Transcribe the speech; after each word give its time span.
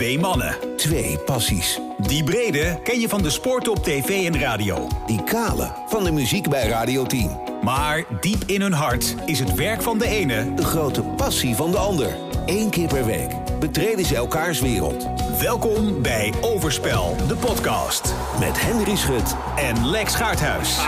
Twee 0.00 0.18
mannen. 0.18 0.76
Twee 0.76 1.18
passies. 1.18 1.80
Die 1.98 2.24
brede 2.24 2.80
ken 2.82 3.00
je 3.00 3.08
van 3.08 3.22
de 3.22 3.30
sport 3.30 3.68
op 3.68 3.76
tv 3.76 4.26
en 4.32 4.40
radio. 4.40 4.88
Die 5.06 5.24
kale 5.24 5.72
van 5.86 6.04
de 6.04 6.12
muziek 6.12 6.48
bij 6.48 6.68
Radio 6.68 7.04
10. 7.04 7.38
Maar 7.62 8.04
diep 8.20 8.42
in 8.46 8.60
hun 8.60 8.72
hart 8.72 9.14
is 9.26 9.38
het 9.38 9.54
werk 9.54 9.82
van 9.82 9.98
de 9.98 10.06
ene... 10.06 10.54
De 10.54 10.64
grote 10.64 11.02
passie 11.02 11.54
van 11.54 11.70
de 11.70 11.76
ander. 11.76 12.16
Eén 12.46 12.70
keer 12.70 12.88
per 12.88 13.04
week 13.04 13.32
betreden 13.58 14.04
ze 14.04 14.16
elkaars 14.16 14.60
wereld. 14.60 15.08
Welkom 15.40 16.02
bij 16.02 16.32
Overspel, 16.40 17.16
de 17.28 17.36
podcast. 17.36 18.14
Met 18.38 18.60
Henry 18.60 18.96
Schut 18.96 19.36
En 19.56 19.86
Lex 19.86 20.14
Gaarthuis. 20.14 20.78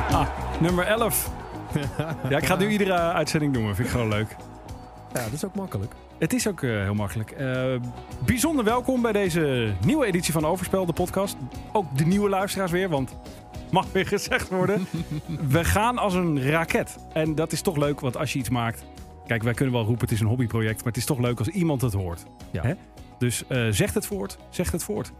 Nummer 0.60 0.86
11. 0.86 1.30
ja, 2.28 2.36
ik 2.36 2.46
ga 2.46 2.56
nu 2.56 2.68
iedere 2.68 2.92
uitzending 2.92 3.52
doen. 3.52 3.74
Vind 3.74 3.78
ik 3.78 3.92
gewoon 3.92 4.08
leuk. 4.08 4.36
Ja, 5.12 5.24
dat 5.24 5.32
is 5.32 5.44
ook 5.44 5.54
makkelijk. 5.54 5.92
Het 6.24 6.32
is 6.32 6.48
ook 6.48 6.62
eh, 6.62 6.70
heel 6.70 6.94
makkelijk. 6.94 7.30
Eh, 7.30 7.74
bijzonder 8.26 8.64
welkom 8.64 9.02
bij 9.02 9.12
deze 9.12 9.72
nieuwe 9.84 10.06
editie 10.06 10.32
van 10.32 10.46
Overspel, 10.46 10.86
de 10.86 10.92
podcast. 10.92 11.36
Ook 11.72 11.98
de 11.98 12.04
nieuwe 12.04 12.28
luisteraars 12.28 12.70
weer, 12.70 12.88
want 12.88 13.16
mag 13.70 13.92
weer 13.92 14.06
gezegd 14.06 14.48
worden. 14.48 14.86
We 15.48 15.64
gaan 15.64 15.98
als 15.98 16.14
een 16.14 16.50
raket. 16.50 16.96
En 17.12 17.34
dat 17.34 17.52
is 17.52 17.60
toch 17.60 17.76
leuk, 17.76 18.00
want 18.00 18.16
als 18.16 18.32
je 18.32 18.38
iets 18.38 18.48
maakt... 18.48 18.84
Kijk, 19.26 19.42
wij 19.42 19.54
kunnen 19.54 19.74
wel 19.74 19.84
roepen 19.84 20.00
het 20.00 20.10
is 20.10 20.20
een 20.20 20.26
hobbyproject, 20.26 20.76
maar 20.76 20.92
het 20.92 20.96
is 20.96 21.04
toch 21.04 21.18
leuk 21.18 21.38
als 21.38 21.48
iemand 21.48 21.80
het 21.80 21.92
hoort. 21.92 22.24
Ja. 22.50 22.62
Hè? 22.62 22.74
Dus 23.18 23.46
eh 23.46 23.66
zeg 23.70 23.94
het 23.94 24.06
voort, 24.06 24.38
zeg 24.50 24.70
het 24.70 24.84
voort. 24.84 25.12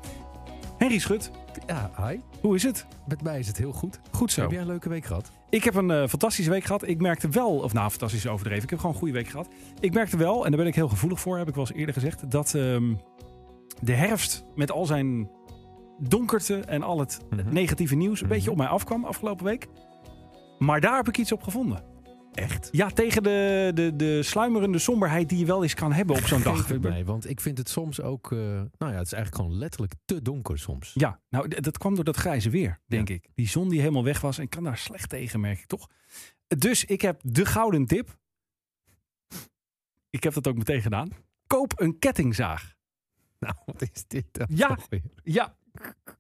Henry 0.79 0.99
Schut, 0.99 1.31
Ja, 1.67 1.91
hi. 1.97 2.19
hoe 2.41 2.55
is 2.55 2.63
het? 2.63 2.87
Met 3.07 3.23
mij 3.23 3.39
is 3.39 3.47
het 3.47 3.57
heel 3.57 3.73
goed. 3.73 4.01
Goed 4.11 4.33
zo. 4.33 4.41
Heb 4.41 4.51
jij 4.51 4.61
een 4.61 4.67
leuke 4.67 4.89
week 4.89 5.05
gehad? 5.05 5.33
Ik 5.55 5.65
heb 5.65 5.75
een 5.75 5.91
eh, 5.91 6.07
fantastische 6.09 6.51
week 6.51 6.65
gehad. 6.65 6.89
Ik 6.89 7.01
merkte 7.01 7.29
wel, 7.29 7.51
of 7.59 7.73
nou, 7.73 7.91
fantastisch 7.91 8.27
overdreven. 8.27 8.63
Ik 8.63 8.71
heb 8.71 8.79
gewoon 8.79 8.93
een 8.95 9.01
goede 9.01 9.15
week 9.15 9.29
gehad. 9.29 9.49
Ik 9.81 9.93
merkte 9.95 10.17
wel, 10.17 10.45
en 10.45 10.51
daar 10.51 10.59
ben 10.61 10.69
ik 10.69 10.75
heel 10.75 10.89
gevoelig 10.89 11.21
voor, 11.21 11.39
heb 11.39 11.49
ik 11.49 11.55
wel 11.55 11.67
eens 11.67 11.77
eerder 11.77 11.95
gezegd, 11.95 12.31
dat 12.31 12.55
ehm, 12.55 12.95
de 13.81 13.93
herfst 13.93 14.45
met 14.55 14.71
al 14.71 14.87
zijn 14.87 15.31
donkerte 15.99 16.57
en 16.59 16.83
al 16.83 16.99
het 16.99 17.21
Mhm. 17.31 17.53
negatieve 17.53 17.95
nieuws 17.95 18.21
een 18.21 18.27
Mhm. 18.27 18.35
beetje 18.35 18.51
op 18.51 18.57
mij 18.57 18.67
afkwam 18.67 19.05
afgelopen 19.05 19.45
week. 19.45 19.67
Maar 20.59 20.81
daar 20.81 20.97
heb 20.97 21.09
ik 21.09 21.19
iets 21.19 21.33
op 21.33 21.43
gevonden. 21.43 21.83
Echt? 22.35 22.69
Ja, 22.73 22.89
tegen 22.89 23.23
de, 23.23 23.71
de, 23.75 23.97
de 23.97 24.23
sluimerende 24.23 24.79
somberheid 24.79 25.29
die 25.29 25.39
je 25.39 25.47
wel 25.47 25.63
eens 25.63 25.75
kan 25.75 25.93
hebben 25.93 26.17
op 26.17 26.23
zo'n 26.23 26.43
dag. 26.43 26.79
Mij, 26.79 27.05
want 27.05 27.29
ik 27.31 27.41
vind 27.41 27.59
het 27.59 27.69
soms 27.69 28.01
ook... 28.01 28.33
eh, 28.33 28.39
nou 28.39 28.69
ja, 28.79 28.93
het 28.93 29.07
is 29.07 29.13
eigenlijk 29.13 29.35
gewoon 29.35 29.55
letterlijk 29.59 29.95
te 30.05 30.23
donker 30.23 30.59
soms. 30.59 30.91
Ja, 30.95 31.21
nou, 31.29 31.49
dat 31.49 31.79
kwam 31.79 31.95
door 31.95 32.05
dat 32.05 32.17
grijze 32.17 32.51
weer, 32.51 32.81
denk 32.87 33.09
ik. 33.09 33.29
Die 33.35 33.49
zon 33.49 33.69
die 33.69 33.81
helemaal 33.81 34.05
weg 34.05 34.21
was. 34.21 34.39
En 34.39 34.45
ik 34.45 34.51
kan 34.51 34.65
daar 34.65 34.79
slecht 34.79 35.09
tegen, 35.09 35.41
merk 35.41 35.59
ik 35.59 35.67
toch? 35.67 35.89
Dus 36.59 36.85
ik 36.85 37.01
heb 37.01 37.21
de 37.25 37.47
gouden 37.47 37.87
tip. 37.87 38.19
Ik 40.11 40.23
heb 40.23 40.33
dat 40.33 40.47
ook 40.47 40.57
meteen 40.57 40.83
gedaan. 40.83 41.09
Koop 41.47 41.73
een 41.81 41.99
kettingzaag. 41.99 42.73
Nou, 43.39 43.55
wat 43.67 43.83
is 43.83 44.05
dit 44.07 44.25
dan 44.33 44.47
Ja. 44.51 44.79
Ja, 45.23 45.57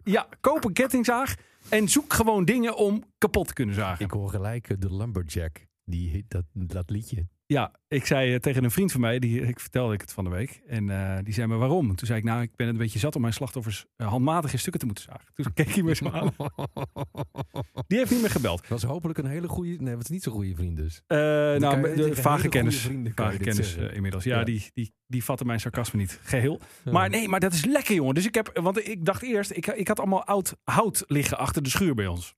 ja, 0.05 0.29
koop 0.41 0.65
een 0.65 0.73
kettingzaag. 0.73 1.35
En 1.69 1.89
zoek 1.89 2.13
gewoon 2.13 2.45
dingen 2.45 2.77
om 2.77 3.05
kapot 3.19 3.47
te 3.47 3.53
kunnen 3.53 3.75
zagen. 3.75 4.05
Ik 4.05 4.11
hoor 4.11 4.29
gelijk 4.31 4.69
eh, 4.71 4.77
de 4.79 4.95
Lumberjack. 4.95 5.67
Die, 5.85 6.25
dat, 6.29 6.45
dat 6.53 6.91
liedje. 6.91 7.29
Ja, 7.47 7.73
ik 7.89 8.07
zei 8.07 8.35
eh, 8.35 8.41
tegen 8.41 8.65
een 8.65 8.71
vriend 8.71 8.93
van 8.93 9.01
mij, 9.01 9.19
die, 9.19 9.41
ik 9.41 9.61
vertelde 9.61 9.95
ik 9.95 10.01
het 10.01 10.13
van 10.13 10.25
de 10.25 10.31
week. 10.31 10.61
En 10.67 10.91
eh, 10.91 11.25
die 11.25 11.35
zei 11.35 11.47
me 11.47 11.57
waarom? 11.57 11.97
Toen 11.97 12.07
zei 12.07 12.19
ik, 12.19 12.25
nou, 12.25 12.43
ik 12.43 12.57
ben 12.57 12.67
het 12.67 12.77
een 12.77 12.83
beetje 12.83 12.99
zat 12.99 13.15
om 13.15 13.21
mijn 13.21 13.33
slachtoffers 13.33 13.87
eh, 13.97 14.09
handmatig 14.09 14.53
in 14.53 14.59
stukken 14.59 14.81
te 14.81 14.87
moeten 14.87 15.05
zagen. 15.05 15.27
Toen 15.35 15.53
keek 15.55 15.69
hij 15.69 15.83
me 15.83 15.95
zo 15.95 16.11
aan. 16.11 16.33
Die 17.87 17.99
heeft 17.99 18.11
niet 18.11 18.21
meer 18.21 18.31
gebeld. 18.31 18.61
Dat 18.61 18.69
was 18.69 18.83
hopelijk 18.83 19.19
een 19.19 19.27
hele 19.27 19.49
goede... 19.49 19.77
Nee, 19.79 19.95
het 19.95 20.03
is 20.03 20.09
niet 20.09 20.23
zo'n 20.23 20.33
goede 20.33 20.55
vriend 20.55 20.77
dus. 20.77 21.03
Nou, 21.07 21.89
je 21.89 21.95
de 21.95 22.15
vage 22.17 22.49
kennis, 22.49 22.91
vage 23.15 23.39
kennis 23.39 23.75
inmiddels. 23.77 24.25
Ja, 24.25 24.39
Ja. 24.39 24.45
Die, 24.45 24.71
die, 24.75 24.93
die 25.07 25.25
vatten 25.25 25.47
mijn 25.47 25.61
sarcasme 25.61 25.99
niet 26.01 26.21
geheel. 26.23 26.61
Maar 26.85 27.11
nee, 27.11 27.29
maar 27.29 27.41
dat 27.41 27.53
is 27.53 27.65
lekker, 27.65 27.95
jongen. 27.95 28.15
Dus 28.15 28.27
ik 28.27 28.35
heb, 28.35 28.51
want 28.61 28.89
ik 28.89 29.05
dacht 29.05 29.23
eerst, 29.23 29.51
ik, 29.51 29.67
ik 29.67 29.89
had 29.89 29.99
allemaal 29.99 30.25
oud 30.25 30.57
hout 30.65 31.05
liggen 31.07 31.39
achter 31.39 31.63
de 31.63 31.69
schuur 31.69 31.95
bij 31.95 32.07
ons. 32.07 32.35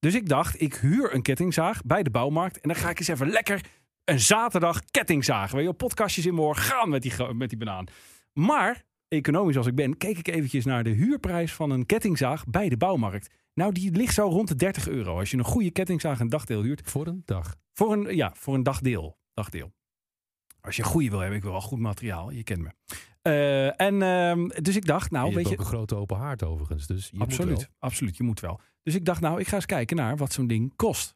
Dus 0.00 0.14
ik 0.14 0.28
dacht, 0.28 0.60
ik 0.60 0.74
huur 0.74 1.14
een 1.14 1.22
kettingzaag 1.22 1.84
bij 1.84 2.02
de 2.02 2.10
bouwmarkt 2.10 2.60
en 2.60 2.68
dan 2.68 2.78
ga 2.78 2.90
ik 2.90 2.98
eens 2.98 3.08
even 3.08 3.28
lekker 3.28 3.60
een 4.04 4.20
zaterdag 4.20 4.84
kettingzagen. 4.84 5.56
Weet 5.56 5.66
je, 5.66 5.72
podcastjes 5.72 6.26
in 6.26 6.40
oor, 6.40 6.56
gaan 6.56 6.88
met 6.88 7.02
die, 7.02 7.32
met 7.34 7.48
die 7.48 7.58
banaan. 7.58 7.86
Maar 8.32 8.84
economisch 9.08 9.56
als 9.56 9.66
ik 9.66 9.74
ben, 9.74 9.96
keek 9.96 10.18
ik 10.18 10.28
eventjes 10.28 10.64
naar 10.64 10.84
de 10.84 10.90
huurprijs 10.90 11.52
van 11.52 11.70
een 11.70 11.86
kettingzaag 11.86 12.46
bij 12.46 12.68
de 12.68 12.76
bouwmarkt. 12.76 13.34
Nou, 13.54 13.72
die 13.72 13.90
ligt 13.90 14.14
zo 14.14 14.28
rond 14.28 14.48
de 14.48 14.56
30 14.56 14.88
euro. 14.88 15.18
Als 15.18 15.30
je 15.30 15.36
een 15.36 15.44
goede 15.44 15.70
kettingzaag 15.70 16.20
een 16.20 16.28
dagdeel 16.28 16.62
huurt, 16.62 16.90
Voor 16.90 17.06
een 17.06 17.22
dag. 17.24 17.56
voor 17.72 17.92
een, 17.92 18.16
ja, 18.16 18.32
voor 18.36 18.54
een 18.54 18.62
dagdeel. 18.62 19.18
dagdeel. 19.34 19.72
Als 20.60 20.76
je 20.76 20.82
een 20.82 20.88
goede 20.88 21.10
wil 21.10 21.18
hebben, 21.18 21.36
ik 21.36 21.42
wil 21.42 21.52
wel 21.52 21.60
goed 21.60 21.78
materiaal. 21.78 22.30
Je 22.30 22.42
kent 22.42 22.60
me. 22.60 22.70
Eh, 23.22 23.80
en 23.80 24.02
ehm, 24.02 24.48
dus 24.62 24.76
ik 24.76 24.86
dacht, 24.86 25.10
nou, 25.10 25.28
je 25.28 25.34
weet 25.34 25.48
je, 25.48 25.52
ook 25.52 25.60
een 25.60 25.66
grote 25.66 25.94
open 25.94 26.16
haard 26.16 26.44
overigens. 26.44 26.86
Dus 26.86 27.06
je 27.06 27.10
moet 27.12 27.22
absoluut, 27.26 27.56
wel. 27.56 27.66
absoluut, 27.78 28.16
je 28.16 28.22
moet 28.22 28.40
wel. 28.40 28.60
Dus 28.82 28.94
ik 28.94 29.04
dacht, 29.04 29.20
nou, 29.20 29.40
ik 29.40 29.48
ga 29.48 29.54
eens 29.56 29.66
kijken 29.66 29.96
naar 29.96 30.16
wat 30.16 30.32
zo'n 30.32 30.46
ding 30.46 30.76
kost. 30.76 31.14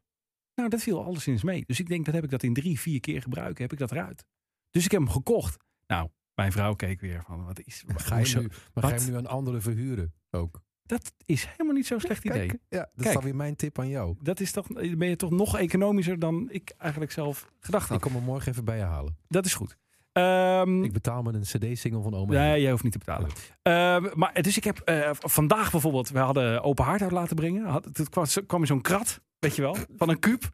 Nou, 0.55 0.69
dat 0.69 0.83
viel 0.83 1.05
alleszins 1.05 1.43
mee. 1.43 1.65
Dus 1.67 1.81
ik 1.81 1.89
denk, 1.89 2.05
dat 2.05 2.15
heb 2.15 2.25
ik 2.25 2.31
dat 2.31 2.43
in 2.43 2.55
drie, 2.55 2.81
vier 2.81 3.01
keer 3.01 3.23
gebruiken, 3.23 3.63
heb 3.63 3.73
ik 3.73 3.79
dat 3.79 3.91
eruit. 3.91 4.25
Dus 4.71 4.85
ik 4.85 4.91
heb 4.91 5.01
hem 5.01 5.11
gekocht. 5.11 5.57
Nou, 5.87 6.09
mijn 6.35 6.53
vrouw 6.53 6.75
keek 6.75 7.01
weer 7.01 7.23
van, 7.23 7.45
wat 7.45 7.61
is, 7.61 7.85
Ga 7.87 8.19
je 8.19 8.37
nu, 8.39 8.49
maar 8.75 8.85
ga 8.85 8.95
je 8.95 9.01
hem 9.01 9.11
nu 9.11 9.17
aan 9.17 9.27
anderen 9.27 9.63
verhuren 9.63 10.15
ook? 10.31 10.63
Dat 10.83 11.13
is 11.25 11.45
helemaal 11.47 11.73
niet 11.73 11.87
zo'n 11.87 12.01
slecht 12.01 12.25
idee. 12.25 12.47
Kijk, 12.47 12.61
ja, 12.69 12.91
dat 12.95 13.07
is 13.07 13.13
dan 13.13 13.23
weer 13.23 13.37
mijn 13.37 13.57
tip 13.57 13.79
aan 13.79 13.89
jou. 13.89 14.17
Dat 14.21 14.41
is 14.41 14.53
toch, 14.53 14.67
ben 14.69 15.09
je 15.09 15.17
toch 15.17 15.31
nog 15.31 15.59
economischer 15.59 16.19
dan 16.19 16.51
ik 16.51 16.75
eigenlijk 16.79 17.13
zelf 17.13 17.53
gedacht 17.61 17.85
Ik 17.85 17.91
had. 17.91 18.01
kom 18.01 18.15
hem 18.15 18.23
morgen 18.23 18.53
even 18.53 18.65
bij 18.65 18.77
je 18.77 18.83
halen. 18.83 19.17
Dat 19.29 19.47
is 19.47 19.55
goed. 19.55 19.77
Ehm, 20.15 20.83
Ik 20.85 20.93
betaal 20.93 21.23
met 21.23 21.35
een 21.35 21.41
cd-single 21.41 22.03
van 22.03 22.15
Oma. 22.15 22.33
Nee, 22.33 22.61
jij 22.61 22.71
hoeft 22.71 22.83
niet 22.83 22.93
te 22.93 22.99
betalen. 22.99 23.29
Ehm, 23.63 24.19
maar 24.19 24.43
dus 24.43 24.57
ik 24.57 24.65
heb 24.65 24.79
eh, 24.79 25.11
vandaag 25.13 25.71
bijvoorbeeld, 25.71 26.09
we 26.11 26.19
hadden 26.19 26.63
open 26.63 26.85
haard 26.85 27.03
uit 27.03 27.11
laten 27.11 27.37
brengen. 27.37 27.65
Had, 27.65 27.85
het 27.85 28.09
kwam, 28.09 28.27
kwam 28.47 28.67
zo'n 28.67 28.81
krat, 28.81 29.21
weet 29.39 29.57
je 29.57 29.63
wel, 29.63 29.77
van 29.97 30.09
een 30.09 30.19
kuub. 30.19 30.51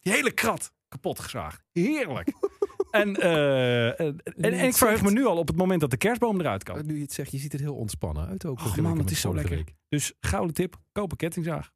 Die 0.00 0.12
hele 0.12 0.30
krat 0.32 0.72
kapot 0.88 1.20
gezaagd. 1.20 1.62
Heerlijk. 1.72 2.32
en, 2.90 3.14
eh, 3.16 4.00
en, 4.00 4.18
en, 4.22 4.52
en 4.52 4.66
ik 4.66 4.74
verheug 4.74 5.02
me 5.02 5.10
nu 5.10 5.24
al 5.26 5.36
op 5.36 5.48
het 5.48 5.56
moment 5.56 5.80
dat 5.80 5.90
de 5.90 5.96
kerstboom 5.96 6.40
eruit 6.40 6.62
kan. 6.62 6.86
Nu 6.86 6.94
je 6.96 7.02
het 7.02 7.12
zegt, 7.12 7.30
je 7.30 7.38
ziet 7.38 7.52
er 7.52 7.60
heel 7.60 7.74
ontspannen 7.74 8.26
uit 8.26 8.46
ook. 8.46 8.52
Och 8.52 8.60
vergeleken 8.60 8.90
man, 8.90 8.98
het 8.98 9.10
is 9.10 9.20
zo 9.20 9.34
lekker. 9.34 9.56
week. 9.56 9.74
Dus 9.88 10.12
gouden 10.20 10.54
tip, 10.54 10.76
koop 10.92 11.10
een 11.10 11.16
kettingzaag. 11.16 11.70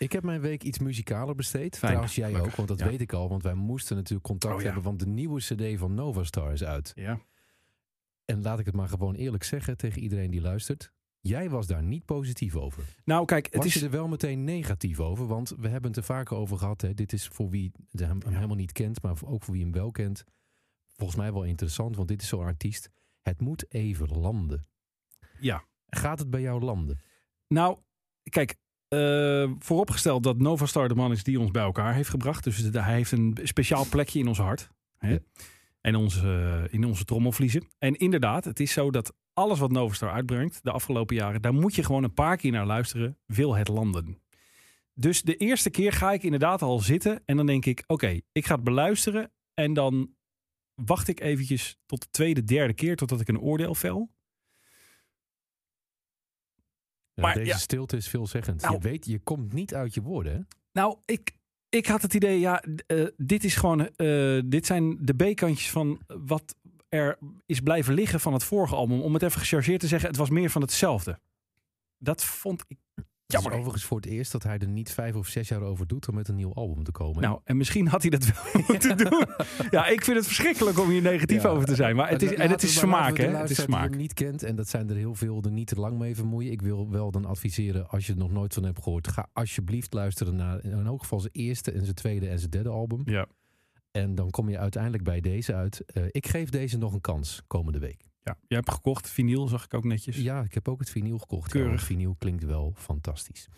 Ik 0.00 0.12
heb 0.12 0.22
mijn 0.22 0.40
week 0.40 0.62
iets 0.62 0.78
muzikaler 0.78 1.34
besteed. 1.34 1.78
Fijn, 1.78 1.90
Trouwens, 1.90 2.14
jij 2.14 2.40
ook, 2.40 2.54
want 2.54 2.68
dat 2.68 2.78
Ja. 2.78 2.86
weet 2.86 3.00
ik 3.00 3.12
al. 3.12 3.28
Want 3.28 3.42
wij 3.42 3.54
moesten 3.54 3.96
natuurlijk 3.96 4.26
contact 4.26 4.54
Oh, 4.54 4.58
ja. 4.60 4.64
hebben, 4.66 4.82
want 4.84 4.98
de 4.98 5.06
nieuwe 5.06 5.40
cd 5.40 5.78
van 5.78 5.94
Nova 5.94 6.24
Star 6.24 6.52
is 6.52 6.64
uit. 6.64 6.92
Ja. 6.94 7.20
En 8.24 8.42
laat 8.42 8.58
ik 8.58 8.66
het 8.66 8.74
maar 8.74 8.88
gewoon 8.88 9.14
eerlijk 9.14 9.44
zeggen 9.44 9.76
tegen 9.76 10.02
iedereen 10.02 10.30
die 10.30 10.40
luistert. 10.40 10.92
Jij 11.20 11.50
was 11.50 11.66
daar 11.66 11.82
niet 11.82 12.04
positief 12.04 12.56
over. 12.56 12.84
Nou 13.04 13.24
kijk, 13.24 13.44
het 13.44 13.54
was 13.54 13.66
is... 13.66 13.74
je 13.74 13.84
er 13.84 13.90
wel 13.90 14.08
meteen 14.08 14.44
negatief 14.44 15.00
over? 15.00 15.26
Want 15.26 15.54
we 15.58 15.68
hebben 15.68 15.90
het 15.90 15.98
er 15.98 16.04
vaker 16.04 16.36
over 16.36 16.58
gehad. 16.58 16.80
Hè. 16.80 16.94
Dit 16.94 17.12
is 17.12 17.28
voor 17.28 17.50
wie 17.50 17.72
hem, 17.90 18.20
hem 18.22 18.32
helemaal 18.34 18.56
niet 18.56 18.72
kent, 18.72 19.02
maar 19.02 19.16
ook 19.24 19.42
voor 19.42 19.54
wie 19.54 19.62
hem 19.62 19.72
wel 19.72 19.90
kent. 19.90 20.24
Volgens 20.92 21.18
mij 21.18 21.32
wel 21.32 21.44
interessant, 21.44 21.96
want 21.96 22.08
dit 22.08 22.22
is 22.22 22.28
zo'n 22.28 22.44
artiest. 22.44 22.90
Het 23.22 23.40
moet 23.40 23.72
even 23.74 24.08
landen. 24.18 24.66
Ja. 25.40 25.64
Gaat 25.86 26.18
het 26.18 26.30
bij 26.30 26.40
jou 26.40 26.62
landen? 26.62 27.00
Nou, 27.48 27.78
kijk, 28.22 28.56
eh, 28.90 29.50
vooropgesteld 29.58 30.22
dat 30.22 30.38
Nova 30.38 30.66
Star 30.66 30.88
de 30.88 30.94
man 30.94 31.12
is 31.12 31.24
die 31.24 31.40
ons 31.40 31.50
bij 31.50 31.62
elkaar 31.62 31.94
heeft 31.94 32.08
gebracht. 32.08 32.44
Dus 32.44 32.58
hij 32.72 32.94
heeft 32.94 33.12
een 33.12 33.38
speciaal 33.42 33.86
plekje 33.90 34.18
in 34.18 34.28
ons 34.28 34.38
hart. 34.38 34.70
Hè? 34.98 35.10
Ja. 35.10 35.18
En 35.80 35.96
onze, 35.96 36.66
in 36.70 36.84
onze 36.84 37.04
trommelvliezen. 37.04 37.68
En 37.78 37.94
inderdaad, 37.94 38.44
het 38.44 38.60
is 38.60 38.72
zo 38.72 38.90
dat 38.90 39.14
alles 39.32 39.58
wat 39.58 39.70
Nova 39.70 39.94
Star 39.94 40.12
uitbrengt 40.12 40.58
de 40.62 40.70
afgelopen 40.70 41.16
jaren, 41.16 41.42
daar 41.42 41.54
moet 41.54 41.74
je 41.74 41.84
gewoon 41.84 42.04
een 42.04 42.14
paar 42.14 42.36
keer 42.36 42.52
naar 42.52 42.66
luisteren, 42.66 43.18
wil 43.26 43.54
het 43.54 43.68
landen. 43.68 44.22
Dus 44.94 45.22
de 45.22 45.36
eerste 45.36 45.70
keer 45.70 45.92
ga 45.92 46.12
ik 46.12 46.22
inderdaad 46.22 46.62
al 46.62 46.78
zitten 46.78 47.22
en 47.24 47.36
dan 47.36 47.46
denk 47.46 47.66
ik, 47.66 47.84
oké, 47.86 48.20
ik 48.32 48.46
ga 48.46 48.54
het 48.54 48.64
beluisteren 48.64 49.32
en 49.54 49.72
dan 49.72 50.14
wacht 50.74 51.08
ik 51.08 51.20
eventjes 51.20 51.78
tot 51.86 52.00
de 52.00 52.08
tweede, 52.10 52.44
derde 52.44 52.74
keer 52.74 52.96
totdat 52.96 53.20
ik 53.20 53.28
een 53.28 53.40
oordeel 53.40 53.74
vel. 53.74 54.10
Maar 57.20 57.34
deze 57.34 57.46
ja. 57.46 57.56
stilte 57.56 57.96
is 57.96 58.08
veelzeggend. 58.08 58.62
Nou. 58.62 58.74
je 58.74 58.80
weet, 58.80 59.06
je 59.06 59.18
komt 59.18 59.52
niet 59.52 59.74
uit 59.74 59.94
je 59.94 60.02
woorden. 60.02 60.32
Hè? 60.32 60.40
Nou, 60.72 60.96
ik, 61.04 61.32
ik 61.68 61.86
had 61.86 62.02
het 62.02 62.14
idee, 62.14 62.40
ja, 62.40 62.62
eh, 62.86 63.06
dit 63.16 63.44
is 63.44 63.54
gewoon, 63.54 63.88
eh, 63.96 64.40
dit 64.44 64.66
zijn 64.66 64.98
de 65.00 65.14
B-kantjes 65.14 65.70
van 65.70 66.00
wat 66.06 66.54
er 66.88 67.18
is 67.46 67.60
blijven 67.60 67.94
liggen 67.94 68.20
van 68.20 68.32
het 68.32 68.44
vorige 68.44 68.74
album. 68.74 69.00
Om 69.00 69.14
het 69.14 69.22
even 69.22 69.40
gechargeerd 69.40 69.80
te 69.80 69.86
zeggen, 69.86 70.08
het 70.08 70.18
was 70.18 70.30
meer 70.30 70.50
van 70.50 70.62
hetzelfde. 70.62 71.18
Dat 71.98 72.24
vond 72.24 72.64
ik 72.68 72.78
Het 73.32 73.40
is 73.40 73.52
overigens 73.52 73.84
voor 73.84 73.96
het 73.96 74.06
eerst 74.06 74.32
dat 74.32 74.42
hij 74.42 74.58
er 74.58 74.68
niet 74.68 74.90
vijf 74.92 75.14
of 75.14 75.26
zes 75.26 75.48
jaar 75.48 75.60
over 75.62 75.86
doet 75.86 76.08
om 76.08 76.14
met 76.14 76.28
een 76.28 76.34
nieuw 76.34 76.54
album 76.54 76.84
te 76.84 76.92
komen. 76.92 77.22
Nou, 77.22 77.40
en 77.44 77.56
misschien 77.56 77.86
had 77.88 78.00
hij 78.02 78.10
dat 78.10 78.24
wel 78.24 78.62
moeten 78.68 78.96
doen. 78.96 79.26
Ja, 79.70 79.86
ik 79.86 80.04
vind 80.04 80.16
het 80.16 80.26
verschrikkelijk 80.26 80.78
om 80.78 80.88
hier 80.88 81.02
negatief 81.02 81.42
Ja. 81.42 81.48
over 81.48 81.66
te 81.66 81.74
zijn. 81.74 81.96
Maar 81.96 82.08
het 82.08 82.22
is, 82.22 82.34
en 82.34 82.50
het 82.50 82.62
is 82.62 82.78
smaak, 82.78 83.16
hè? 83.16 83.26
Het 83.28 83.50
is 83.50 83.62
smaak. 83.62 83.88
hem 83.88 83.98
niet 83.98 84.14
kent, 84.14 84.42
en 84.42 84.56
dat 84.56 84.68
zijn 84.68 84.90
er 84.90 84.96
heel 84.96 85.14
veel, 85.14 85.42
er 85.42 85.50
niet 85.50 85.66
te 85.66 85.74
lang 85.80 85.98
mee 85.98 86.14
vermoeien. 86.14 86.52
Ik 86.52 86.62
wil 86.62 86.90
wel 86.90 87.10
dan 87.10 87.24
adviseren, 87.24 87.88
als 87.88 88.06
je 88.06 88.12
er 88.12 88.18
nog 88.18 88.30
nooit 88.32 88.54
van 88.54 88.64
hebt 88.64 88.82
gehoord, 88.82 89.08
ga 89.08 89.28
alsjeblieft 89.32 89.92
luisteren 89.94 90.36
naar 90.36 90.64
in 90.64 90.86
elk 90.86 91.00
geval 91.00 91.20
zijn 91.20 91.32
eerste 91.32 91.72
en 91.72 91.82
zijn 91.82 91.94
tweede 91.94 92.28
en 92.28 92.38
zijn 92.38 92.50
derde 92.50 92.68
album. 92.68 93.02
Ja. 93.04 93.26
En 93.90 94.14
dan 94.14 94.30
kom 94.30 94.48
je 94.48 94.58
uiteindelijk 94.58 95.04
bij 95.04 95.20
deze 95.20 95.54
uit. 95.54 95.82
Eh, 95.86 96.02
ik 96.10 96.26
geef 96.26 96.48
deze 96.50 96.78
nog 96.78 96.92
een 96.92 97.00
kans 97.00 97.42
komende 97.46 97.78
week. 97.78 98.08
Ja, 98.22 98.36
je 98.48 98.54
hebt 98.54 98.70
gekocht. 98.70 99.08
Vinyl 99.10 99.48
zag 99.48 99.64
ik 99.64 99.74
ook 99.74 99.84
netjes. 99.84 100.16
Ja, 100.16 100.42
ik 100.42 100.54
heb 100.54 100.68
ook 100.68 100.78
het 100.78 100.90
vinyl 100.90 101.18
gekocht. 101.18 101.50
Keurig. 101.50 101.80
Ja, 101.80 101.86
vinyl 101.86 102.14
klinkt 102.18 102.44
wel 102.44 102.72
fantastisch. 102.76 103.48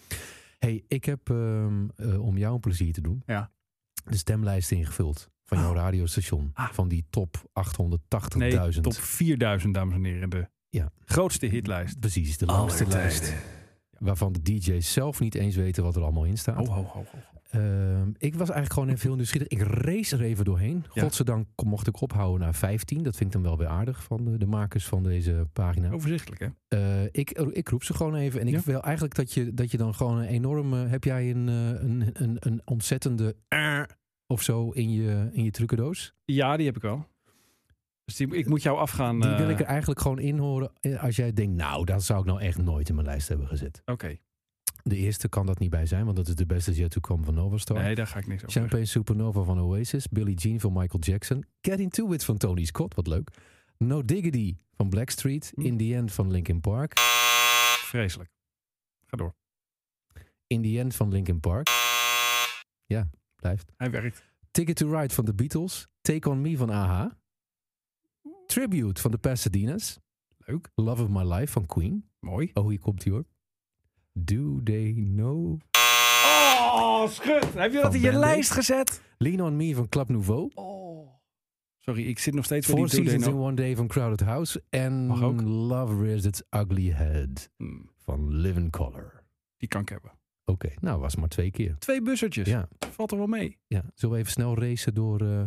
hey, 0.58 0.84
ik 0.88 1.04
heb 1.04 1.30
ehm, 1.30 1.88
eh, 1.96 2.22
om 2.24 2.38
jou 2.38 2.54
een 2.54 2.60
plezier 2.60 2.92
te 2.92 3.00
doen. 3.00 3.22
Ja. 3.26 3.50
De 4.04 4.16
stemlijst 4.16 4.70
ingevuld 4.70 5.30
van 5.44 5.58
jouw 5.58 5.70
Oh. 5.70 5.76
radiostation. 5.76 6.50
Ah. 6.54 6.68
Van 6.72 6.88
die 6.88 7.06
top 7.10 7.36
880.000. 7.52 8.84
Nee, 8.84 8.92
top 8.94 8.94
4000, 8.94 9.74
dames 9.74 9.94
en 9.94 10.04
heren. 10.04 10.30
De 10.30 10.48
Ja. 10.68 10.92
grootste 11.04 11.46
hitlijst. 11.46 11.98
Precies, 12.00 12.38
de 12.38 12.46
langste 12.46 12.86
lijst. 12.86 13.34
Waarvan 13.98 14.32
de 14.32 14.42
DJ's 14.42 14.92
zelf 14.92 15.20
niet 15.20 15.34
eens 15.34 15.56
weten 15.56 15.82
wat 15.82 15.96
er 15.96 16.02
allemaal 16.02 16.24
in 16.24 16.38
staat. 16.38 16.58
Oh, 16.68 16.74
ho, 16.74 16.82
ho, 16.82 17.04
ho. 17.12 17.18
Ehm, 17.52 18.08
ik 18.18 18.34
was 18.34 18.50
eigenlijk 18.50 18.72
gewoon 18.72 18.96
heel 19.00 19.14
nieuwsgierig. 19.14 19.48
Ik 19.48 19.60
race 19.62 20.16
er 20.16 20.22
even 20.22 20.44
doorheen. 20.44 20.84
Ja. 20.92 21.02
Godzijdank 21.02 21.46
mocht 21.64 21.86
ik 21.86 22.00
ophouden 22.00 22.40
naar 22.40 22.54
15. 22.54 23.02
Dat 23.02 23.16
vind 23.16 23.28
ik 23.28 23.32
dan 23.34 23.42
wel 23.42 23.58
weer 23.58 23.66
aardig 23.66 24.02
van 24.02 24.24
de, 24.24 24.38
de 24.38 24.46
makers 24.46 24.86
van 24.86 25.02
deze 25.02 25.46
pagina. 25.52 25.90
Overzichtelijk, 25.90 26.40
hè? 26.40 26.48
Eh, 26.78 27.08
ik, 27.12 27.30
ik 27.30 27.68
roep 27.68 27.84
ze 27.84 27.94
gewoon 27.94 28.14
even. 28.14 28.40
En 28.40 28.46
ik 28.48 28.54
Ja. 28.54 28.60
wil 28.64 28.82
eigenlijk 28.82 29.14
dat 29.14 29.32
je, 29.32 29.54
dat 29.54 29.70
je 29.70 29.76
dan 29.76 29.94
gewoon 29.94 30.18
een 30.18 30.26
enorme... 30.28 30.86
Heb 30.86 31.04
jij 31.04 31.30
een, 31.30 31.48
eh, 31.48 31.68
een, 31.82 32.10
een, 32.12 32.36
een 32.40 32.62
ontzettende... 32.64 33.36
eh, 33.48 33.82
of 34.26 34.42
zo 34.42 34.70
in 34.70 34.92
je, 34.92 35.28
in 35.32 35.44
je 35.44 35.50
trucendoos? 35.50 36.14
Ja, 36.24 36.56
die 36.56 36.66
heb 36.66 36.76
ik 36.76 36.82
wel. 36.82 37.06
Dus 38.04 38.16
die, 38.16 38.36
ik 38.36 38.48
moet 38.48 38.62
jou 38.62 38.78
afgaan. 38.78 39.20
Die 39.20 39.34
wil 39.34 39.48
ik 39.48 39.58
er 39.60 39.66
eigenlijk 39.66 40.00
gewoon 40.00 40.18
in 40.18 40.38
horen. 40.38 40.72
Als 41.00 41.16
jij 41.16 41.32
denkt, 41.32 41.56
nou, 41.56 41.84
dat 41.84 42.02
zou 42.04 42.20
ik 42.20 42.26
nou 42.26 42.40
echt 42.40 42.58
nooit 42.62 42.88
in 42.88 42.94
mijn 42.94 43.06
lijst 43.06 43.28
hebben 43.28 43.46
gezet. 43.46 43.82
Oké. 43.84 44.16
De 44.82 44.96
eerste 44.96 45.28
kan 45.28 45.46
dat 45.46 45.58
niet 45.58 45.70
bij 45.70 45.86
zijn, 45.86 46.04
want 46.04 46.16
dat 46.16 46.28
is 46.28 46.34
de 46.34 46.46
beste 46.46 46.72
Yet 46.72 46.90
to 46.90 47.00
Come 47.00 47.24
van 47.24 47.34
Nova 47.34 47.56
Star. 47.56 47.82
Nee, 47.82 47.94
daar 47.94 48.06
ga 48.06 48.18
ik 48.18 48.26
niks 48.26 48.44
over. 48.44 48.60
Champagne 48.60 48.84
Supernova 48.84 49.42
van 49.42 49.60
Oasis. 49.60 50.08
Billie 50.08 50.34
Jean 50.34 50.60
van 50.60 50.72
Michael 50.72 51.02
Jackson. 51.02 51.44
Get 51.60 51.80
Into 51.80 52.12
It 52.12 52.24
van 52.24 52.36
Tony 52.36 52.64
Scott, 52.64 52.94
wat 52.94 53.06
leuk. 53.06 53.30
No 53.76 54.04
Diggity 54.04 54.56
van 54.74 54.88
Blackstreet. 54.88 55.52
Hm. 55.54 55.60
In 55.60 55.76
the 55.76 55.94
End 55.94 56.12
van 56.12 56.30
Linkin 56.30 56.60
Park. 56.60 56.92
Vreselijk. 57.84 58.30
Ga 59.06 59.16
door. 59.16 59.34
In 60.46 60.62
the 60.62 60.78
End 60.78 60.94
van 60.94 61.08
Linkin 61.08 61.40
Park. 61.40 61.68
Ja, 62.86 63.10
blijft. 63.36 63.72
Hij 63.76 63.90
werkt. 63.90 64.24
Ticket 64.50 64.76
to 64.76 65.00
Ride 65.00 65.14
van 65.14 65.24
The 65.24 65.34
Beatles. 65.34 65.88
Take 66.00 66.30
On 66.30 66.40
Me 66.40 66.56
van 66.56 66.70
AHA. 66.70 67.18
Tribute 68.46 69.00
van 69.00 69.10
de 69.10 69.18
Pasadena's. 69.18 69.98
Leuk. 70.38 70.70
Love 70.74 71.02
of 71.02 71.08
My 71.08 71.32
Life 71.32 71.52
van 71.52 71.66
Queen. 71.66 72.10
Mooi. 72.18 72.50
Oh, 72.54 72.68
hier 72.68 72.78
komt 72.78 73.04
hij 73.04 73.12
hoor. 73.12 73.24
Do 74.12 74.60
They 74.64 74.92
Know? 75.14 75.60
Oh, 76.74 77.08
schut. 77.08 77.54
Heb 77.54 77.72
je 77.72 77.80
dat 77.80 77.94
in 77.94 78.00
je 78.00 78.12
lijst 78.12 78.50
gezet? 78.50 79.02
Lean 79.18 79.40
On 79.40 79.56
Me 79.56 79.74
van 79.74 79.88
Club 79.88 80.08
Nouveau. 80.08 80.50
Oh. 80.54 81.10
Sorry, 81.78 82.06
ik 82.06 82.18
zit 82.18 82.34
nog 82.34 82.44
steeds 82.44 82.66
voor 82.66 82.76
Four 82.76 82.88
die 82.88 83.00
Seasons 83.02 83.26
in. 83.26 83.34
One 83.34 83.54
Day 83.54 83.76
van 83.76 83.86
Crowded 83.86 84.20
House. 84.20 84.62
En. 84.70 85.06
Love 85.48 86.02
Rears 86.02 86.24
Its 86.24 86.42
Ugly 86.50 86.90
Head 86.90 87.50
Hmm, 87.56 87.90
van 87.98 88.34
Live 88.36 88.60
in 88.60 88.70
Color. 88.70 89.22
Die 89.56 89.68
kan 89.68 89.80
ik 89.80 89.88
hebben. 89.88 90.10
Oké, 90.44 90.68
nou 90.80 91.00
was 91.00 91.16
maar 91.16 91.28
twee 91.28 91.50
keer. 91.50 91.76
Twee 91.78 92.02
bussertjes. 92.02 92.48
Ja, 92.48 92.68
Valt 92.90 93.10
er 93.10 93.16
wel 93.18 93.26
mee. 93.26 93.58
ja. 93.66 93.82
Zullen 93.94 94.14
we 94.14 94.20
even 94.20 94.32
snel 94.32 94.58
racen 94.58 94.94
door 94.94 95.20
eh, 95.20 95.42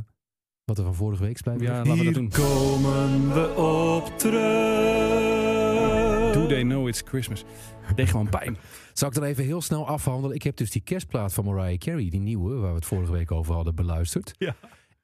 wat 0.64 0.78
er 0.78 0.84
van 0.84 0.96
vorige 0.96 1.24
week 1.24 1.34
is 1.36 1.42
blijven 1.42 1.66
Ja, 1.66 1.78
laten 1.78 1.98
we 1.98 2.04
dat 2.04 2.14
doen. 2.14 2.30
komen 2.30 3.34
we 3.34 3.54
op 3.56 4.18
terug. 4.20 5.35
Do 6.36 6.48
they 6.48 6.62
know 6.62 6.88
it's 6.88 7.02
Christmas? 7.06 7.44
Deed 7.96 8.10
gewoon 8.10 8.30
pijn. 8.30 8.58
Zal 8.94 9.10
ik 9.10 9.16
er 9.16 9.24
even 9.24 9.44
heel 9.44 9.62
snel 9.62 9.88
afhandelen? 9.88 10.36
Ik 10.36 10.44
heb 10.44 10.56
dus 10.56 10.72
die 10.72 10.82
kerstplaat 10.82 11.34
van 11.34 11.46
Mariah 11.46 11.78
Carey, 11.78 12.10
die 12.10 12.20
nieuwe, 12.20 12.56
waar 12.56 12.70
we 12.70 12.76
het 12.76 12.86
vorige 12.86 13.12
week 13.12 13.32
over 13.32 13.54
hadden, 13.54 13.76
beluisterd. 13.76 14.34
Ja. 14.38 14.56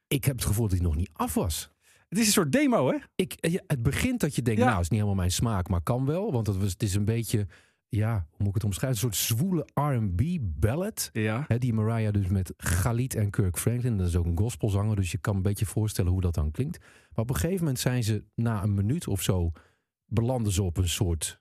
Ik 0.08 0.24
heb 0.24 0.36
het 0.36 0.46
gevoel 0.46 0.68
dat 0.68 0.78
die 0.78 0.88
nog 0.88 0.96
niet 0.96 1.10
af 1.14 1.34
was. 1.34 1.72
Het 2.10 2.20
is 2.20 2.26
een 2.26 2.32
soort 2.32 2.52
demo, 2.52 2.88
hè? 2.92 2.98
Ik, 3.16 3.34
eh, 3.34 3.56
het 3.68 3.84
begint 3.84 4.20
dat 4.20 4.36
je 4.36 4.42
denkt, 4.42 4.60
Ja. 4.60 4.66
nou, 4.66 4.76
het 4.78 4.86
is 4.86 4.92
niet 4.92 5.00
helemaal 5.00 5.22
mijn 5.22 5.32
smaak, 5.36 5.70
maar 5.70 5.82
kan 5.82 6.06
wel. 6.06 6.32
Want 6.32 6.48
het, 6.48 6.58
was, 6.58 6.72
het 6.72 6.84
is 6.84 6.96
een 6.96 7.06
beetje, 7.06 7.48
ja, 7.88 8.14
hoe 8.30 8.38
moet 8.38 8.48
ik 8.48 8.54
het 8.54 8.64
omschrijven? 8.64 9.04
Een 9.04 9.14
soort 9.14 9.40
zwoele 9.40 9.68
R&B 9.74 10.22
ballad. 10.42 11.10
Ja. 11.14 11.46
Hè, 11.48 11.58
die 11.58 11.74
Mariah 11.74 12.14
dus 12.14 12.28
met 12.28 12.54
Galit 12.58 13.16
en 13.16 13.30
Kirk 13.30 13.58
Franklin. 13.58 13.98
Dat 13.98 14.08
is 14.08 14.16
ook 14.16 14.26
een 14.26 14.38
gospelzanger, 14.38 14.96
dus 14.96 15.12
je 15.12 15.18
kan 15.18 15.36
een 15.36 15.42
beetje 15.42 15.66
voorstellen 15.66 16.12
hoe 16.12 16.22
dat 16.22 16.34
dan 16.34 16.52
klinkt. 16.52 16.80
Maar 16.80 17.24
op 17.24 17.30
een 17.30 17.36
gegeven 17.36 17.60
moment 17.60 17.80
zijn 17.80 18.04
ze 18.04 18.24
na 18.36 18.64
een 18.64 18.74
minuut 18.74 19.08
of 19.08 19.22
zo... 19.22 19.52
belanden 20.14 20.52
ze 20.52 20.64
op 20.64 20.78
een 20.78 20.90
soort 20.90 21.40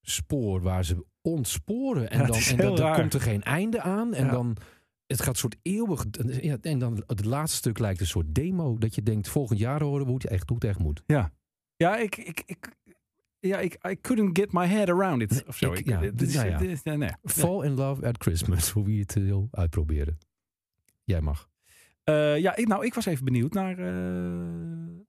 spoor 0.00 0.60
waar 0.60 0.84
ze 0.84 1.04
ontsporen. 1.20 2.10
En 2.10 2.18
Ja, 2.20 2.26
dan, 2.26 2.36
en 2.58 2.74
dan, 2.76 2.94
komt 2.94 3.14
er 3.14 3.20
geen 3.20 3.42
einde 3.42 3.80
aan. 3.80 4.14
En 4.14 4.24
Ja. 4.24 4.30
dan... 4.30 4.56
Het 5.06 5.20
gaat 5.20 5.28
een 5.34 5.40
soort 5.40 5.56
eeuwig... 5.62 6.04
Ja, 6.40 6.56
en 6.60 6.78
dan 6.78 7.02
het 7.06 7.24
laatste 7.24 7.56
stuk 7.56 7.78
lijkt 7.78 8.00
een 8.00 8.06
soort 8.06 8.34
demo. 8.34 8.78
Dat 8.78 8.94
je 8.94 9.02
denkt, 9.02 9.28
volgend 9.28 9.58
jaar 9.58 9.82
horen 9.82 10.00
we 10.04 10.10
hoe 10.10 10.14
het 10.20 10.26
echt, 10.26 10.48
hoe 10.48 10.58
het 10.58 10.66
echt 10.68 10.78
moet. 10.78 11.02
Ja. 11.06 11.32
Ja, 11.76 11.96
ik... 11.96 12.16
ik, 12.16 12.42
ik 12.46 12.68
ja, 13.38 13.58
ik 13.58 13.78
I 13.88 14.00
couldn't 14.00 14.38
get 14.38 14.52
my 14.52 14.66
head 14.66 14.88
around 14.88 15.22
it. 15.22 15.44
Of 15.46 15.56
zo. 15.56 15.72
Ik- 15.72 15.78
Ik, 15.78 15.86
ja, 15.86 15.92
nou 15.94 16.04
ja. 16.04 16.58
dit 16.58 16.70
is- 16.70 16.82
nee, 16.82 16.96
nee. 16.96 17.10
Fall 17.22 17.64
in 17.64 17.72
Love 17.74 18.06
at 18.06 18.16
Christmas, 18.22 18.70
hoe 18.70 18.84
wie 18.84 19.00
het 19.00 19.14
wil 19.14 19.48
uitproberen. 19.50 20.18
Jij 21.04 21.20
mag. 21.20 21.48
Eh, 22.04 22.38
ja, 22.38 22.56
ik, 22.56 22.68
nou, 22.68 22.84
ik 22.86 22.94
was 22.94 23.06
even 23.06 23.24
benieuwd 23.24 23.52
naar 23.52 23.78
eh, 23.78 23.84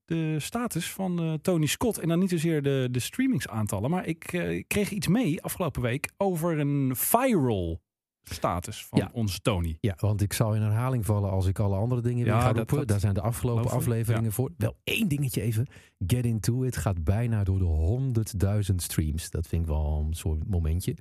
de 0.05 0.35
status 0.39 0.91
van 0.91 1.19
eh, 1.19 1.33
Tony 1.33 1.65
Scott. 1.65 1.97
En 1.99 2.07
dan 2.07 2.19
niet 2.19 2.29
zozeer 2.29 2.61
de, 2.61 2.87
de 2.91 2.99
streamingsaantallen. 2.99 3.89
Maar 3.89 4.05
ik 4.05 4.19
kreeg 4.67 4.89
iets 4.91 5.07
mee 5.07 5.41
afgelopen 5.43 5.81
week 5.81 6.11
over 6.17 6.59
een 6.59 6.91
viral 6.95 7.81
status 8.23 8.85
van 8.85 8.99
Ja. 8.99 9.09
onze 9.13 9.39
Tony. 9.39 9.77
Ja, 9.79 9.95
want 9.99 10.21
ik 10.21 10.33
zal 10.33 10.55
in 10.55 10.61
herhaling 10.61 11.05
vallen 11.05 11.29
als 11.29 11.45
ik 11.47 11.59
alle 11.59 11.75
andere 11.75 12.01
dingen 12.01 12.25
Ja, 12.25 12.31
weer 12.33 12.41
ga 12.41 12.47
dat- 12.47 12.55
roepen. 12.57 12.77
dat 12.77 12.87
Daar 12.87 12.99
zijn 12.99 13.13
de 13.13 13.21
afgelopen 13.21 13.71
afleveringen 13.71 14.31
voor. 14.31 14.51
Wel 14.57 14.75
één 14.83 15.07
dingetje 15.07 15.41
even. 15.41 15.67
Get 16.07 16.25
Into 16.25 16.63
It 16.63 16.77
gaat 16.77 17.03
bijna 17.03 17.43
door 17.43 17.59
de 17.59 17.65
100.000 17.65 18.75
streams. 18.81 19.29
Dat 19.29 19.47
vind 19.47 19.61
ik 19.61 19.67
wel 19.67 20.03
een 20.07 20.13
soort 20.13 20.47
momentje. 20.49 20.95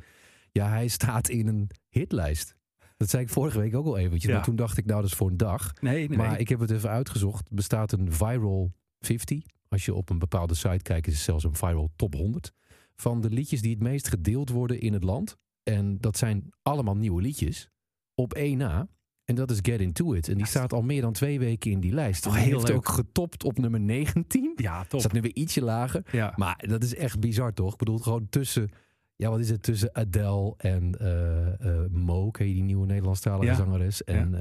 Ja, 0.52 0.68
hij 0.68 0.88
staat 0.88 1.28
in 1.28 1.46
een 1.46 1.70
hitlijst. 1.88 2.56
Dat 3.04 3.12
zei 3.12 3.24
ik 3.24 3.32
vorige 3.32 3.58
week 3.58 3.76
ook 3.76 3.86
al 3.86 3.98
eventjes. 3.98 4.24
Ja. 4.24 4.36
Maar 4.36 4.44
toen 4.44 4.56
dacht 4.56 4.78
ik, 4.78 4.86
nou 4.86 5.00
dat 5.00 5.10
is 5.10 5.16
voor 5.16 5.30
een 5.30 5.36
dag. 5.36 5.72
Nee, 5.80 6.08
nee, 6.08 6.18
Maar 6.18 6.40
ik 6.40 6.48
heb 6.48 6.60
het 6.60 6.70
even 6.70 6.90
uitgezocht. 6.90 7.48
Er 7.48 7.54
bestaat 7.54 7.92
een 7.92 8.12
viral 8.12 8.72
50. 9.00 9.42
Als 9.68 9.84
je 9.84 9.94
op 9.94 10.10
een 10.10 10.18
bepaalde 10.18 10.54
site 10.54 10.82
kijkt, 10.82 11.06
is 11.06 11.12
het 11.12 11.22
zelfs 11.22 11.44
een 11.44 11.54
viral 11.54 11.90
top 11.96 12.14
100. 12.14 12.52
Van 12.96 13.20
de 13.20 13.30
liedjes 13.30 13.62
die 13.62 13.70
het 13.70 13.82
meest 13.82 14.08
gedeeld 14.08 14.50
worden 14.50 14.80
in 14.80 14.92
het 14.92 15.04
land. 15.04 15.36
En 15.62 15.98
dat 16.00 16.16
zijn 16.16 16.52
allemaal 16.62 16.96
nieuwe 16.96 17.22
liedjes. 17.22 17.68
Op 18.14 18.34
één 18.34 18.58
na. 18.58 18.88
En 19.24 19.34
dat 19.34 19.50
is 19.50 19.58
Get 19.62 19.80
Into 19.80 20.12
It. 20.12 20.28
En 20.28 20.36
die 20.36 20.46
staat 20.46 20.72
al 20.72 20.82
meer 20.82 21.00
dan 21.00 21.12
twee 21.12 21.38
weken 21.38 21.70
in 21.70 21.80
die 21.80 21.92
lijst. 21.92 22.26
Oh, 22.26 22.34
heel 22.34 22.52
heeft 22.52 22.68
leuk. 22.68 22.76
ook 22.76 22.88
getopt 22.88 23.44
op 23.44 23.58
nummer 23.58 23.80
19. 23.80 24.52
Ja, 24.56 24.84
top. 24.84 25.00
Staat 25.00 25.12
nu 25.12 25.20
weer 25.20 25.34
ietsje 25.34 25.62
lager. 25.62 26.02
Ja. 26.12 26.32
Maar 26.36 26.64
dat 26.66 26.82
is 26.82 26.94
echt 26.94 27.20
bizar, 27.20 27.52
toch? 27.52 27.72
Ik 27.72 27.78
bedoel, 27.78 27.98
gewoon 27.98 28.26
tussen... 28.28 28.70
Ja, 29.16 29.30
wat 29.30 29.40
is 29.40 29.48
het? 29.50 29.62
Tussen 29.62 29.94
Adele 29.94 30.54
en 30.56 30.94
eh, 31.00 31.46
eh, 31.74 31.90
Mo, 31.90 32.30
ken 32.30 32.48
je 32.48 32.54
die 32.54 32.62
nieuwe 32.62 32.86
Nederlandstalige 32.86 33.44
Ja. 33.46 33.54
zangeres? 33.54 34.04
En 34.04 34.34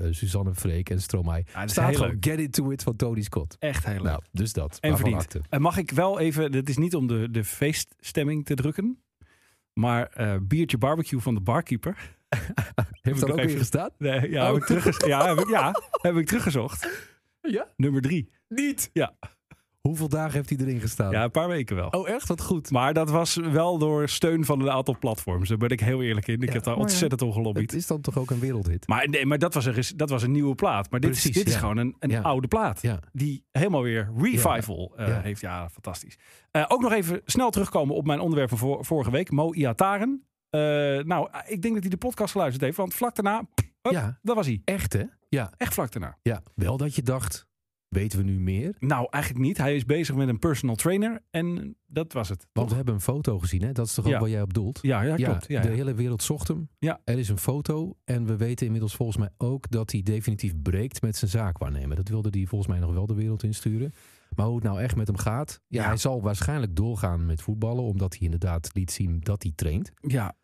eh, 0.00 0.06
Suzanne 0.12 0.54
Freek 0.54 0.90
en 0.90 1.00
Stromae. 1.00 1.42
Ja, 1.46 1.52
dat 1.54 1.64
is 1.64 1.70
Staat 1.70 1.94
gewoon 1.96 2.10
leuk. 2.10 2.24
Get 2.24 2.38
Into 2.38 2.70
It 2.70 2.82
van 2.82 2.96
Tony 2.96 3.22
Scott. 3.22 3.56
Echt 3.58 3.84
heel 3.86 3.94
leuk. 3.94 4.02
Nou, 4.02 4.22
dus 4.32 4.52
dat. 4.52 4.78
En 4.80 4.96
verdiend. 4.96 5.36
En 5.48 5.60
mag 5.60 5.76
ik 5.76 5.90
wel 5.90 6.18
even, 6.20 6.50
dit 6.50 6.68
is 6.68 6.76
niet 6.76 6.94
om 6.94 7.06
de, 7.06 7.30
de 7.30 7.44
feeststemming 7.44 8.44
te 8.44 8.54
drukken. 8.54 9.02
Maar 9.72 10.10
biertje 10.42 10.78
barbecue 10.78 11.20
van 11.20 11.34
de 11.34 11.40
barkeeper. 11.40 11.96
Heeft 13.02 13.20
er 13.22 13.26
nog 13.28 13.36
ook 13.36 13.38
even- 13.38 13.50
in 13.52 13.58
gestaan? 13.58 13.90
Nee, 13.98 14.30
ja, 14.30 14.42
Oh. 14.46 14.52
heb 14.52 14.56
ik 14.62 14.64
terugge- 14.68 15.06
ja, 15.08 15.28
heb 15.28 15.38
ik, 15.38 15.48
ja, 15.48 15.74
heb 16.08 16.16
ik 16.16 16.26
teruggezocht. 16.26 17.08
Ja? 17.40 17.66
Nummer 17.76 18.00
drie. 18.02 18.30
Niet? 18.48 18.90
Ja. 18.92 19.14
Hoeveel 19.80 20.08
dagen 20.08 20.32
heeft 20.32 20.48
hij 20.48 20.58
erin 20.58 20.80
gestaan? 20.80 21.10
Ja, 21.10 21.24
een 21.24 21.30
paar 21.30 21.48
weken 21.48 21.76
wel. 21.76 21.88
Oh, 21.88 22.08
echt? 22.08 22.28
Wat 22.28 22.40
goed. 22.42 22.70
Maar 22.70 22.94
dat 22.94 23.10
was 23.10 23.34
wel 23.34 23.78
door 23.78 24.08
steun 24.08 24.44
van 24.44 24.60
een 24.60 24.70
aantal 24.70 24.98
platforms. 24.98 25.48
Daar 25.48 25.58
ben 25.58 25.68
ik 25.68 25.80
heel 25.80 26.02
eerlijk 26.02 26.26
in. 26.28 26.34
Ik 26.40 26.48
Ja, 26.48 26.52
heb 26.52 26.62
daar 26.62 26.76
maar 26.76 26.84
ja, 26.84 26.90
ontzettend 26.90 27.22
om 27.22 27.32
gelobbyd. 27.32 27.70
Het 27.70 27.80
is 27.80 27.86
dan 27.86 28.00
toch 28.00 28.18
ook 28.18 28.30
een 28.30 28.38
wereldhit? 28.40 28.86
Maar, 28.88 29.08
nee, 29.08 29.26
maar 29.26 29.38
dat, 29.38 29.54
was 29.54 29.64
een, 29.64 29.82
dat 29.96 30.10
was 30.10 30.22
een 30.22 30.32
nieuwe 30.32 30.54
plaat. 30.54 30.90
Maar 30.90 31.00
dit, 31.00 31.16
is, 31.16 31.22
dit 31.22 31.46
is 31.48 31.54
gewoon 31.56 31.76
een, 31.76 31.96
een 31.98 32.22
oude 32.22 32.48
plaat. 32.48 32.82
Die 33.12 33.44
helemaal 33.52 33.82
weer 33.82 34.10
revival 34.16 34.92
eh, 34.96 35.18
heeft. 35.22 35.40
Ja, 35.40 35.68
fantastisch. 35.68 36.18
Eh, 36.50 36.64
ook 36.68 36.80
nog 36.80 36.92
even 36.92 37.20
snel 37.24 37.50
terugkomen 37.50 37.94
op 37.94 38.06
mijn 38.06 38.20
onderwerp 38.20 38.48
van 38.48 38.58
vor- 38.58 38.84
vorige 38.84 39.10
week. 39.10 39.30
Mo 39.30 39.52
Iataren. 39.54 40.22
Eh, 40.50 40.60
nou, 41.04 41.28
ik 41.46 41.62
denk 41.62 41.74
dat 41.74 41.82
hij 41.82 41.90
de 41.90 41.96
podcast 41.96 42.32
geluisterd 42.32 42.64
heeft. 42.64 42.76
Want 42.76 42.94
vlak 42.94 43.14
daarna, 43.14 43.42
Hup, 43.82 43.92
Ja, 43.92 44.18
dat 44.22 44.36
was 44.36 44.46
hij. 44.46 44.60
echt 44.64 44.92
hè? 44.92 45.02
Ja. 45.28 45.52
Echt 45.56 45.74
vlak 45.74 45.92
daarna. 45.92 46.18
ja. 46.22 46.42
Wel 46.54 46.76
dat 46.76 46.94
je 46.94 47.02
dacht, 47.02 47.46
weten 47.88 48.18
we 48.18 48.24
nu 48.24 48.40
meer? 48.40 48.74
Nou, 48.78 49.06
eigenlijk 49.10 49.44
niet. 49.44 49.56
Hij 49.58 49.74
is 49.76 49.84
bezig 49.84 50.14
met 50.14 50.28
een 50.28 50.38
personal 50.38 50.76
trainer. 50.76 51.20
En 51.30 51.76
dat 51.86 52.12
was 52.12 52.28
het. 52.28 52.46
Want 52.52 52.70
we 52.70 52.76
hebben 52.76 52.94
een 52.94 53.00
foto 53.00 53.38
gezien, 53.38 53.62
hè? 53.62 53.72
Dat 53.72 53.86
is 53.86 53.94
toch 53.94 54.04
ook 54.04 54.10
Ja. 54.10 54.18
waar 54.20 54.28
jij 54.28 54.42
op 54.42 54.54
doelt? 54.54 54.78
Ja, 54.82 55.02
ja, 55.02 55.14
klopt. 55.14 55.48
Ja, 55.48 55.60
de 55.62 55.68
hele 55.68 55.94
wereld 55.94 56.22
zocht 56.22 56.48
hem. 56.48 56.68
Ja. 56.78 57.00
Er 57.04 57.18
is 57.18 57.28
een 57.28 57.38
foto 57.38 57.96
en 58.04 58.26
we 58.26 58.36
weten 58.36 58.66
inmiddels 58.66 58.94
volgens 58.96 59.18
mij 59.18 59.28
ook 59.36 59.70
dat 59.70 59.92
hij 59.92 60.02
definitief 60.02 60.52
breekt 60.62 61.02
met 61.02 61.16
zijn 61.16 61.30
zaakwaarnemer. 61.30 61.96
Dat 61.96 62.08
wilde 62.08 62.28
hij 62.38 62.46
volgens 62.46 62.70
mij 62.70 62.78
nog 62.80 62.92
wel 62.92 63.06
de 63.06 63.14
wereld 63.14 63.42
insturen. 63.42 63.92
Maar 64.36 64.46
hoe 64.46 64.54
het 64.54 64.64
nou 64.64 64.80
echt 64.80 64.96
met 64.96 65.06
hem 65.06 65.16
gaat, 65.16 65.60
ja, 65.66 65.80
Ja. 65.82 65.88
hij 65.88 65.96
zal 65.96 66.22
waarschijnlijk 66.22 66.76
doorgaan 66.76 67.26
met 67.26 67.42
voetballen, 67.42 67.84
omdat 67.84 68.12
hij 68.12 68.22
inderdaad 68.22 68.70
liet 68.74 68.90
zien 68.90 69.20
dat 69.20 69.42
hij 69.42 69.52
traint. 69.54 69.92
ja. 70.00 70.36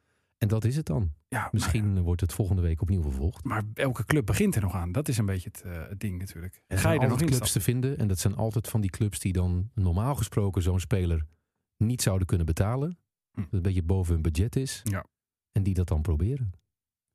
En 0.45 0.51
dat 0.51 0.65
is 0.65 0.77
het 0.77 0.87
dan. 0.87 1.13
Ja, 1.29 1.49
Misschien 1.53 2.03
wordt 2.03 2.21
het 2.21 2.33
volgende 2.33 2.63
week 2.63 2.81
opnieuw 2.81 3.03
vervolgd. 3.03 3.45
Maar, 3.45 3.63
elke 3.75 4.05
club 4.05 4.27
begint 4.27 4.55
er 4.55 4.63
nog 4.63 4.75
aan. 4.75 4.93
Dat 4.93 5.09
is 5.09 5.19
een 5.19 5.27
beetje 5.27 5.49
het, 5.53 5.63
eh, 5.63 5.89
het 5.89 6.01
ding 6.01 6.19
natuurlijk. 6.19 6.63
Ga 6.69 6.91
je 6.91 6.99
er 6.99 7.09
nog 7.09 7.19
clubs 7.19 7.53
te 7.53 7.61
vinden. 7.61 7.99
En 7.99 8.09
dat 8.09 8.19
zijn 8.19 8.37
altijd 8.37 8.69
van 8.69 8.81
die 8.81 8.91
clubs 8.91 9.19
die 9.19 9.33
dan 9.33 9.71
normaal 9.75 10.15
gesproken 10.15 10.63
zo'n 10.63 10.81
speler 10.81 11.27
niet 11.77 12.03
zouden 12.03 12.27
kunnen 12.27 12.47
betalen. 12.47 12.99
Hm. 13.33 13.41
Dat 13.41 13.53
een 13.53 13.63
beetje 13.63 13.83
boven 13.83 14.13
hun 14.13 14.23
budget 14.23 14.57
is. 14.57 14.81
Ja. 14.83 15.05
En 15.53 15.63
die 15.63 15.75
dat 15.75 15.89
dan 15.89 16.03
proberen. 16.03 16.53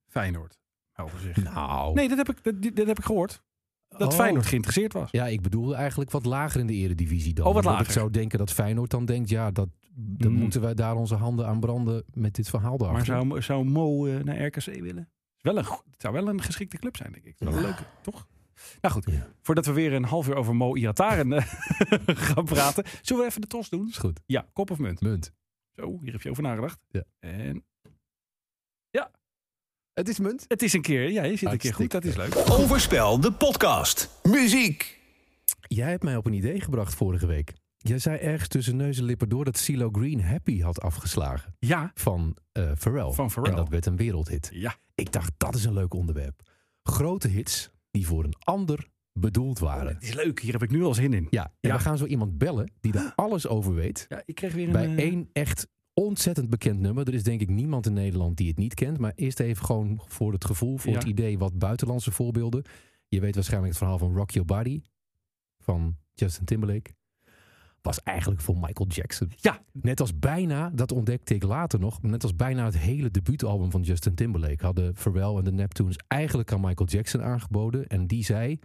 Feyenoord. 0.08 0.60
Helder 0.92 1.20
zeg. 1.20 1.36
Nou. 1.44 1.94
Nee, 1.94 2.10
dat 2.10 2.18
heb 2.18 2.30
ik, 2.30 2.44
dat, 2.44 2.76
dat 2.76 2.88
heb 2.88 2.98
ik 2.98 3.06
gehoord. 3.06 3.44
Dat 3.88 4.12
Oh. 4.12 4.20
Feyenoord 4.20 4.46
geïnteresseerd 4.46 4.94
was. 4.94 5.12
Ja, 5.12 5.28
ik 5.28 5.42
bedoelde 5.42 5.76
eigenlijk 5.76 6.12
wat 6.12 6.26
lager 6.26 6.60
in 6.60 6.68
de 6.68 6.74
eredivisie 6.74 7.34
dan. 7.34 7.46
Oh, 7.46 7.54
wat 7.54 7.64
lager. 7.64 7.86
Ik 7.86 7.92
zou 7.92 8.12
denken 8.12 8.38
dat 8.38 8.52
Feyenoord 8.52 8.92
dan 8.92 9.06
denkt, 9.06 9.30
ja, 9.30 9.52
dat, 9.52 9.70
dan 10.02 10.32
Mm. 10.32 10.38
moeten 10.40 10.62
wij 10.62 10.74
daar 10.74 10.96
onze 10.96 11.16
handen 11.16 11.48
aan 11.48 11.60
branden 11.60 12.04
met 12.14 12.36
dit 12.36 12.50
verhaal 12.50 12.78
Maar 12.78 12.88
daarachter. 12.88 13.16
zou, 13.28 13.42
zou 13.42 13.64
Mo 13.66 14.06
eh, 14.06 14.24
naar 14.24 14.46
RKC 14.46 14.66
willen? 14.66 15.10
Is 15.38 15.42
wel 15.42 15.58
een, 15.58 15.64
het 15.66 16.02
zou 16.02 16.14
wel 16.14 16.28
een 16.28 16.42
geschikte 16.42 16.78
club 16.78 16.96
zijn, 16.98 17.12
denk 17.12 17.26
ik. 17.26 17.36
Het 17.40 17.48
is 17.48 17.54
wel 17.54 17.64
Ja. 17.64 17.68
leuke, 17.70 17.84
toch? 18.02 18.28
Nou 18.82 18.94
goed, 18.94 19.06
Ja. 19.12 19.28
voordat 19.42 19.66
we 19.66 19.72
weer 19.72 19.94
een 19.94 20.04
half 20.04 20.28
uur 20.28 20.36
over 20.36 20.56
Mo 20.56 20.76
Iataren 20.76 21.34
eh, 21.34 21.44
gaan 22.28 22.46
praten. 22.46 22.84
Zullen 23.02 23.22
we 23.24 23.30
even 23.30 23.42
de 23.42 23.48
tos 23.48 23.70
doen? 23.70 23.88
Is 23.88 23.98
goed. 23.98 24.20
Ja, 24.26 24.50
kop 24.54 24.72
of 24.72 24.78
munt? 24.78 25.02
Munt. 25.02 25.34
Zo, 25.76 26.00
hier 26.02 26.12
heb 26.12 26.22
je 26.22 26.30
over 26.30 26.44
nagedacht. 26.44 26.80
Ja. 26.90 27.04
En 27.20 27.64
Het 29.94 30.10
is 30.10 30.20
munt. 30.20 30.46
het 30.48 30.62
is 30.62 30.74
een 30.74 30.82
keer, 30.82 31.10
ja, 31.12 31.24
je 31.24 31.36
zit 31.36 31.52
een 31.52 31.58
keer 31.58 31.74
goed. 31.74 31.92
Dat 31.92 32.04
is 32.04 32.16
leuk. 32.16 32.36
Overspel, 32.50 33.20
de 33.20 33.32
podcast. 33.34 34.20
Muziek. 34.24 35.00
Jij 35.68 35.90
hebt 35.90 36.04
mij 36.04 36.16
op 36.16 36.26
een 36.26 36.34
idee 36.34 36.62
gebracht 36.62 36.94
vorige 36.96 37.26
week. 37.26 37.54
Jij 37.82 38.00
zei 38.00 38.18
ergens 38.18 38.48
tussen 38.50 38.76
neus 38.76 38.98
en 38.98 39.04
lippen 39.04 39.30
door 39.30 39.46
dat 39.46 39.58
CeeLo 39.58 39.90
Green 39.92 40.22
Happy 40.24 40.62
had 40.62 40.82
afgeslagen 40.82 41.56
Ja, 41.60 41.92
van 41.94 42.38
eh 42.52 42.72
Pharrell. 42.78 43.12
Van 43.12 43.30
Pharrell. 43.32 43.52
En 43.52 43.58
dat 43.58 43.70
werd 43.70 43.86
een 43.86 43.96
wereldhit. 43.96 44.50
ja. 44.54 44.76
Ik 44.96 45.12
dacht, 45.12 45.32
dat 45.38 45.56
is 45.56 45.66
een 45.66 45.74
leuk 45.74 45.94
onderwerp. 45.94 46.42
Grote 46.84 47.28
hits 47.28 47.70
die 47.92 48.06
voor 48.08 48.24
een 48.24 48.36
ander 48.40 48.88
bedoeld 49.14 49.60
waren. 49.60 49.94
Het 49.94 50.04
is 50.04 50.14
leuk, 50.14 50.40
hier 50.40 50.52
heb 50.54 50.64
ik 50.64 50.70
nu 50.72 50.84
al 50.84 50.94
zin 50.94 51.14
in. 51.14 51.28
Ja, 51.30 51.44
en 51.46 51.70
Ja. 51.70 51.76
we 51.76 51.82
gaan 51.82 51.98
zo 51.98 52.06
iemand 52.06 52.38
bellen 52.38 52.72
die 52.80 52.94
er 52.94 53.14
alles 53.26 53.48
over 53.48 53.74
weet. 53.74 54.06
Ja, 54.10 54.22
ik 54.26 54.36
kreeg 54.36 54.54
weer 54.54 54.66
een... 54.68 54.72
Bij 54.72 54.86
eh, 54.96 54.98
één 54.98 55.30
echt 55.34 55.68
ontzettend 55.94 56.50
bekend 56.50 56.80
nummer. 56.80 57.08
Er 57.08 57.14
is 57.14 57.24
denk 57.24 57.42
ik 57.42 57.50
niemand 57.50 57.86
in 57.86 57.94
Nederland 57.94 58.38
die 58.38 58.48
het 58.48 58.58
niet 58.58 58.74
kent. 58.74 58.98
Maar 58.98 59.12
eerst 59.16 59.40
even 59.40 59.66
gewoon 59.66 60.02
voor 60.08 60.34
het 60.34 60.46
gevoel, 60.46 60.78
voor 60.78 60.92
Ja. 60.92 60.98
het 60.98 61.08
idee 61.08 61.38
wat 61.38 61.58
buitenlandse 61.60 62.12
voorbeelden. 62.12 62.64
Je 63.08 63.20
weet 63.20 63.36
waarschijnlijk 63.36 63.70
het 63.72 63.82
verhaal 63.82 63.98
van 64.00 64.16
Rock 64.16 64.32
Your 64.32 64.48
Body 64.48 64.82
van 65.60 65.98
Justin 66.14 66.46
Timberlake. 66.46 66.92
Was 67.82 68.04
eigenlijk 68.04 68.42
voor 68.42 68.56
Michael 68.56 68.88
Jackson. 68.90 69.32
Ja, 69.36 69.62
Net 69.72 70.00
als 70.00 70.20
bijna, 70.20 70.70
dat 70.70 70.92
ontdekte 70.92 71.34
ik 71.36 71.44
later 71.44 71.80
nog, 71.80 72.02
net 72.02 72.24
als 72.24 72.36
bijna 72.36 72.66
het 72.66 72.78
hele 72.78 73.12
debuutalbum 73.12 73.72
van 73.72 73.82
Justin 73.82 74.16
Timberlake 74.16 74.66
hadden 74.66 74.96
Pharrell 74.96 75.36
en 75.36 75.44
de 75.44 75.52
Neptunes 75.52 75.96
eigenlijk 76.08 76.52
aan 76.52 76.62
Michael 76.62 76.90
Jackson 76.90 77.24
aangeboden. 77.24 77.88
En 77.88 78.08
die 78.08 78.24
zei, 78.24 78.60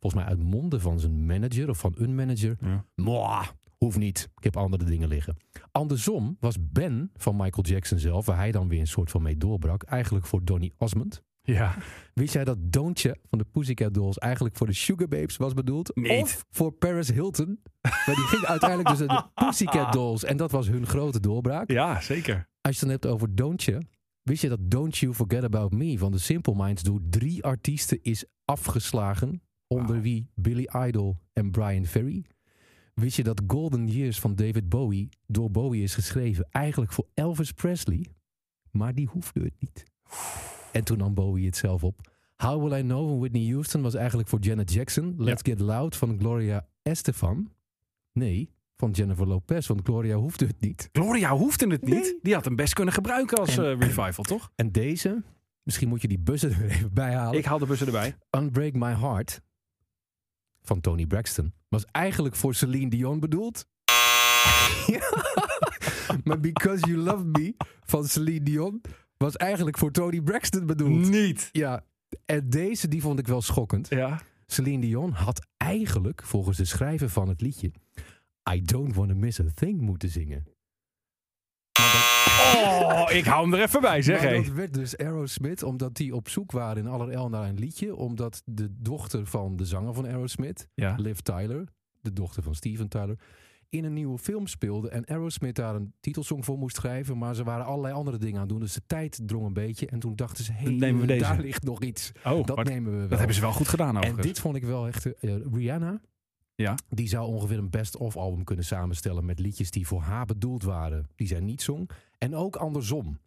volgens 0.00 0.22
mij 0.22 0.30
uit 0.30 0.42
monden 0.42 0.80
van 0.80 1.00
zijn 1.00 1.26
manager 1.26 1.68
of 1.68 1.78
van 1.78 1.94
een 1.96 2.14
manager, 2.14 2.56
Ja. 2.60 2.84
Mwah, 2.94 3.46
hoeft 3.78 3.98
niet, 3.98 4.28
ik 4.36 4.44
heb 4.44 4.56
andere 4.56 4.84
dingen 4.84 5.08
liggen. 5.08 5.36
Andersom 5.70 6.36
was 6.40 6.56
Ben 6.60 7.10
van 7.16 7.36
Michael 7.36 7.64
Jackson 7.66 7.98
zelf, 7.98 8.26
waar 8.26 8.36
hij 8.36 8.52
dan 8.52 8.68
weer 8.68 8.80
een 8.80 8.86
soort 8.86 9.10
van 9.10 9.22
mee 9.22 9.36
doorbrak, 9.36 9.82
eigenlijk 9.82 10.26
voor 10.26 10.44
Donny 10.44 10.72
Osmond. 10.78 11.22
Ja. 11.42 11.74
Wist 12.14 12.32
jij 12.32 12.44
dat 12.44 12.58
Doontje 12.60 13.16
van 13.28 13.38
de 13.38 13.44
Pussycat 13.44 13.94
Dolls 13.94 14.18
eigenlijk 14.18 14.56
voor 14.56 14.66
de 14.66 14.72
Sugar 14.72 15.08
Babes 15.08 15.36
was 15.36 15.54
bedoeld? 15.54 15.96
Niet. 15.96 16.22
Of 16.22 16.44
voor 16.50 16.72
Paris 16.72 17.08
Hilton? 17.10 17.60
Maar 17.80 18.02
die 18.14 18.24
ging 18.24 18.44
uiteindelijk 18.44 18.88
dus 18.88 19.06
naar 19.06 19.16
de 19.16 19.28
Pussycat 19.46 19.92
Dolls. 19.92 20.24
En 20.24 20.36
dat 20.36 20.50
was 20.50 20.68
hun 20.68 20.86
grote 20.86 21.20
doorbraak. 21.20 21.70
ja, 21.70 22.00
zeker. 22.00 22.48
Als 22.60 22.78
je 22.78 22.80
het 22.80 22.80
dan 22.80 22.88
hebt 22.90 23.06
over 23.06 23.34
Doontje. 23.34 23.82
Wist 24.22 24.42
je 24.42 24.48
dat 24.48 24.58
Don't 24.62 24.96
You 24.98 25.14
Forget 25.14 25.44
About 25.44 25.72
Me 25.72 25.98
van 25.98 26.12
de 26.12 26.18
Simple 26.18 26.54
Minds 26.56 26.82
door 26.82 27.00
drie 27.10 27.44
artiesten 27.44 27.98
is 28.02 28.24
afgeslagen? 28.44 29.42
Onder 29.66 30.00
wie 30.00 30.30
Billy 30.34 30.68
Idol 30.86 31.16
en 31.32 31.50
Brian 31.50 31.84
Ferry. 31.84 32.24
Wist 32.94 33.16
je 33.16 33.22
dat 33.22 33.42
Golden 33.46 33.88
Years 33.88 34.20
van 34.20 34.34
David 34.34 34.68
Bowie 34.68 35.08
door 35.26 35.50
Bowie 35.50 35.82
is 35.82 35.94
geschreven 35.94 36.46
eigenlijk 36.50 36.92
voor 36.92 37.06
Elvis 37.14 37.52
Presley? 37.52 38.06
Maar 38.70 38.94
die 38.94 39.06
hoefde 39.06 39.40
het 39.40 39.54
niet. 39.58 39.84
En 40.72 40.84
toen 40.84 40.98
nam 40.98 41.14
Bowie 41.14 41.46
het 41.46 41.56
zelf 41.56 41.84
op. 41.84 42.00
How 42.36 42.62
Will 42.68 42.78
I 42.78 42.82
Know 42.82 43.08
van 43.08 43.18
Whitney 43.18 43.50
Houston 43.50 43.82
was 43.82 43.94
eigenlijk 43.94 44.28
voor 44.28 44.38
Janet 44.40 44.72
Jackson. 44.72 45.14
Let's 45.18 45.42
Get 45.42 45.60
Loud 45.60 45.96
van 45.96 46.18
Gloria 46.18 46.66
Estefan. 46.82 47.50
Nee, 48.12 48.50
van 48.76 48.90
Jennifer 48.90 49.26
Lopez, 49.26 49.66
want 49.66 49.80
Gloria 49.84 50.16
hoefde 50.16 50.46
het 50.46 50.60
niet. 50.60 50.88
Gloria 50.92 51.30
hoefde 51.36 51.66
het 51.66 51.82
niet. 51.84 51.94
Nee. 51.94 52.18
Die 52.22 52.34
had 52.34 52.44
hem 52.44 52.56
best 52.56 52.74
kunnen 52.74 52.94
gebruiken 52.94 53.38
als 53.38 53.56
En- 53.56 53.64
eh, 53.64 53.78
revival, 53.78 54.24
toch? 54.24 54.50
En 54.54 54.72
deze, 54.72 55.22
misschien 55.62 55.88
moet 55.88 56.02
je 56.02 56.08
die 56.08 56.18
bussen 56.18 56.50
er 56.52 56.64
even 56.70 56.92
bij 56.94 57.14
halen. 57.14 57.38
Ik 57.38 57.44
haal 57.44 57.58
de 57.58 57.66
bussen 57.66 57.86
erbij. 57.86 58.16
Unbreak 58.30 58.72
My 58.72 58.94
Heart 58.94 59.40
van 60.62 60.80
Tony 60.80 61.06
Braxton 61.06 61.52
was 61.68 61.84
eigenlijk 61.84 62.34
voor 62.36 62.54
Celine 62.54 62.90
Dion 62.90 63.20
bedoeld. 63.20 63.66
Ja. 64.86 65.00
maar 66.24 66.40
Because 66.40 66.86
You 66.86 66.96
Love 66.96 67.24
Me 67.24 67.54
van 67.84 68.04
Celine 68.04 68.42
Dion 68.42 68.80
was 69.22 69.36
eigenlijk 69.36 69.78
voor 69.78 69.90
Tony 69.90 70.20
Braxton 70.20 70.66
bedoeld. 70.66 71.10
Niet. 71.10 71.48
Ja, 71.52 71.84
en 72.24 72.50
deze 72.50 72.88
die 72.88 73.00
vond 73.00 73.18
ik 73.18 73.26
wel 73.26 73.42
schokkend. 73.42 73.88
Ja. 73.88 74.20
Celine 74.46 74.80
Dion 74.80 75.12
had 75.12 75.46
eigenlijk 75.56 76.22
volgens 76.24 76.56
de 76.56 76.64
schrijver 76.64 77.08
van 77.08 77.28
het 77.28 77.40
liedje 77.40 77.72
I 78.52 78.62
Don't 78.62 78.94
Wanna 78.94 79.14
Miss 79.14 79.40
a 79.40 79.44
Thing 79.54 79.80
moeten 79.80 80.08
zingen. 80.08 80.46
Oh, 81.78 83.10
ik 83.10 83.24
hou 83.24 83.42
hem 83.42 83.54
er 83.54 83.62
even 83.62 83.80
bij, 83.80 84.02
zeg 84.02 84.22
maar 84.22 84.30
hé. 84.30 84.36
dat 84.42 84.52
werd 84.52 84.74
dus 84.74 84.96
Aerosmith, 84.96 85.62
omdat 85.62 85.94
die 85.94 86.14
op 86.14 86.28
zoek 86.28 86.52
waren 86.52 86.82
in 86.82 86.88
allerijl 86.88 87.28
naar 87.28 87.48
een 87.48 87.58
liedje. 87.58 87.96
Omdat 87.96 88.42
de 88.44 88.68
dochter 88.78 89.26
van 89.26 89.56
de 89.56 89.64
zanger 89.64 89.94
van 89.94 90.06
Aerosmith, 90.06 90.68
Ja. 90.74 90.94
Liv 90.98 91.18
Tyler, 91.18 91.68
de 92.00 92.12
dochter 92.12 92.42
van 92.42 92.54
Steven 92.54 92.88
Tyler, 92.88 93.18
in 93.72 93.84
een 93.84 93.92
nieuwe 93.92 94.18
film 94.18 94.46
speelde. 94.46 94.88
En 94.88 95.06
Aerosmith 95.06 95.54
daar 95.54 95.74
een 95.74 95.92
titelsong 96.00 96.44
voor 96.44 96.58
moest 96.58 96.76
schrijven. 96.76 97.18
Maar 97.18 97.34
ze 97.34 97.44
waren 97.44 97.64
allerlei 97.66 97.94
andere 97.94 98.18
dingen 98.18 98.34
aan 98.34 98.40
het 98.40 98.48
doen. 98.48 98.60
Dus 98.60 98.72
de 98.74 98.82
tijd 98.86 99.20
drong 99.26 99.46
een 99.46 99.52
beetje. 99.52 99.86
En 99.86 99.98
toen 99.98 100.16
dachten 100.16 100.44
ze, 100.44 100.52
nemen 100.52 100.92
we 101.00 101.06
hey, 101.06 101.06
deze. 101.06 101.20
daar 101.20 101.40
ligt 101.40 101.62
nog 101.62 101.82
iets. 101.82 102.12
Oh, 102.24 102.46
Dat 102.46 102.64
nemen 102.64 102.92
we 102.92 102.98
wel. 102.98 103.08
dat 103.08 103.18
hebben 103.18 103.36
ze 103.36 103.42
wel 103.42 103.52
goed 103.52 103.68
gedaan 103.68 103.88
en 103.88 103.96
overigens. 103.96 104.26
dit 104.26 104.38
vond 104.40 104.56
ik 104.56 104.64
wel 104.64 104.86
echt... 104.86 105.14
eh, 105.14 105.34
Rihanna, 105.52 106.00
Ja. 106.54 106.74
die 106.88 107.08
zou 107.08 107.26
ongeveer 107.26 107.58
een 107.58 107.70
best-of 107.70 108.16
album 108.16 108.44
kunnen 108.44 108.64
samenstellen... 108.64 109.24
met 109.24 109.38
liedjes 109.38 109.70
die 109.70 109.86
voor 109.86 110.00
haar 110.00 110.26
bedoeld 110.26 110.62
waren. 110.62 111.08
Die 111.14 111.26
zij 111.26 111.40
niet 111.40 111.62
zong. 111.62 111.90
En 112.18 112.34
ook 112.36 112.56
andersom. 112.56 113.18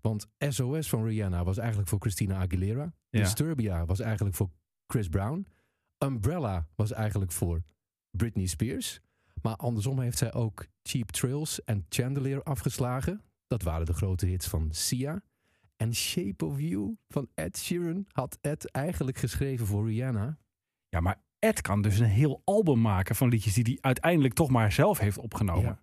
Want 0.00 0.26
SOS 0.38 0.88
van 0.88 1.04
Rihanna 1.04 1.44
was 1.44 1.58
eigenlijk 1.58 1.88
voor 1.88 1.98
Christina 2.00 2.36
Aguilera. 2.36 2.92
Ja. 3.10 3.20
Disturbia 3.22 3.84
was 3.86 4.00
eigenlijk 4.00 4.36
voor 4.36 4.50
Chris 4.86 5.08
Brown. 5.08 5.46
Umbrella 5.98 6.66
was 6.74 6.92
eigenlijk 6.92 7.32
voor 7.32 7.62
Britney 8.10 8.46
Spears. 8.46 9.00
Maar 9.42 9.56
andersom 9.56 10.00
heeft 10.00 10.18
zij 10.18 10.32
ook 10.32 10.66
Cheap 10.82 11.10
Thrills 11.10 11.64
en 11.64 11.86
Chandelier 11.88 12.42
afgeslagen. 12.42 13.22
Dat 13.46 13.62
waren 13.62 13.86
de 13.86 13.92
grote 13.92 14.26
hits 14.26 14.46
van 14.48 14.68
Sia. 14.72 15.22
En 15.76 15.94
Shape 15.94 16.44
of 16.44 16.58
You 16.60 16.96
van 17.08 17.28
Ed 17.34 17.58
Sheeran 17.58 18.04
had 18.12 18.38
Ed 18.40 18.70
eigenlijk 18.70 19.16
geschreven 19.16 19.66
voor 19.66 19.86
Rihanna. 19.88 20.38
Ja, 20.88 21.00
maar 21.00 21.22
Ed 21.38 21.60
kan 21.60 21.82
dus 21.82 21.98
een 21.98 22.06
heel 22.06 22.42
album 22.44 22.80
maken 22.80 23.14
van 23.14 23.28
liedjes 23.28 23.54
die 23.54 23.64
hij 23.64 23.78
uiteindelijk 23.80 24.34
toch 24.34 24.50
maar 24.50 24.72
zelf 24.72 24.98
heeft 24.98 25.18
opgenomen. 25.18 25.62
Ja. 25.62 25.80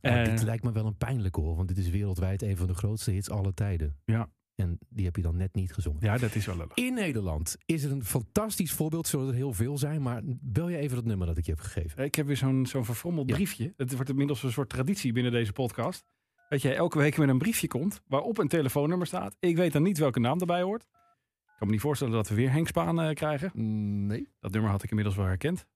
Ja, 0.00 0.22
Eh, 0.24 0.30
dit 0.30 0.42
lijkt 0.42 0.64
me 0.64 0.72
wel 0.72 0.86
een 0.86 0.96
pijnlijk 0.96 1.34
hoor, 1.34 1.56
want 1.56 1.68
dit 1.68 1.78
is 1.78 1.88
wereldwijd 1.88 2.42
een 2.42 2.56
van 2.56 2.66
de 2.66 2.74
grootste 2.74 3.10
hits 3.10 3.30
aller 3.30 3.54
tijden. 3.54 3.96
Ja. 4.04 4.30
En 4.56 4.78
die 4.88 5.04
heb 5.04 5.16
je 5.16 5.22
dan 5.22 5.36
net 5.36 5.54
niet 5.54 5.72
gezongen. 5.72 6.00
Ja, 6.02 6.18
dat 6.18 6.34
is 6.34 6.46
wel 6.46 6.56
lullig. 6.56 6.74
In 6.74 6.94
Nederland 6.94 7.56
is 7.64 7.82
er 7.84 7.90
een 7.90 8.04
fantastisch 8.04 8.72
voorbeeld, 8.72 9.06
zullen 9.06 9.28
er 9.28 9.34
heel 9.34 9.52
veel 9.52 9.78
zijn, 9.78 10.02
maar 10.02 10.20
bel 10.26 10.68
je 10.68 10.76
even 10.76 10.96
het 10.96 11.06
nummer 11.06 11.26
dat 11.26 11.38
ik 11.38 11.44
je 11.44 11.50
heb 11.50 11.60
gegeven. 11.60 12.04
Ik 12.04 12.14
heb 12.14 12.26
weer 12.26 12.36
zo'n 12.36 12.66
zo'n 12.66 12.84
verfrommeld 12.84 13.28
Ja. 13.28 13.34
briefje. 13.34 13.72
Het 13.76 13.94
wordt 13.94 14.10
inmiddels 14.10 14.42
een 14.42 14.52
soort 14.52 14.68
traditie 14.68 15.12
binnen 15.12 15.32
deze 15.32 15.52
podcast. 15.52 16.04
Dat 16.48 16.62
jij 16.62 16.76
elke 16.76 16.98
week 16.98 17.16
met 17.16 17.28
een 17.28 17.38
briefje 17.38 17.66
komt 17.68 18.00
waarop 18.06 18.38
een 18.38 18.48
telefoonnummer 18.48 19.06
staat. 19.06 19.36
Ik 19.40 19.56
weet 19.56 19.72
dan 19.72 19.82
niet 19.82 19.98
welke 19.98 20.20
naam 20.20 20.40
erbij 20.40 20.62
hoort. 20.62 20.82
Ik 20.82 21.62
kan 21.62 21.66
me 21.66 21.72
niet 21.72 21.80
voorstellen 21.82 22.12
dat 22.14 22.28
we 22.28 22.34
weer 22.34 22.50
Henk 22.52 22.66
Spaan 22.66 23.00
eh, 23.00 23.14
krijgen. 23.14 23.50
Nee. 24.06 24.28
Dat 24.40 24.52
nummer 24.52 24.70
had 24.70 24.82
ik 24.82 24.88
inmiddels 24.90 25.16
wel 25.16 25.26
herkend. 25.26 25.66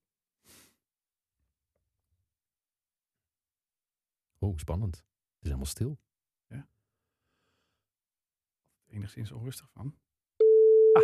Oh, 4.39 4.57
spannend. 4.59 4.95
Het 4.97 5.05
is 5.41 5.45
helemaal 5.49 5.67
stil. 5.67 5.99
Enigszins 8.91 9.33
onrustig 9.33 9.69
van. 9.73 9.95
Ah. 10.93 11.03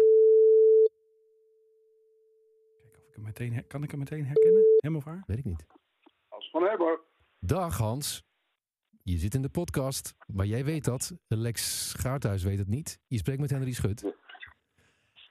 Kijk 2.79 2.97
of 2.97 3.07
ik 3.09 3.15
hem 3.15 3.23
meteen 3.25 3.53
her- 3.53 3.65
kan 3.65 3.83
ik 3.83 3.91
hem 3.91 3.99
meteen 3.99 4.27
herkennen? 4.27 4.63
Hem 4.77 4.97
of 4.97 5.05
haar? 5.05 5.23
Weet 5.27 5.39
ik 5.39 5.45
niet. 5.45 5.67
Als 6.29 6.51
van 6.51 6.63
hebben. 6.63 7.01
Dag 7.41 7.79
Hans. 7.79 8.25
Je 9.03 9.19
zit 9.19 9.35
in 9.35 9.43
de 9.43 9.49
podcast, 9.49 10.15
maar 10.27 10.47
jij 10.47 10.65
weet 10.65 10.85
dat. 10.85 11.15
Lex 11.27 11.93
Gaarthuis 11.99 12.43
weet 12.43 12.59
het 12.59 12.69
niet. 12.69 13.01
Je 13.07 13.19
spreekt 13.19 13.41
met 13.41 13.51
Henry 13.51 13.73
Schut. 13.73 14.15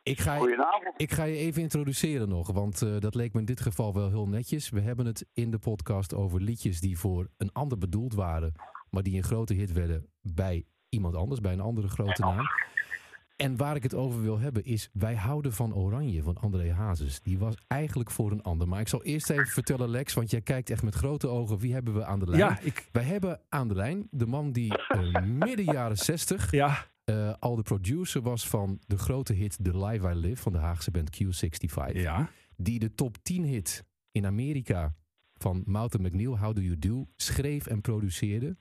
Ik 0.04 0.20
ga, 0.20 0.36
je, 0.36 0.94
ik 0.98 1.12
ga 1.12 1.24
je 1.24 1.36
even 1.38 1.62
introduceren 1.62 2.30
nog, 2.30 2.52
want 2.52 2.82
eh, 2.82 3.00
dat 3.00 3.16
leek 3.16 3.34
me 3.34 3.40
in 3.40 3.46
dit 3.46 3.60
geval 3.62 3.94
wel 3.94 4.10
heel 4.10 4.28
netjes. 4.28 4.70
We 4.70 4.82
hebben 4.82 5.06
het 5.06 5.26
in 5.34 5.52
de 5.52 5.60
podcast 5.60 6.14
over 6.14 6.42
liedjes 6.42 6.80
die 6.80 7.00
voor 7.00 7.30
een 7.38 7.52
ander 7.52 7.78
bedoeld 7.78 8.14
waren, 8.14 8.52
maar 8.90 9.04
die 9.04 9.18
een 9.18 9.24
grote 9.24 9.54
hit 9.54 9.72
werden 9.72 10.10
bij 10.22 10.66
iemand 10.90 11.16
anders, 11.16 11.42
bij 11.42 11.54
een 11.54 11.60
andere 11.60 11.88
grote 11.88 12.22
naam. 12.22 12.46
En 13.36 13.58
waar 13.58 13.76
ik 13.76 13.84
het 13.84 13.94
over 13.94 14.22
wil 14.22 14.40
hebben 14.40 14.66
is, 14.66 14.90
wij 14.94 15.16
houden 15.16 15.54
van 15.54 15.76
Oranje, 15.76 16.24
van 16.24 16.38
André 16.38 16.74
Hazes. 16.74 17.22
Die 17.22 17.38
was 17.38 17.56
eigenlijk 17.68 18.12
voor 18.12 18.32
een 18.32 18.42
ander. 18.42 18.68
Maar 18.68 18.80
ik 18.80 18.88
zal 18.88 19.04
eerst 19.04 19.30
even 19.30 19.48
vertellen, 19.48 19.90
Lex, 19.90 20.14
want 20.14 20.32
jij 20.32 20.42
kijkt 20.42 20.70
echt 20.70 20.84
met 20.84 20.96
grote 20.96 21.28
ogen. 21.28 21.58
Wie 21.58 21.74
hebben 21.74 21.94
we 21.94 22.06
aan 22.06 22.20
de 22.20 22.26
lijn? 22.26 22.40
Ja, 22.40 22.60
ik, 22.60 22.90
Wij 22.92 23.04
hebben 23.04 23.42
aan 23.50 23.68
de 23.68 23.76
lijn 23.76 24.08
de 24.12 24.26
man 24.26 24.52
die 24.52 24.78
eh, 24.78 25.22
midden 25.46 25.66
jaren 25.66 25.98
60 25.98 26.52
ja, 26.52 26.86
eh, 27.04 27.34
al 27.40 27.56
de 27.56 27.62
producer 27.62 28.22
was 28.22 28.48
van 28.48 28.80
de 28.88 28.98
grote 28.98 29.34
hit 29.34 29.58
The 29.64 29.86
Live 29.86 30.10
I 30.10 30.14
Live 30.16 30.42
van 30.42 30.52
de 30.52 30.58
Haagse 30.58 30.92
band 30.92 31.24
Q65. 31.24 31.92
ja. 31.92 32.30
Die 32.58 32.80
de 32.80 32.96
top 32.96 33.18
10 33.24 33.44
hit 33.44 33.86
in 34.12 34.26
Amerika 34.26 34.96
van 35.34 35.64
Mountain 35.66 36.08
McNeil, 36.08 36.40
How 36.40 36.56
Do 36.56 36.62
You 36.62 36.80
Do, 36.80 37.08
schreef 37.16 37.68
en 37.68 37.82
produceerde. 37.82 38.58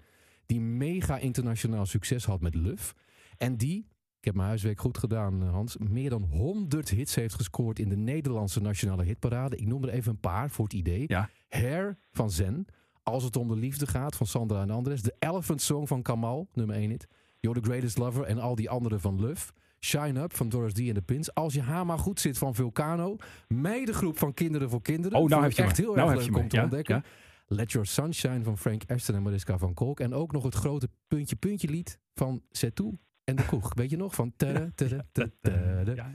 Die 0.46 0.60
mega 0.60 1.18
internationaal 1.18 1.86
succes 1.86 2.24
had 2.24 2.40
met 2.40 2.54
Luf. 2.54 2.94
En 3.36 3.56
die, 3.56 3.86
ik 4.18 4.24
heb 4.24 4.34
mijn 4.34 4.48
huiswerk 4.48 4.80
goed 4.80 4.98
gedaan 4.98 5.42
eh, 5.42 5.50
Hans, 5.50 5.76
meer 5.76 6.10
dan 6.10 6.22
100 6.22 6.88
hits 6.88 7.14
heeft 7.14 7.34
gescoord 7.34 7.78
in 7.78 7.88
de 7.88 7.96
Nederlandse 7.96 8.60
nationale 8.60 9.04
hitparade. 9.04 9.56
Ik 9.56 9.66
noem 9.66 9.82
er 9.84 9.88
even 9.88 10.10
een 10.12 10.20
paar 10.20 10.50
voor 10.50 10.64
het 10.64 10.74
idee. 10.74 11.04
Ja. 11.06 11.28
Hair 11.48 11.98
van 12.12 12.30
Zen. 12.30 12.66
Als 13.02 13.24
het 13.24 13.36
om 13.36 13.48
de 13.48 13.56
liefde 13.56 13.86
gaat 13.86 14.16
van 14.16 14.26
Sandra 14.26 14.62
en 14.62 14.70
Andres. 14.70 15.02
De 15.02 15.14
Elephant 15.18 15.62
Song 15.62 15.86
van 15.86 16.02
Kamal, 16.02 16.48
nummer 16.52 16.76
1 16.76 16.90
hit. 16.90 17.06
You're 17.40 17.60
the 17.60 17.66
Greatest 17.68 17.98
Lover 17.98 18.24
en 18.24 18.38
al 18.38 18.54
die 18.54 18.70
andere 18.70 18.98
van 18.98 19.20
Luf. 19.20 19.52
Shine 19.80 20.20
Up 20.22 20.36
van 20.36 20.48
Doris 20.48 20.72
D 20.72 20.78
en 20.78 20.94
de 20.94 21.02
Pins. 21.02 21.34
Als 21.34 21.54
je 21.54 21.60
haar 21.62 21.86
maar 21.86 21.98
goed 21.98 22.20
zit 22.20 22.38
van 22.38 22.54
Vulcano. 22.54 23.16
Meidengroep 23.48 24.18
van 24.18 24.34
Kinderen 24.34 24.70
voor 24.70 24.82
Kinderen. 24.82 25.18
Oh, 25.18 25.28
nou 25.28 25.42
heb 25.42 25.52
je 25.52 25.62
echt 25.62 25.78
me. 25.78 25.84
heel 25.84 25.94
Nou 25.94 26.10
erg 26.10 26.26
leuk 26.26 26.36
om 26.36 26.48
te 26.48 26.56
Ja, 26.56 26.62
ontdekken. 26.62 26.94
ja. 26.94 27.02
Let 27.46 27.72
Your 27.72 27.86
Sunshine 27.86 28.42
van 28.42 28.58
Frank 28.58 28.82
Ashton 28.86 29.14
en 29.14 29.22
Mariska 29.22 29.58
van 29.58 29.74
Kolk. 29.74 30.00
En 30.00 30.14
ook 30.14 30.32
nog 30.32 30.44
het 30.44 30.54
grote 30.54 30.88
puntje 31.06 31.36
puntje 31.36 31.68
lied 31.68 31.98
van 32.14 32.42
Zetou 32.50 32.98
en 33.24 33.36
de 33.36 33.44
Koeg. 33.46 33.74
Weet 33.74 33.90
je 33.90 33.96
nog? 33.96 34.14
Van 34.14 34.32
tada, 34.36 34.70
tada, 34.74 35.04
tada. 35.12 35.30
Ja, 35.42 35.94
ja. 35.94 36.14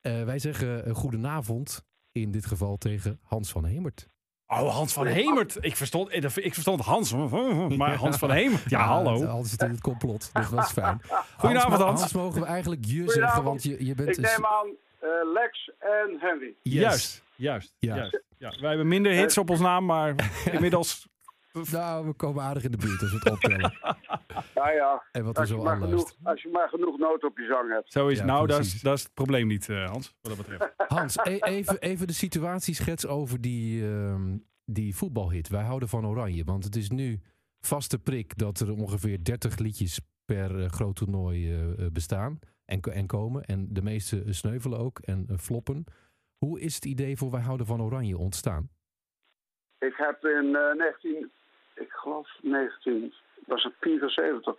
Eh, 0.00 0.24
wij 0.24 0.38
zeggen 0.38 0.88
een 0.88 0.94
goedenavond 0.94 1.84
in 2.12 2.30
dit 2.30 2.46
geval 2.46 2.76
tegen 2.76 3.18
Hans 3.22 3.50
van 3.50 3.64
Hemert. 3.64 4.08
Oh, 4.46 4.74
Hans 4.74 4.92
van 4.92 5.06
Hemert. 5.06 5.56
Ik 5.60 5.76
verstond, 5.76 6.14
ik 6.14 6.54
verstond 6.54 6.80
Hans, 6.80 7.14
maar 7.76 7.94
Hans 7.94 8.16
van 8.16 8.30
Hemert. 8.30 8.70
Ja, 8.70 8.86
hallo. 8.86 9.24
Hans 9.24 9.50
zit 9.50 9.62
in 9.62 9.70
het 9.70 9.80
complot, 9.80 10.30
dus 10.32 10.50
dat 10.50 10.64
is 10.64 10.70
fijn. 10.70 11.00
Goedenavond, 11.38 11.80
Hans. 11.80 12.00
Hans 12.00 12.12
mogen 12.12 12.40
we 12.40 12.46
eigenlijk 12.46 12.84
je 12.84 13.10
zeggen, 13.10 13.42
want 13.42 13.62
je, 13.62 13.84
je 13.84 13.94
bent... 13.94 14.18
Ik 14.18 14.24
neem 14.24 14.46
aan 14.46 14.66
eh, 14.98 15.08
Lex 15.32 15.70
en 15.78 16.18
Henry. 16.20 16.54
Yes. 16.62 16.80
Juist, 16.80 17.22
juist, 17.40 17.74
Ja. 17.78 17.96
juist. 17.96 18.22
Ja, 18.38 18.50
wij 18.60 18.68
hebben 18.68 18.88
minder 18.88 19.12
hits 19.12 19.38
op 19.38 19.50
ons 19.50 19.60
naam, 19.60 19.84
maar 19.84 20.14
inmiddels... 20.52 21.08
Nou, 21.70 22.06
we 22.06 22.12
komen 22.12 22.42
aardig 22.42 22.64
in 22.64 22.70
de 22.70 22.76
buurt 22.76 23.00
als 23.00 23.10
we 23.10 23.16
het 23.18 23.30
optellen. 23.30 23.72
Ja, 24.54 24.70
ja. 24.70 25.02
En 25.12 25.24
wat 25.24 25.34
er 25.34 25.40
Als 25.40 25.48
je, 25.50 25.54
zo 25.54 25.62
maar 25.62 25.74
aan 25.74 25.80
genoeg, 25.82 26.14
als 26.22 26.42
je 26.42 26.48
maar 26.52 26.68
genoeg 26.68 26.98
noot 26.98 27.24
op 27.24 27.38
je 27.38 27.46
zang 27.46 27.70
hebt. 27.70 27.92
Zo 27.92 28.06
is 28.08 28.18
Ja, 28.18 28.22
het. 28.24 28.32
Nou, 28.32 28.46
dat 28.46 28.58
is, 28.60 28.80
dat 28.80 28.96
is 28.96 29.02
het 29.02 29.14
probleem 29.14 29.46
niet, 29.46 29.68
eh, 29.68 29.88
Hans, 29.90 30.14
wat 30.20 30.36
dat 30.36 30.46
betreft. 30.46 30.74
Hans, 30.98 31.16
e- 31.22 31.36
even, 31.40 31.78
even 31.78 32.06
de 32.06 32.12
situatieschets 32.12 33.06
over 33.06 33.40
die, 33.40 33.84
ehm, 33.88 34.36
die 34.64 34.96
voetbalhit. 34.96 35.48
Wij 35.48 35.62
houden 35.64 35.88
van 35.88 36.06
Oranje, 36.06 36.44
want 36.44 36.64
het 36.64 36.76
is 36.76 36.90
nu 36.90 37.20
vaste 37.60 37.98
prik 37.98 38.38
dat 38.38 38.60
er 38.60 38.72
ongeveer 38.72 39.24
30 39.24 39.58
liedjes 39.58 40.00
per 40.24 40.62
eh, 40.62 40.68
groot 40.68 40.96
toernooi 40.96 41.54
eh, 41.54 41.86
bestaan 41.92 42.38
en, 42.64 42.80
en 42.80 43.06
komen. 43.06 43.44
En 43.44 43.66
de 43.70 43.82
meeste 43.82 44.24
sneuvelen 44.28 44.78
ook 44.78 44.98
en 44.98 45.26
floppen. 45.38 45.84
Hoe 46.46 46.60
is 46.60 46.74
het 46.74 46.84
idee 46.84 47.16
voor 47.16 47.30
Wij 47.30 47.40
houden 47.40 47.66
van 47.66 47.82
Oranje 47.82 48.18
ontstaan? 48.18 48.68
Ik 49.78 49.94
heb 49.96 50.24
in 50.24 50.56
eh, 50.56 50.74
19, 50.74 51.30
ik 51.74 51.90
geloof 51.90 52.28
19, 52.42 53.14
was 53.46 53.62
het 53.62 53.74
74, 53.80 54.56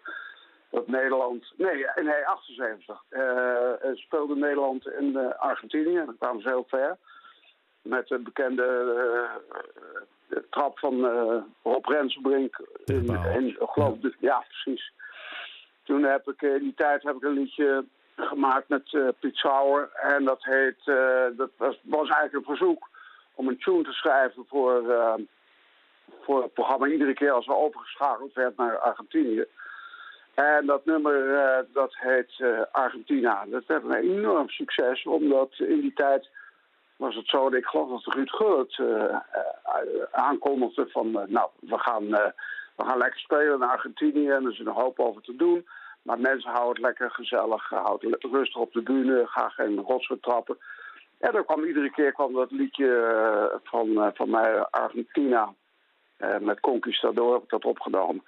dat 0.70 0.88
Nederland, 0.88 1.54
nee, 1.58 1.88
eh, 1.88 2.04
nee 2.04 2.28
78, 2.28 3.04
eh, 3.10 3.72
eh, 3.72 3.96
speelde 3.96 4.36
Nederland 4.36 4.88
in 4.88 5.18
eh, 5.18 5.40
Argentinië. 5.40 5.96
Dan 6.06 6.18
kwamen 6.18 6.42
ze 6.42 6.48
heel 6.48 6.66
ver. 6.68 6.98
Met 7.82 8.08
de 8.08 8.20
bekende 8.20 9.28
trap 10.50 10.80
van 10.80 11.06
Rob 11.64 11.86
Rensenbrink. 11.86 12.62
In, 12.86 13.06
in, 13.16 13.56
geloof 13.60 14.04
ik, 14.04 14.16
ja, 14.20 14.46
precies. 14.48 14.94
Toen 15.84 16.04
heb 16.04 16.28
ik 16.28 16.42
in 16.42 16.60
die 16.60 16.74
tijd 16.74 17.04
heb 17.04 17.16
ik 17.16 17.24
een 17.24 17.34
liedje 17.34 17.86
gemaakt 18.22 18.70
met 18.70 18.94
eh 18.94 19.08
Piet 19.20 19.36
Sauer. 19.36 19.90
En 19.94 20.24
dat 20.26 20.44
heet, 20.44 20.80
eh, 20.86 21.26
dat 21.38 21.50
was, 21.58 21.80
was 21.82 22.10
eigenlijk 22.10 22.34
een 22.34 22.56
verzoek 22.56 22.90
om 23.36 23.48
een 23.48 23.60
tune 23.60 23.84
te 23.84 23.92
schrijven 23.92 24.46
voor, 24.48 24.90
eh, 24.90 25.14
voor 26.22 26.42
het 26.42 26.54
programma. 26.54 26.88
Iedere 26.88 27.14
keer 27.14 27.32
als 27.32 27.48
er 27.48 27.56
overgeschakeld 27.56 28.34
werd 28.34 28.58
naar 28.58 28.78
Argentinië. 28.78 29.46
En 30.34 30.66
dat 30.66 30.86
nummer, 30.86 31.66
dat 31.74 31.96
heet 31.96 32.44
Argentina. 32.72 33.46
Dat 33.46 33.66
werd 33.66 33.84
een 33.84 33.94
enorm 33.94 34.50
succes, 34.50 35.04
omdat 35.04 35.54
in 35.58 35.82
die 35.82 35.94
tijd 35.94 36.30
was 37.02 37.16
het 37.16 37.28
zo, 37.28 37.50
dat 37.50 37.60
ik 37.60 37.66
geloof 37.66 37.90
dat 37.90 38.14
Ruud 38.14 38.80
eh, 38.80 39.18
aankondigde 40.12 40.88
van, 40.90 41.12
nou, 41.12 41.50
we 41.60 41.80
gaan, 41.80 42.10
we 42.76 42.84
gaan 42.86 42.98
lekker 42.98 43.20
spelen 43.20 43.54
in 43.54 43.62
Argentinië 43.62 44.30
en 44.30 44.46
er 44.46 44.52
is 44.52 44.60
een 44.60 44.68
hoop 44.68 45.00
over 45.00 45.22
te 45.22 45.36
doen. 45.36 45.68
Maar 46.02 46.20
mensen 46.20 46.52
houden 46.52 46.74
het 46.74 46.82
lekker 46.84 47.12
gezellig, 47.12 47.70
houden 47.70 48.18
rustig 48.20 48.62
op 48.62 48.74
de 48.74 48.82
bühne, 48.82 49.28
ga 49.28 49.50
geen 49.50 49.80
rotsen 49.80 50.20
trappen. 50.20 50.58
En 51.20 51.32
dan 51.32 51.46
kwam 51.46 51.64
iedere 51.64 51.92
keer 51.92 52.12
kwam 52.12 52.34
dat 52.34 52.52
liedje 52.52 52.96
eh, 52.96 53.60
van, 53.64 54.04
eh, 54.04 54.08
van 54.14 54.30
mij, 54.30 54.66
Argentina, 54.66 55.54
eh, 56.18 56.38
met 56.38 56.60
Conquistador, 56.60 57.34
heb 57.34 57.44
ik 57.44 57.50
dat 57.50 57.66
opgenomen. 57.66 58.24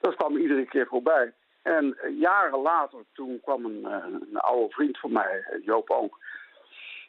Dat 0.00 0.14
kwam 0.14 0.36
iedere 0.36 0.66
keer 0.66 0.86
voorbij. 0.86 1.32
En 1.62 1.96
jaren 2.18 2.60
later, 2.60 2.98
toen 3.12 3.40
kwam 3.42 3.64
een, 3.64 3.84
een 3.84 4.38
oude 4.38 4.74
vriend 4.74 4.98
van 4.98 5.12
mij, 5.12 5.60
Joop 5.64 5.90
Oonk, 5.90 6.14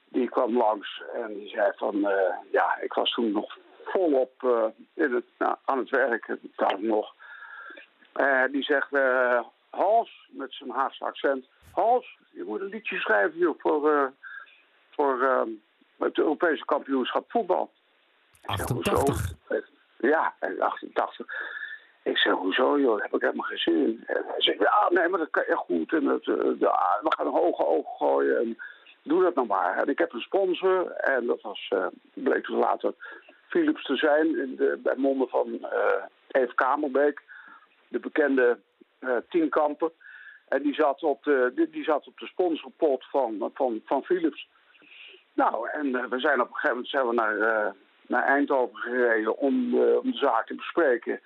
die 0.06 0.30
kwam 0.30 0.58
langs 0.58 1.02
en 1.14 1.34
die 1.34 1.50
zei 1.50 1.72
van, 1.76 2.08
ja, 2.52 2.78
ik 2.82 2.94
was 2.94 3.12
toen 3.12 3.32
nog 3.32 3.58
volop 3.90 4.44
eh, 4.44 4.66
in 4.94 5.14
het, 5.14 5.26
nou, 5.38 5.56
aan 5.66 5.78
het 5.78 5.90
werken, 5.90 6.40
daar 6.56 6.82
nog. 6.82 7.16
Eh, 8.14 8.44
die 8.52 8.64
zegt, 8.64 8.90
Hans, 9.70 10.30
met 10.30 10.54
zijn 10.54 10.70
Haagse 10.70 11.04
accent, 11.04 11.46
Hans, 11.72 12.18
je 12.32 12.44
moet 12.44 12.62
een 12.62 12.68
liedje 12.68 13.00
schrijven 13.00 13.40
joh, 13.40 13.60
voor, 13.60 13.92
eh, 13.94 14.06
voor 14.90 15.22
eh, 15.22 15.42
het 15.98 16.18
Europese 16.18 16.66
kampioenschap 16.66 17.32
voetbal. 17.32 17.72
Ik 18.42 18.50
zeg, 18.50 18.60
88. 18.60 19.36
hoezo? 19.48 19.66
Ja, 19.98 20.34
en 20.40 20.62
88. 20.62 21.28
Ik 22.04 22.18
zeg, 22.18 22.34
hoezo 22.34 22.80
joh, 22.80 23.02
heb 23.02 23.14
ik 23.14 23.22
helemaal 23.22 23.46
geen 23.46 23.58
zin 23.58 23.76
in. 23.76 24.04
En 24.06 24.24
hij 24.26 24.42
zegt, 24.42 24.60
ja, 24.60 24.88
nee, 24.90 25.08
maar 25.08 25.20
dat 25.20 25.30
kan 25.30 25.44
echt 25.44 25.58
goed. 25.58 25.94
En 25.94 26.04
dat, 26.04 26.28
eh, 26.28 26.60
ja, 26.60 27.00
we 27.02 27.14
gaan 27.16 27.26
een 27.26 27.42
hoge 27.42 27.66
oog 27.66 27.98
gooien. 27.98 28.38
En 28.38 28.58
doe 29.04 29.24
dat 29.24 29.36
nou 29.36 29.48
maar. 29.48 29.78
En 29.78 29.88
ik 29.88 29.98
heb 29.98 30.14
een 30.14 30.22
sponsor. 30.22 30.92
En 30.92 31.26
dat 31.26 31.42
was, 31.42 31.72
bleek 32.14 32.48
dus 32.48 32.56
later 32.56 32.94
Philips 33.48 33.84
te 33.84 33.96
zijn. 33.96 34.38
In 34.38 34.56
de, 34.56 34.80
bij 34.84 34.96
monden 34.96 35.30
van 35.30 35.68
Eve 36.28 36.56
Kamerbeek. 36.56 37.22
De 37.88 38.00
bekende 38.00 38.60
eh 39.00 39.16
tienkamper. 39.30 39.92
En 40.48 40.62
die 40.64 40.74
zat 40.74 41.04
op 41.04 41.24
de, 41.24 41.68
die, 41.72 41.84
zat 41.84 42.08
op 42.08 42.18
de 42.20 42.26
sponsorpot 42.28 43.06
van, 43.10 43.52
van, 43.54 43.82
van 43.86 44.04
Philips. 44.04 44.48
Nou, 45.34 45.70
en 45.70 45.96
eh, 45.96 46.06
we 46.06 46.20
zijn 46.20 46.42
op 46.42 46.48
een 46.48 46.54
gegeven 46.54 46.70
moment 46.76 46.90
zijn 46.90 47.08
we 47.08 47.14
naar, 47.14 47.40
eh, 47.40 47.72
naar 48.08 48.24
Eindhoven 48.24 48.78
gereden 48.78 49.38
om, 49.38 49.74
om 49.80 50.12
de 50.12 50.18
zaak 50.18 50.46
te 50.48 50.56
bespreken. 50.56 51.20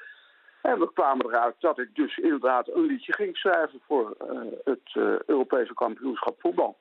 En 0.61 0.79
we 0.79 0.93
kwamen 0.93 1.25
eruit 1.25 1.55
dat 1.59 1.79
ik 1.79 1.95
dus 1.95 2.17
inderdaad 2.17 2.67
een 2.69 2.85
liedje 2.85 3.13
ging 3.13 3.37
schrijven 3.37 3.79
voor 3.87 4.15
het 4.63 4.91
Europese 5.25 5.73
kampioenschap 5.73 6.35
voetbal. 6.41 6.77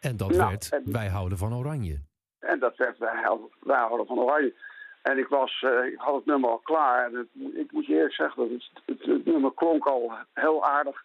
En 0.00 0.16
dat 0.16 0.30
Nou, 0.30 0.48
werd 0.50 0.68
en- 0.72 0.92
Wij 0.92 1.08
houden 1.08 1.38
van 1.38 1.54
Oranje. 1.54 1.98
En 2.38 2.58
dat 2.58 2.76
werd 2.76 2.98
wij, 2.98 3.38
wij 3.60 3.78
houden 3.78 4.06
van 4.06 4.18
Oranje. 4.18 4.54
En 5.02 5.18
ik, 5.18 5.26
was, 5.28 5.62
eh, 5.66 5.84
ik 5.84 5.98
had 5.98 6.14
het 6.14 6.26
nummer 6.26 6.50
al 6.50 6.58
klaar. 6.58 7.06
En 7.06 7.14
het, 7.14 7.54
ik 7.54 7.72
moet 7.72 7.86
je 7.86 7.94
eerlijk 7.94 8.14
zeggen, 8.14 8.42
dat 8.42 8.50
het, 8.50 8.70
het, 8.84 9.06
het 9.06 9.24
nummer 9.24 9.54
klonk 9.54 9.86
al 9.86 10.12
heel 10.34 10.64
aardig 10.64 11.04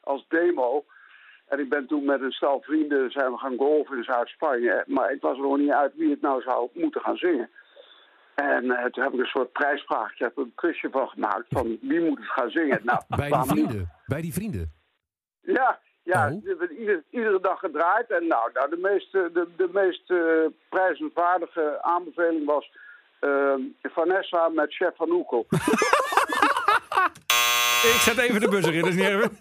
als 0.00 0.24
demo. 0.28 0.84
En 1.48 1.58
ik 1.58 1.68
ben 1.68 1.86
toen 1.86 2.04
met 2.04 2.20
een 2.20 2.32
stel 2.32 2.60
vrienden 2.60 3.10
zijn 3.10 3.30
we 3.30 3.38
gaan 3.38 3.56
golfen 3.56 3.96
in 3.96 4.04
Zuid-Spanje. 4.04 4.84
Maar 4.86 5.12
ik 5.12 5.20
was 5.20 5.36
er 5.36 5.42
nog 5.42 5.56
niet 5.56 5.70
uit 5.70 5.94
wie 5.94 6.10
het 6.10 6.20
nou 6.20 6.42
zou 6.42 6.68
moeten 6.72 7.00
gaan 7.00 7.16
zingen. 7.16 7.50
En 8.34 8.70
eh, 8.70 8.84
toen 8.84 9.04
heb 9.04 9.12
ik 9.12 9.20
een 9.20 9.26
soort 9.26 9.52
prijsvraagje, 9.52 10.24
heb 10.24 10.36
een 10.36 10.52
quizje 10.54 10.90
van 10.90 11.08
gemaakt 11.08 11.46
van 11.48 11.78
wie 11.80 12.00
moet 12.00 12.18
het 12.18 12.30
gaan 12.30 12.50
zingen. 12.50 12.80
Nou, 12.82 13.00
Bij 13.16 13.30
die 13.30 13.44
vrienden. 13.44 13.90
Bij 14.06 14.20
die 14.20 14.32
vrienden. 14.32 14.72
ja, 15.40 15.80
ja 16.02 16.30
Oh. 16.30 16.48
er 16.48 16.58
werd 16.58 16.70
ieder, 16.70 17.02
iedere 17.10 17.40
dag 17.40 17.58
gedraaid. 17.58 18.10
En 18.10 18.26
nou, 18.26 18.50
nou 18.52 18.70
de 18.70 18.76
meest, 18.76 19.12
de, 19.12 19.48
de 19.56 19.68
meest 19.72 20.10
eh, 20.10 20.46
prijzenswaardige 20.68 21.82
aanbeveling 21.82 22.46
was 22.46 22.70
eh, 22.72 22.83
Vanessa 23.82 24.48
met 24.48 24.74
Chef 24.74 24.96
van 24.96 25.10
Oekel. 25.10 25.46
Ik 27.84 28.00
zet 28.00 28.18
even 28.18 28.40
de 28.40 28.48
buzzer 28.48 28.74
in, 28.74 28.80
dat 28.80 28.88
is 28.88 28.96
niet 28.96 29.06
even. 29.06 29.36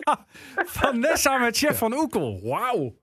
Vanessa 0.80 1.38
met 1.38 1.56
chef 1.56 1.78
van 1.78 1.92
Oekel. 1.92 2.40
Wauw. 2.42 2.94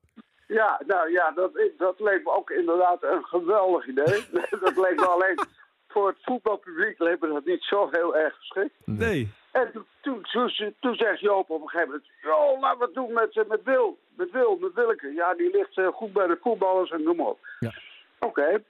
ja, 0.47 0.81
nou 0.88 1.12
ja, 1.12 1.31
dat, 1.31 1.51
dat 1.77 1.99
leek 1.99 2.23
me 2.23 2.31
ook 2.31 2.49
inderdaad 2.49 3.03
een 3.03 3.23
geweldig 3.23 3.88
idee. 3.88 4.25
dat 4.63 4.77
leek 4.77 4.95
me 4.95 5.07
alleen 5.07 5.39
voor 5.88 6.07
het 6.07 6.17
voetbalpubliek 6.21 6.99
leek 6.99 7.19
me 7.19 7.27
dat 7.27 7.45
niet 7.45 7.63
zo 7.63 7.89
heel 7.91 8.17
erg 8.17 8.36
geschikt. 8.36 8.73
Nee. 8.86 9.31
En 9.51 9.71
toen, 9.71 9.86
toen, 10.01 10.21
toen, 10.21 10.75
toen 10.79 10.95
zegt 10.95 11.19
Joop 11.19 11.49
op 11.49 11.62
een 11.62 11.69
gegeven 11.69 11.91
moment... 11.91 12.09
joh, 12.21 12.59
laten 12.59 12.79
we 12.79 12.86
het 12.86 12.93
doen 12.93 13.13
met, 13.13 13.38
eh, 13.38 13.45
met 13.47 13.63
Wil. 13.63 13.97
Met 14.15 14.31
Wil, 14.31 14.57
met 14.57 14.73
Willeke. 14.73 15.13
Ja, 15.13 15.33
die 15.33 15.51
ligt 15.51 15.77
eh, 15.77 15.88
goed 15.88 16.13
bij 16.13 16.27
de 16.27 16.38
voetballers 16.41 16.91
en 16.91 17.03
noem 17.03 17.15
maar 17.15 17.25
op. 17.25 17.39
Ja. 17.59 17.73
Oké, 18.19 18.63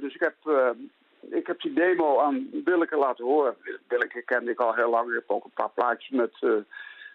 dus 0.00 0.14
ik 0.14 0.20
heb, 0.20 0.34
eh, 0.46 0.70
ik 1.38 1.46
heb 1.46 1.60
die 1.60 1.72
demo 1.72 2.20
aan 2.20 2.48
Willeke 2.64 2.96
laten 2.96 3.24
horen. 3.24 3.56
Willeke 3.88 4.22
kende 4.22 4.50
ik 4.50 4.60
al 4.60 4.74
heel 4.74 4.90
lang. 4.90 5.08
Ik 5.08 5.14
heb 5.14 5.30
ook 5.30 5.44
een 5.44 5.50
paar 5.54 5.70
plaatjes 5.74 6.10
met 6.10 6.36
eh 6.40 6.50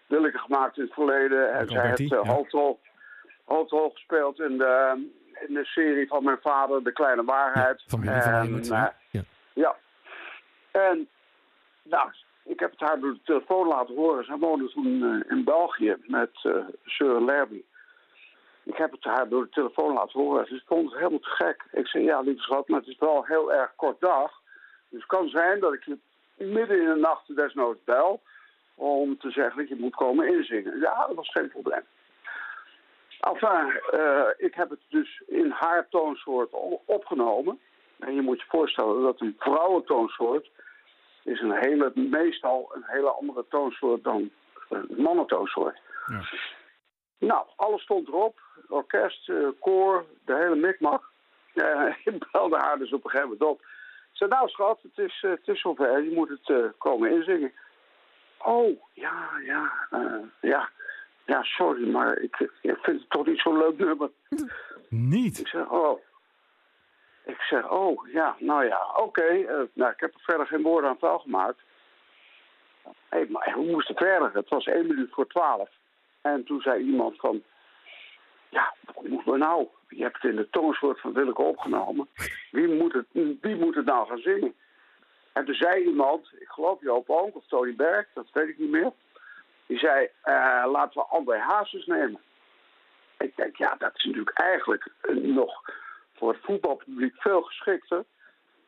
Willeke 0.06 0.38
gemaakt 0.38 0.76
in 0.76 0.82
het 0.82 0.92
verleden. 0.92 1.52
En 1.52 1.68
zij 1.68 1.86
heeft 1.86 2.00
uh, 2.00 2.08
ja. 2.08 2.32
hoofdrol, 2.32 2.80
hoofdrol 3.44 3.90
gespeeld 3.90 4.40
in 4.40 4.58
de, 4.58 5.04
in 5.46 5.54
de 5.54 5.64
serie 5.64 6.06
van 6.06 6.24
mijn 6.24 6.38
vader, 6.42 6.84
De 6.84 6.92
Kleine 6.92 7.24
Waarheid. 7.24 7.82
Van 7.86 8.02
En, 8.02 8.60
eh, 8.60 8.86
ja. 9.10 9.24
ja. 9.52 9.76
En 10.70 11.08
nou, 11.82 12.08
ik 12.44 12.60
heb 12.60 12.70
het 12.70 12.80
haar 12.80 13.00
door 13.00 13.12
de 13.12 13.20
telefoon 13.24 13.68
laten 13.68 13.94
horen. 13.94 14.24
Zij 14.24 14.36
woonde 14.36 14.68
toen 14.68 15.02
eh, 15.02 15.30
in 15.36 15.44
België 15.44 15.96
met 16.06 16.30
eh 16.42 16.52
Sir 16.84 17.20
Larby. 17.20 17.62
Ik 18.64 18.76
heb 18.76 18.90
het 18.90 19.04
haar 19.04 19.28
door 19.28 19.42
de 19.42 19.50
telefoon 19.50 19.92
laten 19.92 20.20
horen. 20.20 20.46
Ze 20.46 20.54
het 20.54 20.92
helemaal 20.92 21.18
te 21.18 21.30
gek. 21.30 21.64
Ik 21.72 21.86
zei, 21.86 22.04
ja, 22.04 22.20
lieve 22.20 22.42
schat, 22.42 22.68
maar 22.68 22.80
het 22.80 22.88
is 22.88 22.98
wel 22.98 23.24
heel 23.24 23.52
erg 23.52 23.74
kort 23.76 24.00
dag. 24.00 24.32
Dus 24.88 25.00
het 25.00 25.08
kan 25.08 25.28
zijn 25.28 25.60
dat 25.60 25.72
ik 25.72 25.84
je 25.84 25.98
midden 26.36 26.80
in 26.80 26.88
de 26.88 27.00
nacht 27.00 27.36
desnoods 27.36 27.84
bel... 27.84 28.22
om 28.74 29.18
te 29.18 29.30
zeggen 29.30 29.56
dat 29.56 29.68
je 29.68 29.76
moet 29.76 29.94
komen 29.94 30.28
inzingen. 30.28 30.78
Ja, 30.78 31.06
dat 31.06 31.16
was 31.16 31.30
geen 31.30 31.48
probleem. 31.48 31.82
Enfin, 33.20 33.80
eh, 33.90 34.28
ik 34.36 34.54
heb 34.54 34.70
het 34.70 34.80
dus 34.88 35.22
in 35.26 35.50
haar 35.50 35.88
toonsoort 35.88 36.50
opgenomen. 36.84 37.60
En 37.98 38.14
je 38.14 38.20
moet 38.20 38.40
je 38.40 38.46
voorstellen 38.48 39.02
dat 39.02 39.20
een 39.20 39.36
vrouwentoonsoort 39.38 40.50
is 41.22 41.40
een 41.40 41.56
hele, 41.58 41.92
meestal 41.94 42.70
een 42.74 42.84
hele 42.86 43.10
andere 43.10 43.44
toonsoort 43.48 44.04
dan 44.04 44.30
een 44.68 44.86
mannentoonsoort. 44.96 45.80
Ja. 46.06 46.22
Nou, 47.18 47.46
alles 47.56 47.82
stond 47.82 48.08
erop. 48.08 48.40
Orkest, 48.68 49.28
eh, 49.28 49.48
koor, 49.60 50.04
de 50.24 50.34
hele 50.34 50.56
mikmak. 50.56 51.10
Eh, 51.54 51.94
ik 52.04 52.30
belde 52.32 52.56
haar 52.56 52.78
dus 52.78 52.92
op 52.92 53.04
een 53.04 53.10
gegeven 53.10 53.30
moment 53.30 53.50
op. 53.50 53.60
Ik 53.60 54.20
zei, 54.20 54.30
nou 54.30 54.48
schat, 54.48 54.78
het 54.82 54.98
is, 54.98 55.22
eh, 55.22 55.30
het 55.30 55.48
is 55.48 55.60
zover. 55.60 56.02
Je 56.02 56.14
moet 56.14 56.28
het 56.28 56.72
komen 56.78 57.10
inzingen. 57.10 57.52
Oh, 58.38 58.80
ja, 58.92 59.30
ja, 59.44 59.72
ja. 60.40 60.70
Ja, 61.26 61.42
sorry, 61.42 61.88
maar 61.88 62.18
ik, 62.18 62.50
ik 62.60 62.78
vind 62.82 63.00
het 63.00 63.10
toch 63.10 63.26
niet 63.26 63.40
zo'n 63.40 63.58
leuk 63.58 63.78
nummer. 63.78 64.10
Niet. 64.88 65.38
Ik 65.38 65.48
zeg, 65.48 65.68
oh. 65.68 66.00
Ik 67.24 67.40
zeg, 67.40 67.70
oh, 67.70 68.08
ja, 68.08 68.36
nou 68.38 68.64
ja, 68.64 68.86
oké. 68.96 69.32
nou, 69.72 69.92
ik 69.92 70.00
heb 70.00 70.14
er 70.14 70.20
verder 70.20 70.46
geen 70.46 70.62
woorden 70.62 70.90
aan 70.90 70.98
vuil 70.98 71.18
gemaakt. 71.18 71.58
Hé, 73.08 73.26
maar 73.28 73.52
hoe 73.52 73.70
moest 73.70 73.88
het 73.88 73.96
verder? 73.96 74.30
Het 74.32 74.48
was 74.48 74.66
één 74.66 74.86
minuut 74.86 75.10
voor 75.12 75.26
twaalf. 75.26 75.70
En 76.24 76.44
toen 76.44 76.60
zei 76.60 76.82
iemand 76.82 77.16
van... 77.16 77.42
Ja, 78.48 78.74
wat 78.94 79.04
moeten 79.04 79.32
we 79.32 79.38
nou? 79.38 79.66
Je 79.88 80.02
hebt 80.02 80.22
het 80.22 80.30
in 80.30 80.36
de 80.36 80.50
toonsoort 80.50 81.00
van 81.00 81.12
Willeke 81.12 81.42
opgenomen. 81.42 82.08
Wie 82.50 82.68
moet, 82.68 82.92
het, 82.92 83.06
wie 83.40 83.56
moet 83.56 83.74
het 83.74 83.84
nou 83.84 84.06
gaan 84.06 84.18
zingen? 84.18 84.54
En 85.32 85.44
toen 85.44 85.54
zei 85.54 85.84
iemand, 85.84 86.32
ik 86.38 86.48
geloof 86.48 86.80
Joop 86.80 87.10
Oonk 87.10 87.36
of 87.36 87.46
Tony 87.46 87.74
Berg, 87.74 88.06
dat 88.14 88.26
weet 88.32 88.48
ik 88.48 88.58
niet 88.58 88.70
meer. 88.70 88.92
Die 89.66 89.78
zei, 89.78 90.08
eh, 90.22 90.64
laten 90.70 91.00
we 91.00 91.06
André 91.06 91.38
Hazes 91.38 91.86
nemen. 91.86 92.20
Ik 93.18 93.36
denk, 93.36 93.56
ja, 93.56 93.74
dat 93.78 93.92
is 93.94 94.04
natuurlijk 94.04 94.38
eigenlijk 94.38 94.90
nog 95.22 95.62
voor 96.14 96.32
het 96.32 96.42
voetbalpubliek 96.42 97.14
veel 97.16 97.42
geschikter. 97.42 98.04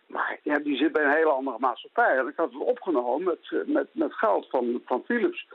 Maar 0.07 0.39
ja, 0.43 0.59
die 0.59 0.77
zit 0.77 0.93
bij 0.93 1.05
een 1.05 1.17
hele 1.17 1.31
andere 1.31 1.59
maatschappij. 1.59 2.19
En 2.19 2.29
ik 2.29 2.37
had 2.37 2.53
het 2.53 2.63
opgenomen 2.63 3.25
met, 3.25 3.67
met, 3.67 3.89
met 3.93 4.15
geld 4.15 4.47
van, 4.51 4.83
van 4.85 5.03
Philips. 5.05 5.47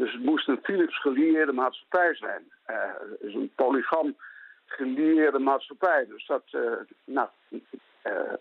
Dus 0.00 0.12
het 0.12 0.24
moest 0.24 0.48
een 0.48 0.60
Philips 0.62 1.00
gelieerde 1.00 1.52
maatschappij 1.52 2.14
zijn. 2.14 2.52
Eh, 2.64 2.90
dus 3.20 3.34
een 3.34 3.52
polygam 3.54 4.16
gelieerde 4.66 5.38
maatschappij. 5.38 6.06
Dus 6.08 6.26
dat, 6.26 6.42
eh, 6.50 6.72
nou, 7.04 7.28
eh 8.02 8.32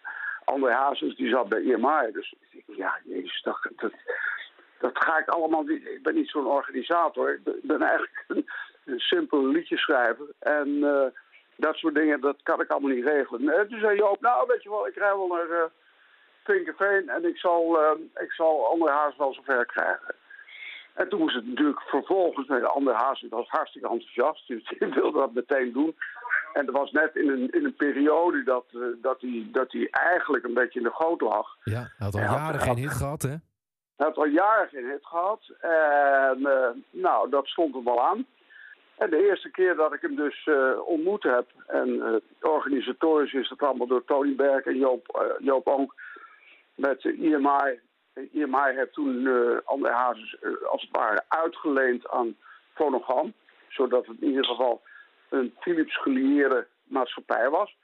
André 0.44 0.72
Hazes 0.72 1.16
die 1.16 1.30
zat 1.30 1.50
bij 1.50 1.62
IMI. 1.62 2.12
Dus 2.12 2.34
ik 2.52 2.64
ja, 2.66 3.00
jezus, 3.04 3.42
dat, 3.42 3.60
dat, 3.76 3.92
dat 4.80 4.98
ga 5.04 5.18
ik 5.18 5.28
allemaal 5.28 5.64
niet. 5.64 5.86
Ik 5.86 6.04
ben 6.04 6.16
niet 6.16 6.30
zo'n 6.30 6.46
organisator. 6.46 7.34
Ik 7.34 7.62
ben- 7.62 7.82
eigenlijk 7.82 8.24
een, 8.28 8.50
een 8.86 9.00
simpel 9.00 9.46
liedjeschrijver. 9.48 10.26
En 10.40 10.80
dat 11.56 11.76
soort 11.76 11.96
dingen, 11.96 12.22
dat 12.22 12.38
kan 12.44 12.62
ik 12.62 12.70
allemaal 12.70 12.96
niet 12.96 13.06
regelen. 13.06 13.60
En 13.60 13.68
toen 13.68 13.80
zei 13.80 13.98
Joop, 13.98 14.22
nou 14.22 14.48
weet 14.48 14.64
je 14.64 14.70
wel, 14.70 14.88
ik 14.88 14.96
rij 14.96 15.16
wel 15.16 15.28
naar 15.28 15.70
Vinkerveen 16.44 17.10
en 17.10 17.26
ik 17.26 17.38
zal, 17.38 17.80
ik 18.16 18.32
zal 18.32 18.68
André 18.68 18.92
Haas 18.92 19.16
wel 19.16 19.34
zover 19.34 19.66
krijgen. 19.66 20.16
En 20.94 21.10
toen 21.10 21.20
moest 21.20 21.36
het 21.36 21.48
natuurlijk 21.48 21.82
vervolgens 21.82 22.48
met 22.48 22.64
André 22.64 22.94
Haas, 22.94 23.20
die 23.20 23.30
was 23.30 23.48
hartstikke 23.48 23.88
enthousiast. 23.88 24.48
Dus 24.48 24.74
wilde 24.96 25.20
dat 25.20 25.34
meteen 25.34 25.72
doen. 25.72 25.96
En 26.54 26.66
dat 26.66 26.76
was 26.76 26.92
net 26.92 27.16
in 27.16 27.30
een, 27.30 27.50
in 27.50 27.66
een 27.66 27.76
periode 27.76 28.44
dat, 28.44 28.66
eh, 28.74 28.82
dat, 29.02 29.22
hij, 29.22 29.48
dat 29.52 29.72
hij 29.72 29.88
eigenlijk 29.90 30.44
een 30.44 30.54
beetje 30.54 30.80
in 30.80 30.86
de 30.86 30.94
goot 30.94 31.22
lag. 31.22 31.58
Ja, 31.64 31.80
hij 31.80 31.90
had 31.98 32.14
al 32.14 32.20
Ja, 32.20 32.32
jaren 32.32 32.60
ja. 32.60 32.66
geen 32.66 32.78
hit 32.78 32.92
gehad, 32.92 33.22
hè? 33.22 33.36
Hij 33.96 34.08
had 34.08 34.18
al 34.18 34.26
jaren 34.26 34.70
geen 34.70 34.90
hit 34.90 35.06
gehad. 35.06 35.42
En 35.60 36.46
eh, 36.46 36.70
nou, 36.90 37.30
dat 37.30 37.48
stond 37.48 37.76
er 37.76 37.84
wel 37.84 38.08
aan. 38.08 38.26
En 38.98 39.10
de 39.10 39.28
eerste 39.28 39.52
keer 39.52 39.76
dat 39.76 39.94
ik 39.94 40.02
hem 40.02 40.16
dus 40.16 40.46
eh, 40.46 40.80
ontmoet 40.86 41.24
heb... 41.24 41.48
en 41.68 42.22
organisatorisch 42.42 43.34
is 43.34 43.50
dat 43.50 43.62
allemaal 43.62 43.88
door 43.88 44.06
Tony 44.06 44.36
Berg 44.36 44.66
en 44.66 44.78
Joop, 44.78 45.36
Joop 45.40 45.94
met 46.76 47.02
de 47.02 47.14
IMI. 47.14 47.80
IMI 48.14 48.74
heeft 48.76 48.94
toen 48.94 49.28
eh 49.28 49.58
André 49.66 49.92
Hazes 49.92 50.40
eh, 50.40 50.52
als 50.62 50.82
het 50.82 50.92
ware 50.92 51.24
uitgeleend 51.28 52.10
aan 52.10 52.38
Fonogram. 52.74 53.34
Zodat 53.68 54.06
het 54.06 54.22
in 54.22 54.28
ieder 54.28 54.46
geval 54.46 54.82
een 55.30 55.56
Philips 55.60 56.02
gelieerde 56.02 56.68
maatschappij 56.84 57.50
was. 57.50 57.78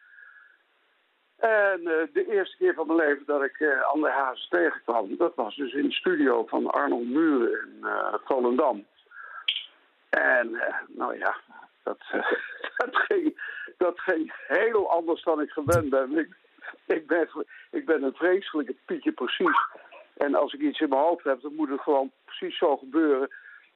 En 1.37 1.79
eh, 1.79 2.13
de 2.13 2.25
eerste 2.29 2.57
keer 2.57 2.73
van 2.73 2.87
mijn 2.87 2.99
leven 2.99 3.25
dat 3.25 3.43
ik 3.43 3.59
eh 3.59 3.81
André 3.81 4.11
Hazes 4.11 4.47
tegenkwam... 4.47 5.17
dat 5.17 5.35
was 5.35 5.55
dus 5.55 5.73
in 5.73 5.87
de 5.87 5.93
studio 5.93 6.45
van 6.45 6.69
Arnold 6.69 7.07
Muren 7.07 7.67
in 7.67 7.87
eh, 7.87 8.13
Volendam. 8.25 8.85
En 10.09 10.61
nou 10.87 11.17
ja, 11.17 11.35
dat, 11.83 11.97
dat, 12.77 12.95
ging, 12.95 13.41
dat 13.77 13.99
ging 13.99 14.33
heel 14.47 14.91
anders 14.91 15.23
dan 15.23 15.41
ik 15.41 15.49
gewend 15.49 15.89
ben. 15.89 16.17
Ik, 16.17 16.35
ik, 16.85 17.07
ben. 17.07 17.29
ik 17.71 17.85
ben 17.85 18.03
een 18.03 18.13
vreselijke 18.13 18.75
Pietje 18.85 19.11
precies. 19.11 19.57
En 20.17 20.35
als 20.35 20.53
ik 20.53 20.61
iets 20.61 20.79
in 20.79 20.89
mijn 20.89 21.01
hoofd 21.01 21.23
heb, 21.23 21.41
dan 21.41 21.55
moet 21.55 21.69
het 21.69 21.81
gewoon 21.81 22.11
precies 22.25 22.57
zo 22.57 22.77
gebeuren. 22.77 23.29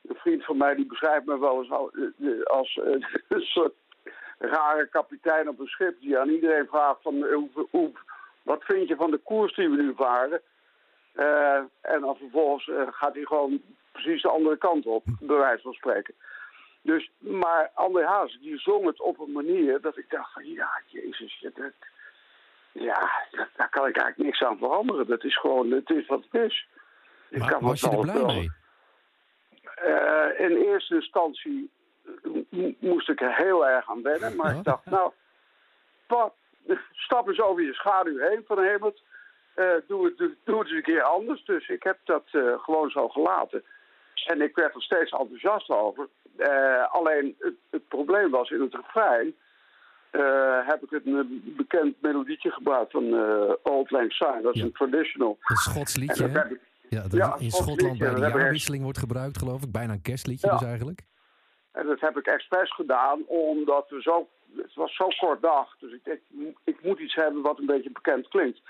Een 0.07 0.15
vriend 0.15 0.45
van 0.45 0.57
mij 0.57 0.75
die 0.75 0.85
beschrijft 0.85 1.25
me 1.25 1.39
wel 1.39 1.59
eens 1.59 1.71
al- 1.71 1.91
eh, 1.91 2.43
als 2.43 2.79
eh, 2.83 2.91
een 3.37 3.41
soort 3.41 3.73
rare 4.37 4.87
kapitein 4.87 5.49
op 5.49 5.59
een 5.59 5.67
schip... 5.67 6.01
die 6.01 6.17
aan 6.17 6.29
iedereen 6.29 6.67
vraagt 6.67 7.01
van 7.01 7.25
eh, 7.25 7.33
hoe, 7.33 7.67
hoe, 7.69 7.91
wat 8.43 8.63
vind 8.63 8.87
je 8.87 8.95
van 8.95 9.11
de 9.11 9.17
koers 9.17 9.55
die 9.55 9.69
we 9.69 9.75
nu 9.75 9.93
varen... 9.95 10.41
Eh, 11.19 11.61
en 11.81 12.01
dan 12.01 12.15
vervolgens 12.15 12.69
eh, 12.69 12.87
gaat 12.89 13.13
hij 13.13 13.23
gewoon 13.23 13.61
precies 13.91 14.21
de 14.21 14.29
andere 14.29 14.57
kant 14.57 14.85
op, 14.85 15.03
bij 15.19 15.37
wijze 15.37 15.61
van 15.61 15.73
spreken. 15.73 16.13
Dus, 16.81 17.11
maar 17.17 17.71
André 17.73 18.05
Haas, 18.05 18.37
die 18.41 18.57
zong 18.57 18.85
het 18.85 19.01
op 19.01 19.19
een 19.19 19.31
manier 19.31 19.81
dat 19.81 19.97
ik 19.97 20.09
dacht 20.09 20.33
van, 20.33 20.45
ja, 20.51 20.81
jezus, 20.85 21.39
dat, 21.41 21.71
ja, 22.71 23.11
dat- 23.31 23.47
daar 23.55 23.69
kan 23.69 23.87
ik 23.87 23.95
eigenlijk 23.97 24.17
niks 24.17 24.43
aan 24.43 24.57
veranderen. 24.57 25.07
Dat 25.07 25.23
is 25.23 25.37
gewoon, 25.39 25.71
het 25.71 25.89
is 25.89 26.07
wat 26.07 26.23
het 26.29 26.41
is. 26.41 26.67
Ik 27.29 27.39
Maar 27.39 27.49
kan 27.51 27.61
was 27.61 27.79
je 27.81 27.89
er 27.89 27.93
wel- 27.93 28.01
blij 28.01 28.23
mee? 28.35 28.51
eh, 29.75 30.39
in 30.49 30.55
eerste 30.57 30.95
instantie 30.95 31.71
moest 32.79 33.09
ik 33.09 33.21
er 33.21 33.35
heel 33.35 33.67
erg 33.67 33.89
aan 33.89 34.01
wennen. 34.01 34.35
Maar 34.35 34.51
Ja. 34.51 34.57
ik 34.57 34.63
dacht, 34.63 34.85
nou, 34.85 35.11
wat, 36.07 36.33
stap 36.91 37.27
eens 37.27 37.41
over 37.41 37.63
je 37.63 37.73
schaduw 37.73 38.17
heen 38.17 38.43
van 38.47 38.59
Hemert. 38.63 39.03
Eh, 39.53 39.65
doe, 39.87 40.05
het, 40.05 40.17
doe, 40.17 40.35
doe 40.43 40.59
het 40.59 40.67
eens 40.67 40.75
een 40.77 40.83
keer 40.83 41.01
anders. 41.03 41.43
Dus 41.45 41.67
ik 41.69 41.83
heb 41.83 41.97
dat 42.03 42.23
eh, 42.31 42.59
gewoon 42.59 42.89
zo 42.89 43.07
gelaten. 43.09 43.63
En 44.25 44.41
ik 44.41 44.55
werd 44.55 44.75
er 44.75 44.81
steeds 44.81 45.11
enthousiast 45.11 45.69
over. 45.69 46.07
Alleen 46.89 47.35
het, 47.39 47.53
het 47.69 47.87
probleem 47.87 48.29
was 48.29 48.49
in 48.49 48.61
het 48.61 48.73
refrein... 48.75 49.35
eh, 50.11 50.67
heb 50.67 50.83
ik 50.83 51.05
een 51.05 51.53
bekend 51.57 52.01
melodietje 52.01 52.51
gebruikt 52.51 52.91
van 52.91 53.03
eh, 53.13 53.51
Old 53.63 53.91
Lang 53.91 54.11
Syne. 54.11 54.41
Dat 54.41 54.53
is 54.55 54.59
Ja. 54.61 54.65
een 54.65 54.71
traditional. 54.73 55.37
Een 55.41 55.55
Schots 55.55 55.95
liedje, 55.95 56.27
hè? 56.27 56.45
ik 56.49 56.59
Ja, 56.89 57.01
dat 57.01 57.11
Ja, 57.13 57.35
in 57.39 57.51
Schotland 57.51 57.81
liedje, 57.81 58.05
bij 58.05 58.13
de 58.29 58.37
jaarwisseling 58.37 58.83
wordt 58.83 58.97
gebruikt, 58.97 59.37
geloof 59.37 59.63
ik. 59.63 59.71
Bijna 59.71 59.93
een 59.93 60.01
kerstliedje 60.01 60.47
Ja. 60.47 60.57
dus 60.57 60.67
eigenlijk. 60.67 61.01
En 61.71 61.85
dat 61.87 61.99
heb 61.99 62.17
ik 62.17 62.25
expres 62.27 62.73
gedaan, 62.73 63.23
omdat 63.27 63.89
we 63.89 64.01
zo, 64.01 64.27
het 64.57 64.73
was 64.75 64.95
zo 64.95 65.07
kort 65.19 65.41
dag. 65.41 65.75
Dus 65.79 65.93
ik 65.93 66.03
denk, 66.03 66.19
ik 66.63 66.83
moet 66.83 66.99
iets 66.99 67.15
hebben 67.15 67.41
wat 67.41 67.59
een 67.59 67.65
beetje 67.65 67.91
bekend 67.91 68.27
klinkt. 68.27 68.61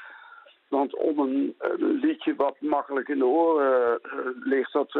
Want 0.67 0.95
om 0.95 1.19
een, 1.19 1.55
een 1.57 1.99
liedje 2.01 2.35
wat 2.35 2.55
makkelijk 2.59 3.07
in 3.07 3.17
de 3.17 3.25
oren 3.25 3.99
eh, 4.01 4.09
ligt, 4.39 4.73
dat, 4.73 4.91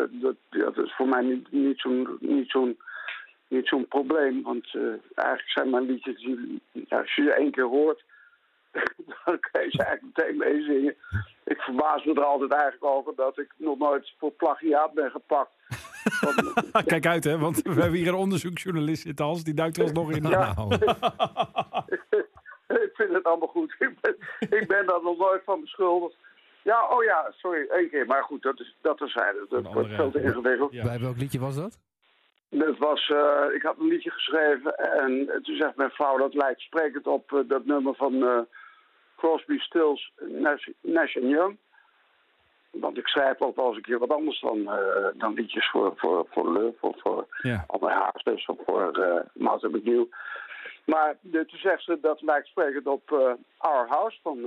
dat 0.49 0.77
is 0.77 0.95
voor 0.95 1.07
mij 1.07 1.21
niet, 1.21 1.51
niet 1.51 1.79
zo'n 1.79 2.17
niet 2.19 2.49
zo'n 2.49 2.77
niet 3.49 3.67
zo'n 3.67 3.87
probleem. 3.87 4.41
Want 4.43 4.75
eh, 4.75 4.81
eigenlijk 5.15 5.49
zijn 5.49 5.69
mijn 5.69 5.85
liedjes, 5.85 6.17
die, 6.17 6.61
ja, 6.71 6.97
als 6.99 7.15
je 7.15 7.23
ze 7.23 7.33
één 7.33 7.51
keer 7.51 7.63
hoort, 7.67 8.03
dan 9.25 9.39
kan 9.51 9.63
je 9.63 9.69
ze 9.69 9.83
eigenlijk 9.83 10.17
meteen 10.17 10.37
meezingen. 10.37 10.95
Ik 11.45 11.59
verbaas 11.61 12.03
me 12.03 12.13
er 12.13 12.23
altijd 12.23 12.51
eigenlijk 12.51 12.83
over 12.83 13.15
dat 13.15 13.37
ik 13.37 13.53
nog 13.57 13.77
nooit 13.77 14.13
voor 14.17 14.31
plagiaat 14.31 14.93
ben 14.93 15.11
gepakt. 15.11 15.51
Want- 16.21 16.85
Kijk 16.85 17.05
uit, 17.05 17.23
hè, 17.23 17.37
want 17.37 17.61
we 17.61 17.81
hebben 17.81 17.99
hier 17.99 18.07
een 18.07 18.13
onderzoeksjournalist 18.13 19.01
zitten, 19.01 19.25
Hans. 19.25 19.43
Die 19.43 19.53
duikt 19.53 19.77
er 19.77 19.83
ons 19.83 19.91
nog 19.91 20.11
in. 20.11 20.23
Ja. 20.29 20.53
Nou, 20.53 20.73
ik 22.85 22.91
vind 22.93 23.13
het 23.13 23.23
allemaal 23.23 23.47
goed. 23.47 23.75
Ik 23.79 23.93
ben, 24.01 24.15
ik 24.59 24.67
ben 24.67 24.85
daar 24.85 25.01
nog 25.03 25.17
nooit 25.17 25.41
van 25.45 25.61
beschuldigd. 25.61 26.15
Ja, 26.63 26.87
oh 26.89 27.03
ja, 27.03 27.31
sorry, 27.37 27.67
één 27.69 27.89
keer. 27.89 28.05
Maar 28.05 28.23
goed, 28.23 28.41
dat 28.41 28.59
is 28.59 28.75
dat 28.81 29.01
er 29.01 29.09
zijn. 29.09 29.35
Dat 29.49 29.73
wordt 29.73 29.89
veel 29.95 30.11
te 30.11 30.21
ingewikkeld. 30.21 30.71
Ja. 30.71 30.83
Bij 30.83 30.99
welk 30.99 31.17
liedje 31.17 31.39
was 31.39 31.55
dat? 31.55 31.79
Dat 32.49 32.77
was, 32.77 33.09
eh, 33.09 33.55
ik 33.55 33.61
had 33.61 33.77
een 33.79 33.87
liedje 33.87 34.11
geschreven 34.11 34.75
en 34.75 35.41
toen 35.43 35.55
zegt 35.55 35.75
mijn 35.75 35.89
vrouw 35.89 36.17
dat 36.17 36.33
lijkt 36.33 36.61
sprekend 36.61 37.07
op 37.07 37.33
eh, 37.33 37.39
dat 37.47 37.65
nummer 37.65 37.95
van 37.95 38.23
eh, 38.23 38.39
Crosby, 39.17 39.57
Stills, 39.57 40.11
Nash, 40.19 40.67
Nash 40.81 41.13
Young. 41.13 41.57
Want 42.71 42.97
ik 42.97 43.07
schrijf 43.07 43.41
ook 43.41 43.55
wel 43.55 43.67
eens 43.67 43.75
een 43.75 43.81
keer 43.81 43.99
wat 43.99 44.11
anders 44.11 44.41
dan, 44.41 44.63
dan 45.17 45.33
liedjes 45.33 45.69
voor, 45.69 45.93
voor, 45.95 46.25
voor 46.29 46.53
Luf 46.53 46.83
of 46.83 47.01
voor 47.01 47.27
Ja. 47.41 47.63
André 47.67 47.89
Hazes 47.89 48.45
of 48.45 48.57
voor 48.65 48.97
uh, 48.99 49.15
Martin 49.33 49.71
McNeil. 49.71 50.09
Maar 50.85 51.17
de, 51.21 51.45
toen 51.45 51.59
zegt 51.59 51.83
ze 51.83 51.97
dat 52.01 52.21
lijkt 52.21 52.47
sprekend 52.47 52.87
op 52.87 53.11
Our 53.57 53.87
House 53.87 54.19
van 54.21 54.37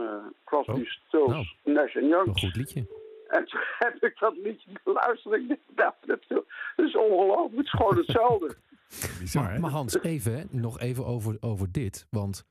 Crosby, 0.45 0.81
Oh, 0.81 0.87
Stills, 0.87 1.57
Nash 1.63 1.95
Young. 1.95 2.27
Een 2.27 2.39
goed 2.39 2.57
liedje. 2.57 2.85
En 3.33 3.45
toen 3.45 3.61
heb 3.85 3.97
ik 4.01 4.19
dat 4.19 4.37
liedje 4.37 4.71
beluisterd. 4.85 5.35
Ik 5.35 5.59
dacht, 5.67 5.97
nou, 6.07 6.21
dat 6.29 6.45
is- 6.95 7.11
ongelooflijk. 7.11 7.57
Het 7.57 7.65
is 7.65 7.71
gewoon 7.71 7.97
hetzelfde. 7.97 8.57
Bizar, 9.19 9.61
Maar, 9.61 9.71
Hans, 9.71 10.03
even 10.03 10.49
nog 10.51 10.79
even 10.81 11.07
over, 11.07 11.37
over 11.41 11.73
dit. 11.73 12.07
Want 12.11 12.45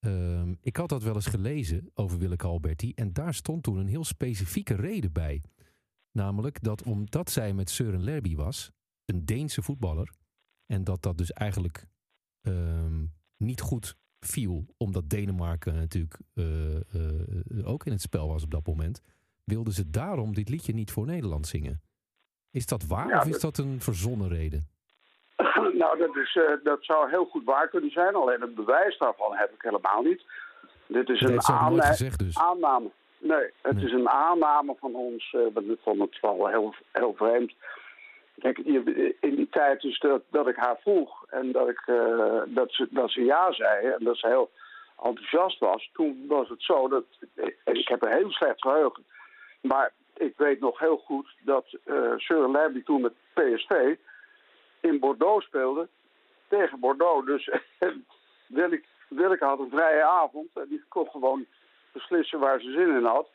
ehm, 0.00 0.54
ik 0.60 0.76
had 0.76 0.88
dat 0.88 1.02
wel 1.02 1.14
eens 1.14 1.26
gelezen 1.26 1.90
over 1.94 2.18
Willeke 2.18 2.46
Alberti. 2.46 2.92
En 2.94 3.12
daar 3.12 3.34
stond 3.34 3.62
toen 3.62 3.76
een 3.78 3.86
heel 3.86 4.04
specifieke 4.04 4.74
reden 4.74 5.12
bij. 5.12 5.42
Namelijk 6.12 6.62
dat 6.62 6.82
omdat 6.82 7.30
zij 7.30 7.52
met 7.52 7.70
Søren 7.70 8.02
Lerby 8.02 8.34
was, 8.34 8.70
een 9.04 9.24
Deense 9.24 9.62
voetballer. 9.62 10.12
En 10.66 10.84
dat 10.84 11.02
dat 11.02 11.18
dus 11.18 11.32
eigenlijk 11.32 11.86
ehm, 12.40 13.04
niet 13.36 13.60
goed 13.60 13.96
viel. 14.20 14.66
Omdat 14.76 15.08
Denemarken 15.10 15.74
natuurlijk 15.74 16.18
eh, 16.34 16.76
eh, 16.76 17.68
ook 17.68 17.86
in 17.86 17.92
het 17.92 18.00
spel 18.00 18.28
was 18.28 18.42
op 18.42 18.50
dat 18.50 18.66
moment. 18.66 19.00
Wilden 19.44 19.72
ze 19.72 19.90
daarom 19.90 20.34
dit 20.34 20.48
liedje 20.48 20.72
niet 20.72 20.90
voor 20.90 21.06
Nederland 21.06 21.46
zingen. 21.46 21.82
Is 22.52 22.66
dat 22.66 22.86
waar 22.86 23.08
Ja, 23.08 23.18
of 23.18 23.26
is 23.26 23.40
dat 23.40 23.58
een 23.58 23.80
verzonnen 23.80 24.28
reden? 24.28 24.68
nou, 25.82 25.98
dat, 25.98 26.16
is, 26.16 26.36
eh, 26.36 26.52
dat 26.64 26.78
zou 26.84 27.10
heel 27.10 27.24
goed 27.24 27.44
waar 27.44 27.68
kunnen 27.68 27.90
zijn. 27.90 28.14
Alleen 28.14 28.40
het 28.40 28.54
bewijs 28.54 28.98
daarvan 28.98 29.34
heb 29.36 29.50
ik 29.54 29.62
helemaal 29.62 30.02
niet. 30.02 30.22
Dit 30.86 31.08
is 31.08 31.20
Dat 31.20 31.30
een 31.30 31.82
gezegd 31.82 32.18
dus. 32.18 32.38
aanname. 32.38 32.90
Nee, 33.18 33.50
het 33.62 33.74
Nee. 33.76 33.84
is 33.84 33.92
een 33.92 34.08
aanname 34.08 34.76
van 34.80 34.94
ons. 34.94 35.36
want 35.54 35.66
ik 35.70 35.78
vond 35.82 36.00
het 36.00 36.20
wel 36.20 36.46
heel, 36.48 36.74
heel 36.92 37.14
vreemd. 37.16 37.52
Kijk, 38.38 38.58
in 38.58 39.34
die 39.34 39.48
tijd 39.50 39.80
dus 39.80 39.98
dat, 39.98 40.22
dat 40.30 40.48
ik 40.48 40.56
haar 40.56 40.76
vroeg 40.80 41.24
en 41.28 41.52
dat, 41.52 41.68
ik, 41.68 41.82
eh, 41.86 42.40
dat, 42.46 42.72
ze, 42.72 42.86
dat 42.90 43.10
ze 43.10 43.24
ja 43.24 43.52
zei 43.52 43.86
en 43.86 44.04
dat 44.04 44.16
ze 44.16 44.26
heel 44.26 44.50
enthousiast 45.04 45.58
was, 45.58 45.90
toen 45.92 46.24
was 46.28 46.48
het 46.48 46.62
zo 46.62 46.88
dat. 46.88 47.04
Ik 47.64 47.88
heb 47.88 48.02
een 48.02 48.12
heel 48.16 48.30
slecht 48.30 48.60
geheugen. 48.60 49.04
Maar 49.60 49.92
ik 50.20 50.34
weet 50.36 50.60
nog 50.60 50.78
heel 50.78 50.96
goed 50.96 51.36
dat 51.40 51.66
eh 51.84 52.12
Søren 52.16 52.50
Lerby 52.50 52.82
toen 52.82 53.00
met 53.00 53.12
PSV 53.32 53.94
in 54.80 54.98
Bordeaux 54.98 55.46
speelde 55.46 55.88
tegen 56.48 56.80
Bordeaux. 56.80 57.26
Dus 57.26 57.50
Willeke, 59.08 59.44
had 59.44 59.58
een 59.58 59.70
vrije 59.70 60.04
avond 60.04 60.48
en 60.54 60.66
die 60.68 60.84
kon 60.88 61.08
gewoon 61.10 61.46
beslissen 61.92 62.38
waar 62.38 62.60
ze 62.60 62.70
zin 62.70 62.96
in 62.96 63.04
had. 63.04 63.28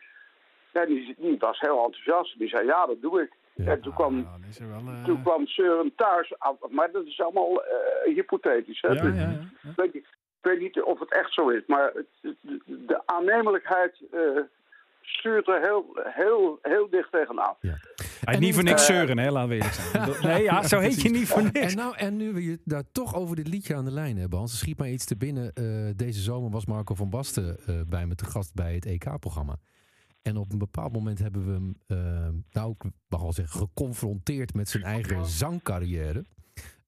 En 0.71 0.88
die, 0.88 1.15
die 1.17 1.38
was 1.39 1.60
heel 1.60 1.84
enthousiast. 1.84 2.38
Die 2.38 2.48
zei, 2.48 2.65
ja, 2.65 2.86
dat 2.86 3.02
doe 3.02 3.21
ik. 3.21 3.34
Ja. 3.56 3.71
En 3.71 3.82
toen 3.82 3.93
kwam, 3.93 4.15
Nou, 4.15 4.84
wel, 4.84 4.93
eh, 4.93 5.04
toen 5.04 5.21
kwam 5.21 5.48
Søren 5.48 5.95
thuis. 5.95 6.39
Ah, 6.39 6.62
Maar 6.69 6.91
dat 6.91 7.06
is 7.06 7.21
allemaal 7.21 7.63
eh, 7.63 8.13
hypothetisch. 8.15 8.82
Hè? 8.82 8.88
ja, 8.88 9.04
ja, 9.04 9.13
ja, 9.13 9.19
ja. 9.21 9.69
Ik 9.69 9.76
weet, 9.76 9.93
niet, 9.93 10.06
ik 10.06 10.41
weet 10.41 10.60
niet 10.60 10.82
of 10.82 11.00
het 11.00 11.12
echt 11.12 11.34
zo 11.34 11.50
is. 11.50 11.65
Maar 11.67 11.93
de, 12.21 12.36
de 12.65 13.02
aannemelijkheid 13.06 14.02
stuurt 15.06 15.48
er 15.48 15.62
heel, 15.62 16.00
heel, 16.04 16.60
heel 16.62 16.89
dicht 16.89 17.12
tegenaan. 17.12 17.56
Hij 17.60 17.78
En 18.24 18.34
is 18.34 18.39
niet 18.39 18.54
voor 18.54 18.63
niks 18.63 18.89
eh, 18.89 18.96
zeuren, 18.96 19.18
hè? 19.18 19.32
Laten 19.32 19.50
we 19.50 19.56
eerlijk 19.56 19.74
zijn. 19.74 20.12
Nee, 20.32 20.44
ja, 20.44 20.63
zo 20.63 20.80
heet 20.80 21.02
je 21.02 21.10
niet 21.10 21.28
voor 21.28 21.44
niks. 21.44 21.72
En, 21.72 21.78
nou, 21.78 21.96
en 21.98 22.18
nu 22.18 22.34
we 22.34 22.44
je 22.44 22.60
daar 22.63 22.84
toch 22.91 23.15
over 23.15 23.36
dit 23.36 23.48
liedje 23.48 23.76
aan 23.76 23.86
de 23.86 23.91
lijn 23.91 24.18
hebben, 24.18 24.39
Hans, 24.39 24.58
schiet 24.58 24.78
mij 24.78 24.91
iets 24.91 25.06
te 25.06 25.18
binnen. 25.18 25.54
Eh, 25.54 25.65
deze 25.96 26.22
zomer 26.22 26.52
was 26.52 26.65
Marco 26.65 26.96
van 26.96 27.10
Basten 27.10 27.58
eh, 27.65 27.76
bij 27.88 28.06
me 28.06 28.15
te 28.15 28.26
gast 28.26 28.54
bij 28.54 28.74
het 28.74 28.86
EK-programma. 28.86 29.58
En 30.22 30.38
op 30.38 30.52
een 30.52 30.58
bepaald 30.58 30.94
moment 30.94 31.20
hebben 31.20 31.46
we 31.46 31.52
hem, 31.52 31.76
eh, 31.88 32.30
nou, 32.52 32.72
ik 32.72 32.91
mag 33.08 33.22
wel 33.22 33.34
zeggen, 33.34 33.60
geconfronteerd 33.60 34.54
met 34.54 34.70
zijn 34.70 34.84
eigen 34.84 35.26
zangcarrière. 35.26 36.26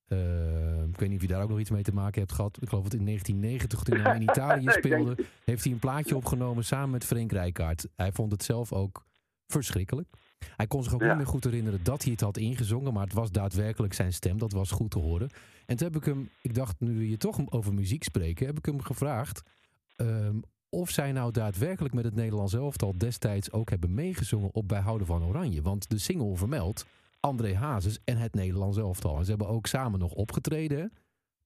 Eh, 0.07 0.83
ik 0.83 0.99
weet 0.99 1.09
niet 1.09 1.17
of 1.17 1.21
je 1.21 1.27
daar 1.33 1.41
ook 1.43 1.49
nog 1.49 1.59
iets 1.59 1.69
mee 1.69 1.83
te 1.83 1.93
maken 1.93 2.19
hebt 2.21 2.31
gehad. 2.33 2.57
Ik 2.61 2.69
geloof 2.69 2.83
dat 2.83 2.93
in 2.93 3.05
1990, 3.11 3.83
toen 3.83 3.99
hij 3.99 4.15
in 4.15 4.21
Italië 4.21 4.65
speelde, 4.69 5.17
heeft 5.45 5.63
hij 5.63 5.73
een 5.73 5.79
plaatje 5.79 6.15
opgenomen 6.15 6.65
samen 6.65 6.89
met 6.89 7.05
Frank 7.05 7.31
Rijkaard. 7.31 7.87
Hij 7.95 8.11
vond 8.11 8.31
het 8.31 8.43
zelf 8.43 8.73
ook 8.73 9.05
verschrikkelijk. 9.47 10.07
Hij 10.55 10.67
kon 10.67 10.83
zich 10.83 10.93
ook 10.93 11.01
Ja. 11.01 11.07
niet 11.07 11.17
meer 11.17 11.25
goed 11.27 11.43
herinneren 11.43 11.83
dat 11.83 12.03
hij 12.03 12.11
het 12.11 12.21
had 12.21 12.37
ingezongen, 12.37 12.93
maar 12.93 13.03
het 13.03 13.13
was 13.13 13.31
daadwerkelijk 13.31 13.93
zijn 13.93 14.13
stem. 14.13 14.37
Dat 14.37 14.51
was 14.51 14.71
goed 14.71 14.91
te 14.91 14.99
horen. 14.99 15.29
En 15.65 15.75
toen 15.77 15.87
heb 15.87 15.95
ik 15.95 16.03
hem, 16.05 16.29
ik 16.41 16.53
dacht, 16.53 16.79
nu 16.79 16.97
we 16.97 17.09
je 17.09 17.17
toch 17.17 17.51
over 17.51 17.73
muziek 17.73 18.03
spreken, 18.03 18.45
heb 18.45 18.57
ik 18.57 18.65
hem 18.65 18.81
gevraagd 18.81 19.41
ehm, 19.95 20.35
of 20.69 20.89
zij 20.89 21.11
nou 21.11 21.31
daadwerkelijk 21.31 21.93
met 21.93 22.03
het 22.03 22.15
Nederlands 22.15 22.53
elftal 22.53 22.97
destijds 22.97 23.51
ook 23.51 23.69
hebben 23.69 23.93
meegezongen 23.93 24.53
op 24.53 24.67
Bij 24.67 24.79
Houden 24.81 25.07
van 25.07 25.23
Oranje. 25.23 25.61
Want 25.61 25.89
de 25.89 25.97
single 25.97 26.35
vermeldt 26.35 26.85
André 27.27 27.55
Hazes 27.55 27.99
en 28.05 28.17
het 28.17 28.33
Nederlands 28.33 28.77
elftal. 28.77 29.17
En 29.17 29.23
ze 29.23 29.29
hebben 29.29 29.47
ook 29.47 29.65
samen 29.67 29.99
nog 29.99 30.11
opgetreden. 30.13 30.93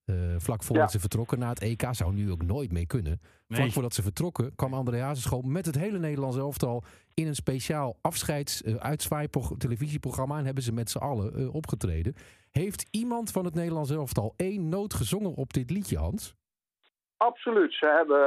Eh, 0.05 0.15
vlak 0.37 0.63
voordat 0.63 0.83
Ja. 0.85 0.89
ze 0.91 0.99
vertrokken 0.99 1.39
naar 1.39 1.49
het 1.49 1.61
EK 1.61 1.83
zou 1.91 2.13
nu 2.13 2.31
ook 2.31 2.43
nooit 2.43 2.71
meer 2.71 2.85
kunnen. 2.87 3.19
Vlak 3.47 3.59
Nee. 3.59 3.71
voordat 3.71 3.93
ze 3.93 4.01
vertrokken 4.01 4.55
kwam 4.55 4.73
André 4.73 4.99
Hazes 5.01 5.25
gewoon 5.25 5.51
met 5.51 5.65
het 5.65 5.75
hele 5.75 5.99
Nederlands 5.99 6.37
elftal 6.37 6.83
in 7.13 7.27
een 7.27 7.35
speciaal 7.35 7.97
afscheids 8.01 8.61
uh, 8.61 8.75
uitzwaaiprog- 8.75 9.57
televisieprogramma 9.57 10.37
en 10.37 10.45
hebben 10.45 10.63
ze 10.63 10.73
met 10.73 10.89
z'n 10.89 10.97
allen 10.97 11.35
eh, 11.35 11.53
opgetreden. 11.55 12.15
Heeft 12.51 12.87
iemand 12.91 13.31
van 13.31 13.45
het 13.45 13.53
Nederlands 13.53 13.89
elftal 13.91 14.33
één 14.37 14.69
noot 14.69 14.93
gezongen 14.93 15.33
op 15.35 15.53
dit 15.53 15.69
liedje, 15.69 15.97
Hans? 15.97 16.35
Absoluut. 17.17 17.73
Ze 17.73 17.85
hebben 17.85 18.17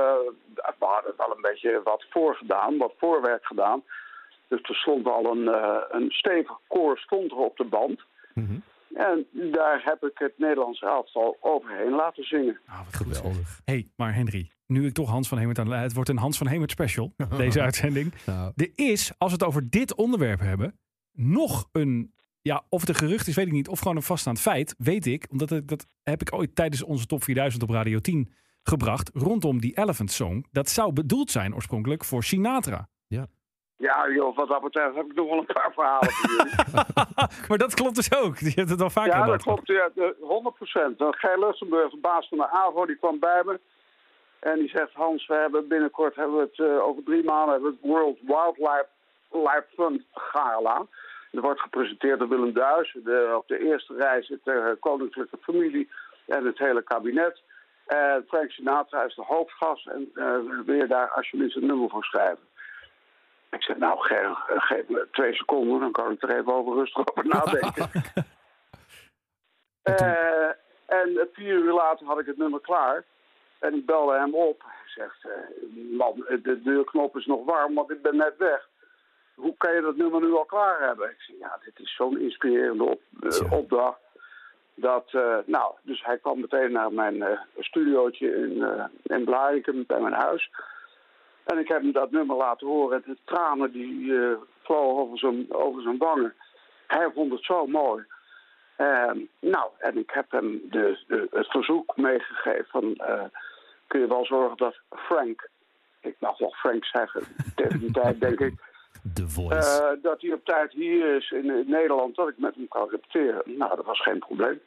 we 0.55 0.87
hadden 0.87 1.15
wel 1.17 1.31
een 1.37 1.43
beetje 1.43 1.81
wat 1.85 2.05
voorgedaan, 2.11 2.77
wat 2.77 2.95
voorwerk 2.99 3.45
gedaan. 3.47 3.83
Dus 4.49 4.63
er 4.63 4.75
stond 4.75 5.07
al 5.07 5.37
een, 5.37 5.49
eh, 5.49 5.77
een 5.91 6.11
stevig 6.11 6.59
koor 6.69 6.99
stond 6.99 7.31
er 7.31 7.37
op 7.37 7.57
de 7.57 7.65
band. 7.65 8.01
Mhm. 8.35 8.55
En 8.95 9.27
daar 9.33 9.83
heb 9.85 10.05
ik 10.05 10.19
het 10.19 10.33
Nederlandse 10.39 10.87
elftal 10.87 11.37
overheen 11.41 11.91
laten 11.95 12.25
zingen. 12.25 12.61
Ah, 12.67 12.79
wat. 12.85 12.95
Geweldig. 12.95 13.61
hey, 13.65 13.87
maar 13.97 14.15
Henry, 14.15 14.51
nu 14.67 14.87
ik 14.87 14.93
toch 14.93 15.11
Hans 15.11 15.29
van 15.29 15.39
Hemert 15.39 15.59
aan. 15.59 15.73
Het 15.73 15.95
wordt 15.95 16.11
een 16.11 16.19
Hans 16.19 16.39
van 16.39 16.47
Hemert 16.47 16.71
special, 16.71 17.13
deze 17.37 17.61
uitzending. 17.61 18.15
Nou, 18.27 18.53
Er 18.57 18.71
is, 18.75 19.13
als 19.19 19.31
we 19.31 19.37
het 19.39 19.47
over 19.47 19.71
dit 19.71 19.95
onderwerp 19.95 20.41
hebben, 20.41 20.79
nog 21.13 21.69
een... 21.73 22.13
Ja, 22.43 22.65
of 22.69 22.81
het 22.81 22.89
een 22.89 22.95
gerucht 22.95 23.27
is, 23.27 23.35
weet 23.35 23.47
ik 23.47 23.53
niet. 23.53 23.69
Of 23.69 23.79
gewoon 23.79 23.97
een 23.97 24.03
vaststaand 24.03 24.41
feit, 24.41 24.75
weet 24.79 25.07
ik. 25.07 25.27
Omdat 25.31 25.51
het, 25.51 25.69
dat 25.69 25.87
heb 26.03 26.21
ik 26.21 26.33
ooit 26.35 26.55
tijdens 26.55 26.83
onze 26.83 27.07
top 27.07 27.23
4000 27.23 27.63
op 27.63 27.71
Radio 27.71 27.99
10 27.99 28.33
gebracht. 28.63 29.11
Rondom 29.15 29.61
die 29.61 29.79
Elephant 29.79 30.11
Song. 30.11 30.47
Dat 30.51 30.69
zou 30.69 30.93
bedoeld 30.93 31.31
zijn 31.31 31.55
oorspronkelijk 31.55 32.05
voor 32.05 32.25
Sinatra. 32.25 32.89
Ja, 33.07 33.27
joh, 33.77 34.37
wat 34.37 34.49
dat 34.49 34.63
betreft 34.63 34.95
heb 34.95 35.07
ik 35.07 35.15
nog 35.15 35.29
wel 35.29 35.39
een 35.39 35.47
paar 35.47 35.73
verhalen 35.73 36.11
voor 36.11 36.31
jullie. 36.37 36.53
maar 37.49 37.59
dat 37.59 37.75
klopt 37.75 37.95
dus 37.95 38.17
ook. 38.17 38.39
Je 38.39 38.53
hebt 38.55 38.71
het 38.71 38.81
al 38.81 38.91
vaker 38.91 39.17
ja, 39.17 39.27
dat 39.27 39.43
klopt. 39.43 39.67
Ja, 39.67 39.91
de- 39.95 40.93
100%. 40.93 40.97
Dan 40.97 41.15
Gij 41.15 41.39
Luxemburg, 41.39 41.91
de 41.91 41.97
baas 41.97 42.29
van 42.29 42.39
de 42.39 42.51
AVO, 42.51 42.87
die 42.87 42.97
kwam 42.97 43.19
bij 43.19 43.43
me. 43.45 43.61
En 44.41 44.59
die 44.59 44.69
zegt, 44.69 44.93
Hans, 44.93 45.27
we 45.27 45.35
hebben 45.35 45.69
binnenkort, 45.69 46.17
hebben 46.17 46.37
we 46.37 46.43
het, 46.43 46.59
eh, 46.59 46.85
over 46.87 47.03
drie 47.03 47.25
maanden, 47.25 47.53
hebben 47.53 47.71
we 47.71 47.77
het 47.81 47.91
World 47.91 48.19
Wildlife 48.21 48.87
Life 49.31 49.67
Fund 49.75 50.03
Gala. 50.13 50.87
Dat 51.31 51.43
wordt 51.43 51.61
gepresenteerd 51.61 52.19
door 52.19 52.29
Willem 52.29 52.53
Duis. 52.53 52.97
De, 53.05 53.35
op 53.37 53.49
de 53.49 53.59
eerste 53.59 53.95
rij 53.95 54.23
zit 54.23 54.45
de 54.45 54.77
koninklijke 54.81 55.37
familie 55.41 55.91
en 56.27 56.45
het 56.47 56.59
hele 56.59 56.83
kabinet. 56.83 57.43
En 57.87 58.25
Frank 58.29 58.51
Sinatra 58.51 59.03
is 59.05 59.15
de 59.15 59.23
hoofdgast. 59.23 59.87
En 59.87 60.11
eh, 60.15 60.37
wil 60.65 60.75
je 60.75 60.87
daar 60.87 61.11
alsjeblieft 61.11 61.57
een 61.57 61.67
nummer 61.67 61.91
voor 61.91 62.05
schrijven? 62.05 62.45
Ik 63.55 63.63
zeg, 63.63 63.77
nou, 63.77 63.99
ge- 64.01 64.35
geef 64.47 64.89
me 64.89 65.09
twee 65.13 65.35
seconden, 65.35 65.81
dan 65.81 65.93
kan 65.93 66.11
ik 66.13 66.23
er 66.23 66.39
even 66.39 66.53
over 66.55 66.75
rustig 66.75 67.09
over 67.09 67.27
nadenken. 67.27 67.89
Eh, 69.83 70.49
en 70.87 71.29
vier 71.33 71.55
uur 71.55 71.73
later 71.73 72.07
had 72.07 72.19
ik 72.21 72.27
het 72.27 72.37
nummer 72.37 72.61
klaar. 72.61 73.05
En 73.59 73.75
ik 73.75 73.87
belde 73.87 74.13
hem 74.19 74.35
op. 74.35 74.63
Hij 74.63 74.89
zegt, 74.95 75.25
eh, 75.25 75.31
man, 75.99 76.25
de 76.43 76.61
deurknop 76.63 77.17
is 77.17 77.27
nog 77.27 77.45
warm, 77.45 77.75
want 77.75 77.91
ik 77.91 78.03
ben 78.03 78.17
net 78.17 78.35
weg. 78.39 78.69
Hoe 79.35 79.55
kan 79.59 79.75
je 79.75 79.81
dat 79.81 79.97
nummer 79.97 80.21
nu 80.21 80.33
al 80.33 80.45
klaar 80.45 80.81
hebben? 80.81 81.11
Ik 81.11 81.17
zeg, 81.21 81.37
ja, 81.39 81.59
dit 81.65 81.79
is 81.79 81.95
zo'n 81.95 82.19
inspirerende 82.21 82.85
op, 82.85 83.01
eh, 83.23 83.53
opdracht. 83.53 83.99
Dat, 84.75 85.09
eh, 85.13 85.37
nou, 85.47 85.75
dus 85.83 86.05
hij 86.05 86.19
kwam 86.19 86.41
meteen 86.41 86.73
naar 86.73 86.93
mijn 86.93 87.23
eh 87.23 87.41
studiootje 87.59 88.35
in, 88.37 88.63
eh 88.63 88.85
in 89.03 89.25
Blarikum, 89.25 89.85
bij 89.87 90.01
mijn 90.01 90.15
huis. 90.15 90.51
En 91.45 91.59
ik 91.59 91.69
heb 91.69 91.83
hem 91.83 91.93
dat 91.93 92.11
nummer 92.11 92.37
laten 92.37 92.67
horen. 92.67 92.97
En 92.97 93.13
de 93.13 93.19
tranen 93.25 93.73
die 93.73 94.19
eh, 94.19 94.37
vlogen 94.63 95.03
over 95.03 95.19
zijn, 95.19 95.47
over 95.55 95.83
zijn 95.83 95.99
wangen. 95.99 96.35
Hij 96.87 97.11
vond 97.15 97.33
het 97.33 97.45
zo 97.45 97.67
mooi. 97.67 98.05
Ehm, 98.77 99.19
nou, 99.41 99.71
en 99.79 99.99
ik 99.99 100.11
heb 100.11 100.31
hem 100.31 100.61
de, 100.71 100.99
de, 101.07 101.27
het 101.31 101.51
verzoek 101.51 101.97
meegegeven 101.97 102.67
van... 102.69 102.95
eh, 102.95 103.25
kun 103.87 104.01
je 104.01 104.07
wel 104.07 104.25
zorgen 104.25 104.57
dat 104.57 104.81
Frank... 104.91 105.49
Ik 106.01 106.17
mag 106.19 106.39
wel 106.39 106.51
Frank 106.53 106.85
zeggen. 106.85 107.23
Tegen 107.57 107.79
die 107.81 107.91
tijd 107.93 108.21
denk 108.21 108.41
ik... 108.41 108.55
The 109.15 109.29
Voice. 109.29 109.83
eh, 109.83 110.03
dat 110.03 110.21
hij 110.21 110.33
op 110.33 110.45
tijd 110.45 110.73
hier 110.73 111.17
is 111.17 111.31
in, 111.31 111.51
in 111.51 111.65
Nederland, 111.67 112.17
dat 112.17 112.29
ik 112.29 112.39
met 112.39 112.55
hem 112.55 112.69
kan 112.69 112.89
repeteren. 112.89 113.43
Nou, 113.59 113.77
dat 113.77 113.85
was 113.85 114.03
geen 114.03 114.19
probleem. 114.19 114.61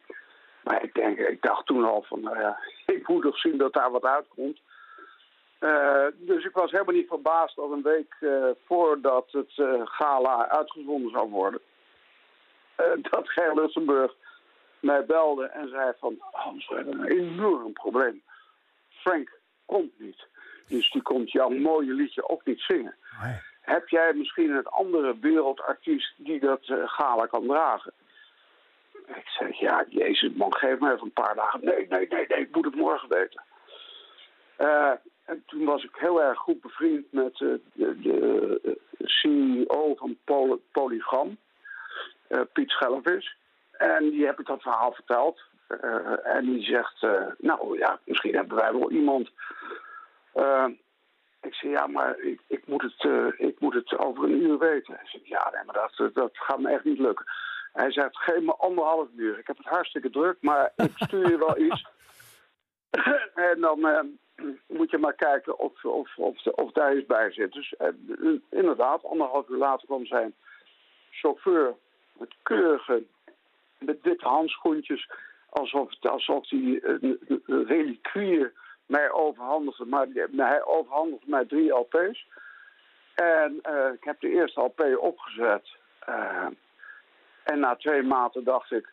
Maar 0.64 0.84
ik, 0.84 0.94
denk, 0.94 1.18
ik 1.18 1.42
dacht 1.42 1.66
toen 1.66 1.86
al 1.86 2.02
van, 2.08 2.22
nou 2.22 2.40
ja, 2.40 2.60
ik 2.96 3.08
moet 3.08 3.22
toch 3.24 3.38
zien 3.40 3.58
dat 3.58 3.74
daar 3.74 3.92
wat 3.92 4.04
uitkomt. 4.04 4.60
Eh, 5.60 6.06
dus 6.16 6.46
ik 6.46 6.54
was 6.54 6.72
helemaal 6.72 6.96
niet 6.96 7.08
verbaasd 7.08 7.56
dat 7.56 7.72
een 7.72 7.82
week 7.82 8.16
eh, 8.20 8.50
voordat 8.66 9.32
het 9.32 9.54
eh, 9.56 9.82
gala 9.84 10.50
uitgezonden 10.50 11.12
zou 11.12 11.30
worden, 11.30 11.62
dat 13.12 13.36
Luxemburg 13.54 14.14
mij 14.80 15.06
belde 15.06 15.46
en 15.46 15.70
zei 15.70 15.94
van, 16.00 16.18
Hans, 16.20 16.68
we 16.68 16.76
hebben 16.76 17.00
een 17.00 17.08
enorm 17.08 17.74
probleem. 17.74 18.24
Frank 18.90 19.40
komt 19.66 20.00
niet. 20.00 20.28
Dus 20.68 20.92
die 20.92 21.02
komt 21.02 21.32
jouw 21.32 21.50
mooie 21.50 21.94
liedje 21.94 22.30
ook 22.30 22.46
niet 22.46 22.60
zingen. 22.60 22.96
Heb 23.62 23.88
jij 23.88 24.14
misschien 24.14 24.50
een 24.50 24.68
andere 24.68 25.18
wereldartiest 25.20 26.14
die 26.18 26.40
dat 26.40 26.62
gala 26.86 27.26
kan 27.26 27.48
dragen? 27.48 27.94
Ik 29.08 29.28
zeg, 29.28 29.60
ja, 29.60 29.86
jezus 29.90 30.34
man, 30.34 30.56
geef 30.56 30.80
me 30.80 30.92
even 30.92 31.06
een 31.06 31.12
paar 31.12 31.36
dagen. 31.36 31.66
Nee, 31.66 31.88
nee, 31.88 32.08
nee, 32.08 32.26
nee, 32.28 32.40
ik 32.40 32.56
moet 32.56 32.66
het 32.66 32.76
morgen 32.76 33.10
weten. 33.10 33.44
Eh, 34.58 34.92
en 35.28 35.44
toen 35.46 35.66
was 35.66 35.84
ik 35.84 35.96
heel 35.96 36.22
erg 36.22 36.38
goed 36.38 36.62
bevriend 36.62 37.12
met 37.12 37.42
eh, 37.42 37.48
de, 37.74 38.00
de 38.00 38.60
eh, 38.64 38.72
CEO 39.08 39.96
van 39.96 40.18
Poly- 40.24 40.60
Polygram, 40.72 41.38
eh, 42.28 42.42
Piet 42.54 42.70
Schelvis. 42.70 43.36
En 43.72 44.10
die 44.10 44.26
heb 44.26 44.40
ik 44.40 44.46
dat 44.46 44.62
verhaal 44.62 44.92
verteld. 44.92 45.42
En 46.24 46.46
die 46.46 46.64
zegt, 46.64 47.02
nou 47.38 47.78
ja, 47.78 48.00
misschien 48.04 48.36
hebben 48.36 48.58
wij 48.58 48.72
wel 48.72 48.92
iemand. 48.92 49.32
Ik 51.42 51.54
zeg, 51.54 51.72
ja, 51.72 51.88
maar 51.88 52.20
ik, 52.20 52.42
ik, 52.48 52.68
moet 52.68 52.82
het, 52.82 53.04
ik 53.38 53.60
moet 53.60 53.74
het 53.74 53.98
over 53.98 54.24
een 54.24 54.42
uur 54.42 54.58
weten. 54.58 54.94
Hij 54.94 55.06
zegt, 55.06 55.28
ja, 55.28 55.50
nee, 55.54 55.64
maar 55.66 55.90
dat, 55.96 56.14
dat 56.14 56.32
gaat 56.34 56.60
me 56.60 56.70
echt 56.70 56.84
niet 56.84 57.00
lukken. 57.00 57.26
Hij 57.74 57.92
zegt, 57.92 58.18
geef 58.18 58.42
me 58.42 58.56
anderhalf 58.56 59.08
uur. 59.16 59.40
Ik 59.40 59.48
heb 59.48 59.58
het 59.58 59.68
hartstikke 59.68 60.10
druk, 60.10 60.38
maar 60.42 60.72
ik 60.76 60.92
stuur 60.96 61.30
je 61.30 61.38
wel 61.38 61.58
iets. 61.58 61.86
en 63.52 63.62
dan 63.62 63.80
moet 64.68 64.90
je 64.90 64.98
maar 64.98 65.14
kijken 65.14 65.60
of, 65.60 65.86
of, 65.86 66.18
of, 66.18 66.46
of 66.46 66.72
daar 66.72 66.96
iets 66.96 67.06
bij 67.06 67.32
zit. 67.32 67.52
Dus 67.52 67.76
eh, 67.76 67.88
inderdaad, 68.50 69.06
anderhalf 69.06 69.50
uur 69.50 69.58
later 69.58 69.86
kwam 69.88 70.06
zijn 70.06 70.36
chauffeur 71.10 71.76
met 72.14 72.34
keurige, 72.44 73.04
met 73.78 74.02
witte 74.02 74.28
handschoentjes, 74.28 75.10
alsof, 75.50 75.92
alsof 76.00 76.50
hij 76.50 76.80
een, 76.84 77.20
een 77.46 77.66
reliquieën 77.66 78.52
mij 78.86 79.12
overhandigde. 79.12 79.86
Maar 79.86 80.08
hij 80.48 80.66
overhandigde 80.66 81.30
mij 81.30 81.46
drie 81.46 81.74
LP's. 81.74 82.26
En 83.16 83.60
eh, 83.62 83.94
ik 83.94 84.04
heb 84.04 84.20
de 84.20 84.30
eerste 84.30 84.62
LP 84.62 84.98
opgezet. 85.00 85.68
Eh, 86.00 86.48
en 87.44 87.60
na 87.60 87.76
twee 87.76 88.04
maanden 88.04 88.44
dacht 88.44 88.72
ik, 88.72 88.90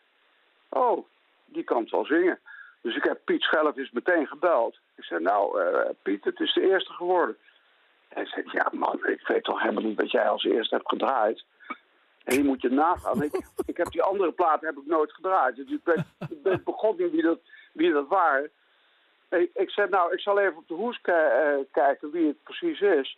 oh, 0.69 1.05
die 1.45 1.63
kan 1.63 1.81
het 1.81 1.91
wel 1.91 2.05
zingen. 2.05 2.39
Dus 2.81 2.95
ik 2.95 3.03
heb 3.03 3.19
Piet 3.25 3.41
Schelvis 3.41 3.91
meteen 3.91 4.27
gebeld. 4.27 4.77
Ik 4.95 5.03
zei, 5.03 5.21
nou 5.21 5.61
eh, 5.61 5.89
Piet, 6.01 6.23
het 6.23 6.39
is 6.39 6.53
de 6.53 6.69
eerste 6.69 6.93
geworden. 6.93 7.37
Hij 8.07 8.25
zei, 8.25 8.43
ja 8.51 8.69
man, 8.71 9.07
ik 9.07 9.27
weet 9.27 9.43
toch 9.43 9.61
helemaal 9.61 9.83
niet 9.83 9.99
wat 9.99 10.11
jij 10.11 10.29
als 10.29 10.43
eerste 10.43 10.75
hebt 10.75 10.89
gedraaid. 10.89 11.43
En 12.23 12.35
je 12.35 12.43
moet 12.43 12.61
je 12.61 12.69
nagaan. 12.69 13.23
Ik, 13.23 13.41
ik 13.65 13.77
heb 13.77 13.91
die 13.91 14.03
andere 14.03 14.31
platen 14.31 14.67
heb 14.67 14.77
ik 14.77 14.85
nooit 14.85 15.13
gedraaid. 15.13 15.55
Dus 15.55 15.71
ik 15.71 16.03
weet 16.43 16.63
begon 16.63 16.95
niet 16.97 17.11
wie 17.11 17.21
dat, 17.21 17.39
wie 17.73 17.93
dat 17.93 18.07
waren. 18.07 18.49
Ik, 19.29 19.49
ik 19.53 19.69
zei, 19.69 19.89
nou, 19.89 20.13
ik 20.13 20.19
zal 20.19 20.39
even 20.39 20.57
op 20.57 20.67
de 20.67 20.73
hoes 20.73 20.99
eh, 21.01 21.53
kijken 21.71 22.11
wie 22.11 22.27
het 22.27 22.43
precies 22.43 22.81
is. 22.81 23.17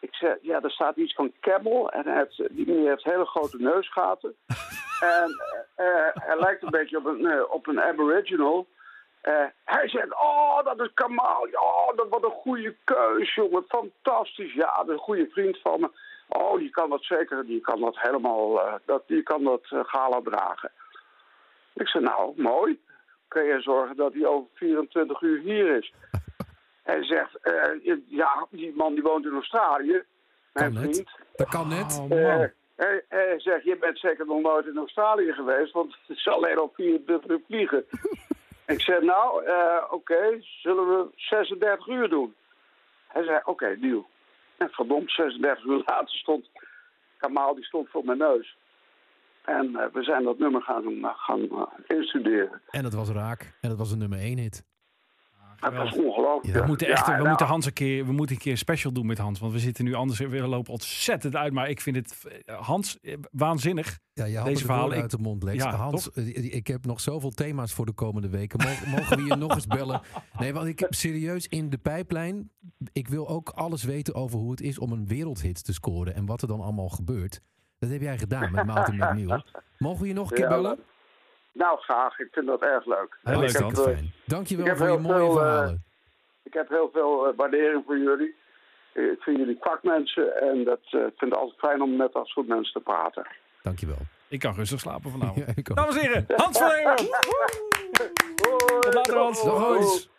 Ik 0.00 0.14
zei, 0.14 0.38
ja, 0.42 0.62
er 0.62 0.70
staat 0.70 0.96
iets 0.96 1.14
van 1.14 1.32
Camel. 1.40 1.90
En 1.90 2.04
hij 2.04 2.16
heeft, 2.16 2.56
die 2.56 2.66
meneer 2.66 2.88
heeft 2.88 3.04
hele 3.04 3.26
grote 3.26 3.56
neusgaten. 3.56 4.34
en 5.00 5.30
eh, 5.74 6.08
hij 6.12 6.38
lijkt 6.38 6.62
een 6.62 6.70
beetje 6.70 6.98
op 6.98 7.04
een, 7.04 7.48
op 7.48 7.66
een 7.66 7.80
aboriginal. 7.80 8.66
Eh, 9.26 9.44
hij 9.64 9.88
zegt, 9.88 10.12
oh, 10.12 10.64
dat 10.64 10.80
is 10.80 10.90
Kamal. 10.94 11.48
Oh, 11.52 11.96
dat 11.96 12.08
wat 12.08 12.24
een 12.24 12.30
goede 12.30 12.76
keus, 12.84 13.34
jongen. 13.34 13.64
Fantastisch. 13.68 14.52
Ja, 14.54 14.76
dat 14.76 14.86
is 14.88 14.92
een 14.92 14.98
goede 14.98 15.28
vriend 15.30 15.58
van 15.62 15.80
me. 15.80 15.90
Oh, 16.28 16.58
die 16.58 16.70
kan 16.70 16.90
dat 16.90 17.04
zeker, 17.04 17.46
die 17.46 17.60
kan 17.60 17.80
dat 17.80 17.98
helemaal, 18.00 18.60
eh, 18.62 18.74
dat, 18.84 19.02
die 19.06 19.22
kan 19.22 19.44
dat 19.44 19.66
eh, 19.70 19.80
gala 19.84 20.20
dragen. 20.24 20.70
Ik 21.74 21.88
zei, 21.88 22.04
nou, 22.04 22.32
mooi. 22.42 22.80
Kun 23.28 23.44
je 23.44 23.60
zorgen 23.60 23.96
dat 23.96 24.12
hij 24.12 24.26
over 24.26 24.48
24 24.54 25.20
uur 25.20 25.40
hier 25.40 25.76
is? 25.76 25.92
Hij 26.82 27.04
zegt, 27.04 27.36
eh, 27.42 27.96
ja, 28.08 28.46
die 28.50 28.72
man 28.76 28.94
die 28.94 29.02
woont 29.02 29.24
in 29.24 29.34
Australië. 29.34 30.02
Mijn 30.52 30.72
Kan 30.72 30.82
net. 30.82 30.94
vriend. 30.94 31.10
Dat 31.36 31.48
kan 31.48 31.68
net. 31.68 31.98
Oh, 32.02 32.08
man. 32.08 32.50
hij, 32.76 33.04
hij 33.08 33.40
zegt, 33.40 33.64
je 33.64 33.76
bent 33.76 33.98
zeker 33.98 34.26
nog 34.26 34.40
nooit 34.40 34.66
in 34.66 34.78
Australië 34.78 35.32
geweest, 35.32 35.72
want 35.72 35.96
het 36.06 36.16
is 36.16 36.28
alleen 36.28 36.60
op 36.60 36.74
24 36.74 37.30
uur 37.30 37.40
vliegen. 37.46 37.84
Ik 38.66 38.80
zeg, 38.80 39.00
nou, 39.00 39.44
eh, 39.44 39.82
oké, 39.90 40.38
zullen 40.40 40.86
we 40.86 41.08
36 41.14 41.86
uur 41.86 42.08
doen? 42.08 42.34
Hij 43.06 43.24
zei, 43.24 43.40
oké, 43.44 43.78
deal. 43.78 44.06
En 44.56 44.68
verdomd, 44.70 45.10
36 45.10 45.64
uur 45.64 45.82
later 45.86 46.18
stond 46.18 46.50
Kamal, 47.16 47.54
die 47.54 47.64
stond 47.64 47.88
voor 47.88 48.04
mijn 48.04 48.18
neus. 48.18 48.56
En 49.44 49.76
eh, 49.76 49.86
we 49.92 50.02
zijn 50.02 50.24
dat 50.24 50.38
nummer 50.38 50.62
gaan, 50.62 50.84
gaan 51.16 51.40
eh, 51.40 51.96
instuderen. 51.96 52.62
En 52.70 52.84
het 52.84 52.94
was 52.94 53.10
raak. 53.10 53.56
En 53.60 53.68
het 53.70 53.78
was 53.78 53.90
een 53.90 53.98
nummer 53.98 54.18
1 54.18 54.38
hit. 54.38 54.64
Het 55.60 55.74
was 55.74 55.96
ongelooflijk. 55.96 56.58
We 56.58 56.66
moeten, 56.66 56.88
echt, 56.88 57.06
Ja, 57.06 57.10
we 57.12 57.16
nou, 57.16 57.28
moeten 57.28 57.46
Hans 57.46 57.66
een 57.66 57.72
keer, 57.72 58.06
we 58.06 58.12
moeten 58.12 58.34
een 58.36 58.42
keer 58.42 58.52
een 58.52 58.58
special 58.58 58.92
doen 58.92 59.06
met 59.06 59.18
Hans. 59.18 59.38
Want 59.38 59.52
we 59.52 59.58
zitten 59.58 59.84
nu 59.84 59.94
anders, 59.94 60.18
we 60.18 60.46
lopen 60.46 60.72
ontzettend 60.72 61.36
uit. 61.36 61.52
Maar 61.52 61.68
ik 61.68 61.80
vind 61.80 61.96
het, 61.96 62.24
eh, 62.44 62.60
Hans, 62.60 62.98
eh, 63.00 63.14
waanzinnig. 63.30 63.98
Ja, 64.12 64.24
je 64.24 64.36
had 64.36 64.46
Deze 64.46 64.64
ik- 64.64 64.70
uit 64.92 65.10
de 65.10 65.18
mond, 65.18 65.42
Lex. 65.42 65.62
Ja, 65.62 65.74
Hans, 65.74 66.12
eh, 66.12 66.54
ik 66.54 66.66
heb 66.66 66.84
nog 66.86 67.00
zoveel 67.00 67.30
thema's 67.30 67.72
voor 67.72 67.86
de 67.86 67.92
komende 67.92 68.28
weken. 68.28 68.60
Mogen, 68.66 68.90
mogen 68.96 69.16
we 69.16 69.24
je 69.24 69.36
nog 69.36 69.54
eens 69.54 69.66
bellen? 69.66 70.00
Nee, 70.38 70.52
want 70.52 70.66
ik 70.66 70.78
heb 70.78 70.94
serieus 70.94 71.46
in 71.46 71.70
de 71.70 71.78
pijplijn... 71.78 72.50
Ik 72.92 73.08
wil 73.08 73.28
ook 73.28 73.48
alles 73.48 73.82
weten 73.84 74.14
over 74.14 74.38
hoe 74.38 74.50
het 74.50 74.60
is 74.60 74.78
om 74.78 74.92
een 74.92 75.06
wereldhit 75.06 75.64
te 75.64 75.72
scoren. 75.72 76.14
En 76.14 76.26
wat 76.26 76.42
er 76.42 76.48
dan 76.48 76.60
allemaal 76.60 76.88
gebeurt. 76.88 77.40
Dat 77.78 77.90
heb 77.90 78.00
jij 78.00 78.18
gedaan 78.18 78.52
met 78.52 78.66
Maarten 78.66 78.94
McNeil. 78.96 79.42
Mogen 79.78 80.02
we 80.02 80.08
je 80.08 80.14
nog 80.14 80.30
een 80.30 80.36
keer 80.36 80.44
Ja, 80.44 80.50
bellen? 80.50 80.78
Nou, 81.56 81.78
graag. 81.78 82.18
Ik 82.18 82.28
vind 82.32 82.46
dat 82.46 82.62
erg 82.62 82.86
leuk. 82.86 83.18
Heel 83.22 83.40
leuk, 83.40 83.56
Hans. 83.56 83.78
eh, 83.78 83.84
Fijn. 83.84 84.12
Dankjewel 84.24 84.76
voor 84.76 84.88
je 84.90 84.98
mooie 84.98 85.14
veel, 85.16 85.28
eh, 85.28 85.34
verhalen. 85.36 85.84
Ik 86.42 86.52
heb 86.52 86.68
heel 86.68 86.90
veel 86.92 87.26
eh, 87.28 87.36
waardering 87.36 87.82
voor 87.86 87.98
jullie. 87.98 88.34
Ik 88.94 89.20
vind 89.22 89.36
jullie 89.38 89.56
vakmensen 89.60 90.36
en 90.42 90.64
dat, 90.64 90.80
eh, 90.90 91.00
ik 91.00 91.12
vind 91.16 91.30
het 91.30 91.34
altijd 91.40 91.58
fijn 91.58 91.82
om 91.82 91.96
met 91.96 92.12
dat 92.12 92.26
soort 92.26 92.46
mensen 92.48 92.72
te 92.72 92.80
praten. 92.80 93.26
Dankjewel. 93.62 93.98
Ik 94.28 94.38
kan 94.40 94.54
rustig 94.54 94.80
slapen 94.80 95.10
vanavond. 95.10 95.44
Ja. 95.56 95.74
Dames 95.74 95.94
en 95.96 96.00
heren, 96.00 96.24
Hans 96.36 96.58
van 96.58 96.68
Leeuwen. 96.68 96.96
Tot 98.80 98.94
later, 98.94 99.16
Hans. 99.16 99.42
Dag. 99.44 99.58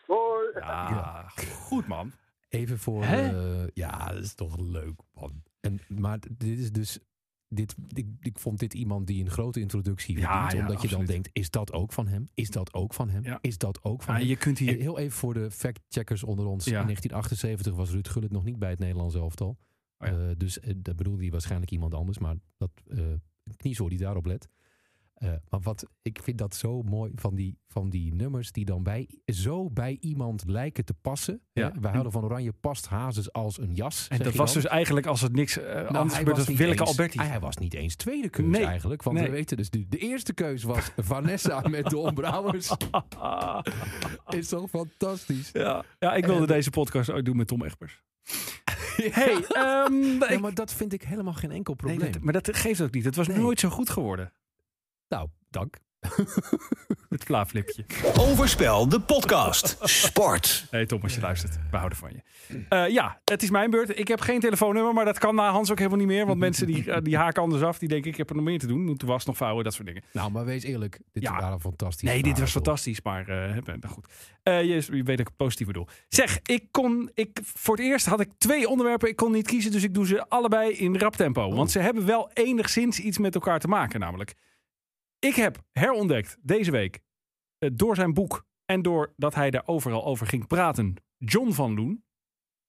Hoi. 0.07 0.47
Ja, 0.59 1.25
goed 1.61 1.87
man. 1.87 2.11
Even 2.49 2.77
voor... 2.79 3.01
Eh, 3.03 3.67
ja, 3.73 4.07
dat 4.13 4.23
is 4.23 4.35
toch 4.35 4.55
leuk, 4.59 4.99
man. 5.13 5.43
En, 5.61 5.79
maar 5.87 6.17
dit 6.37 6.59
is 6.59 6.71
dus... 6.71 6.99
Dit, 7.49 7.75
ik, 7.93 8.07
ik 8.19 8.39
vond 8.39 8.59
dit 8.59 8.73
iemand 8.73 9.07
die 9.07 9.23
een 9.23 9.29
grote 9.29 9.59
introductie 9.59 10.17
Ja, 10.17 10.31
verdient. 10.41 10.51
ja, 10.51 10.59
omdat 10.67 10.81
je 10.81 10.95
dan 10.97 11.05
denkt, 11.05 11.29
is 11.33 11.49
dat 11.49 11.73
ook 11.73 11.93
van 11.93 12.07
hem? 12.07 12.27
Is 12.33 12.49
dat 12.49 12.73
ook 12.73 12.93
van 12.93 13.09
hem? 13.09 13.23
Ja. 13.23 13.37
Is 13.41 13.57
dat 13.57 13.83
ook 13.83 14.03
van 14.03 14.13
Ja, 14.13 14.19
hem? 14.19 14.29
je 14.29 14.35
kunt 14.35 14.59
En 14.59 14.65
hier... 14.65 14.77
heel 14.77 14.97
even 14.99 15.17
voor 15.17 15.33
de 15.33 15.51
fact-checkers 15.51 16.23
onder 16.23 16.45
ons. 16.45 16.65
In 16.67 16.73
1978 16.73 17.73
was 17.75 17.89
Ruud 17.91 18.07
Gullit 18.07 18.31
nog 18.31 18.43
niet 18.43 18.59
bij 18.59 18.69
het 18.69 18.79
Nederlands 18.79 19.15
elftal. 19.15 19.57
Oh. 19.97 20.07
Eh, 20.07 20.15
dus 20.37 20.57
uh, 20.57 20.73
dat 20.77 20.95
bedoelde 20.95 21.21
hij 21.21 21.31
waarschijnlijk 21.31 21.71
iemand 21.71 21.93
anders. 21.93 22.17
Maar 22.17 22.35
dat 22.57 22.71
uh, 22.87 23.03
kniezoor 23.55 23.89
die 23.89 23.97
daarop 23.99 24.25
let. 24.25 24.49
Uh, 25.23 25.29
maar 25.49 25.59
wat, 25.59 25.85
ik 26.01 26.19
vind 26.23 26.37
dat 26.37 26.55
zo 26.55 26.81
mooi 26.81 27.11
van 27.15 27.35
die, 27.35 27.57
van 27.67 27.89
die 27.89 28.13
nummers 28.13 28.51
die 28.51 28.65
dan 28.65 28.83
bij, 28.83 29.09
zo 29.25 29.69
bij 29.69 29.97
iemand 29.99 30.43
lijken 30.47 30.85
te 30.85 30.93
passen. 31.01 31.41
Ja. 31.53 31.71
Hè? 31.73 31.79
Wij 31.79 31.91
houden 31.91 32.11
van 32.11 32.23
Oranje 32.23 32.53
past 32.53 32.87
Hazes 32.87 33.31
als 33.31 33.59
een 33.59 33.73
jas. 33.73 34.07
En 34.07 34.17
dat 34.23 34.33
was 34.35 34.53
dus 34.53 34.65
eigenlijk 34.65 35.05
als 35.05 35.21
het 35.21 35.33
niks 35.35 35.57
uh, 35.57 35.63
nou, 35.65 35.87
anders 35.95 36.23
was 36.23 36.47
niet 36.47 36.57
Willeke 36.57 36.79
eens, 36.79 36.89
Alberti. 36.89 37.17
Hij, 37.17 37.27
hij 37.27 37.39
was 37.39 37.57
niet 37.57 37.73
eens 37.73 37.95
tweede 37.95 38.29
keus 38.29 38.45
Nee. 38.45 38.65
eigenlijk. 38.65 39.03
Want 39.03 39.17
Nee. 39.17 39.25
we 39.25 39.31
weten 39.31 39.57
dus, 39.57 39.69
de, 39.69 39.85
de 39.89 39.97
eerste 39.97 40.33
keus 40.33 40.63
was 40.63 40.91
Vanessa 40.97 41.61
met 41.67 41.89
Don 41.89 42.13
Brouwers. 42.13 42.71
Is 44.29 44.47
toch 44.47 44.69
fantastisch? 44.69 45.49
Ja, 45.53 45.83
ja 45.99 46.13
ik 46.13 46.25
wilde 46.25 46.47
deze 46.47 46.69
podcast 46.69 47.09
ook 47.11 47.25
doen 47.25 47.37
met 47.37 47.47
Tom 47.47 47.63
Egbers. 47.63 48.01
Hey, 48.97 49.33
um, 49.35 50.19
Ja, 50.19 50.29
ik, 50.29 50.39
maar 50.39 50.53
dat 50.53 50.73
vind 50.73 50.93
ik 50.93 51.01
helemaal 51.03 51.33
geen 51.33 51.51
enkel 51.51 51.75
nee, 51.77 51.93
probleem. 51.95 52.11
dat- 52.11 52.21
maar 52.21 52.33
dat 52.33 52.55
geeft 52.57 52.81
ook 52.81 52.91
niet. 52.91 53.05
Het 53.05 53.15
was 53.15 53.27
Nee. 53.27 53.37
nooit 53.37 53.59
zo 53.59 53.69
goed 53.69 53.89
geworden. 53.89 54.33
Nou, 55.09 55.27
dank. 55.49 55.77
Het 57.09 57.23
vlaaflipje. 57.23 57.85
Overspel, 58.19 58.89
de 58.89 58.99
podcast. 59.01 59.77
Sport. 59.81 60.67
Hey 60.71 60.85
Tom, 60.85 60.99
als 61.01 61.15
je 61.15 61.21
luistert. 61.21 61.57
We 61.71 61.77
houden 61.77 61.97
van 61.97 62.11
je. 62.11 62.21
Eh, 62.69 62.89
ja, 62.89 63.21
het 63.23 63.43
is 63.43 63.49
mijn 63.49 63.69
beurt. 63.69 63.99
Ik 63.99 64.07
heb 64.07 64.19
geen 64.21 64.39
telefoonnummer, 64.39 64.93
maar 64.93 65.05
dat 65.05 65.17
kan 65.19 65.35
na 65.35 65.51
Hans 65.51 65.71
ook 65.71 65.77
helemaal 65.77 65.97
niet 65.97 66.07
meer. 66.07 66.25
Want 66.25 66.39
mensen 66.39 66.67
die, 66.67 66.91
eh, 66.91 67.01
die 67.01 67.17
haken 67.17 67.41
anders 67.41 67.63
af. 67.63 67.77
Die 67.79 67.89
denken, 67.89 68.11
ik 68.11 68.17
heb 68.17 68.29
er 68.29 68.35
nog 68.35 68.43
meer 68.45 68.59
te 68.59 68.67
doen. 68.67 68.83
Moeten 68.83 69.07
was 69.07 69.25
nog 69.25 69.37
vouwen, 69.37 69.63
dat 69.63 69.73
soort 69.73 69.87
dingen. 69.87 70.03
Nou, 70.11 70.31
maar 70.31 70.45
wees 70.45 70.63
eerlijk. 70.63 70.99
Dit 71.11 71.23
Ja. 71.23 71.39
waren 71.39 71.59
fantastisch. 71.59 72.09
Nee, 72.09 72.23
dit 72.23 72.39
was 72.39 72.51
fantastisch, 72.51 73.01
maar 73.01 73.27
eh, 73.27 73.55
nou 73.65 73.87
goed. 73.87 74.07
Eh, 74.43 74.61
je, 74.63 74.73
je 74.75 74.81
weet 74.91 75.05
dat 75.05 75.19
ik 75.19 75.27
het 75.27 75.35
positief 75.37 75.67
bedoel. 75.67 75.87
Zeg, 76.07 76.39
ik 76.43 76.67
kon, 76.71 77.11
ik, 77.13 77.39
voor 77.43 77.75
het 77.75 77.85
eerst 77.85 78.05
had 78.05 78.19
ik 78.19 78.29
twee 78.37 78.69
onderwerpen. 78.69 79.09
Ik 79.09 79.15
kon 79.15 79.31
niet 79.31 79.47
kiezen, 79.47 79.71
dus 79.71 79.83
ik 79.83 79.93
doe 79.93 80.05
ze 80.07 80.29
allebei 80.29 80.71
in 80.71 80.97
rap 80.97 81.15
tempo. 81.15 81.55
Want 81.55 81.71
ze 81.71 81.79
hebben 81.79 82.05
wel 82.05 82.31
enigszins 82.33 82.99
iets 82.99 83.17
met 83.17 83.35
elkaar 83.35 83.59
te 83.59 83.67
maken, 83.67 83.99
namelijk. 83.99 84.33
Ik 85.27 85.35
heb 85.35 85.63
herontdekt 85.71 86.37
deze 86.41 86.71
week, 86.71 86.99
eh, 87.57 87.69
door 87.73 87.95
zijn 87.95 88.13
boek 88.13 88.45
en 88.65 88.81
doordat 88.81 89.35
hij 89.35 89.49
daar 89.51 89.63
overal 89.67 90.05
over 90.05 90.27
ging 90.27 90.47
praten, 90.47 90.93
John 91.17 91.51
van 91.51 91.73
Loen, 91.73 92.03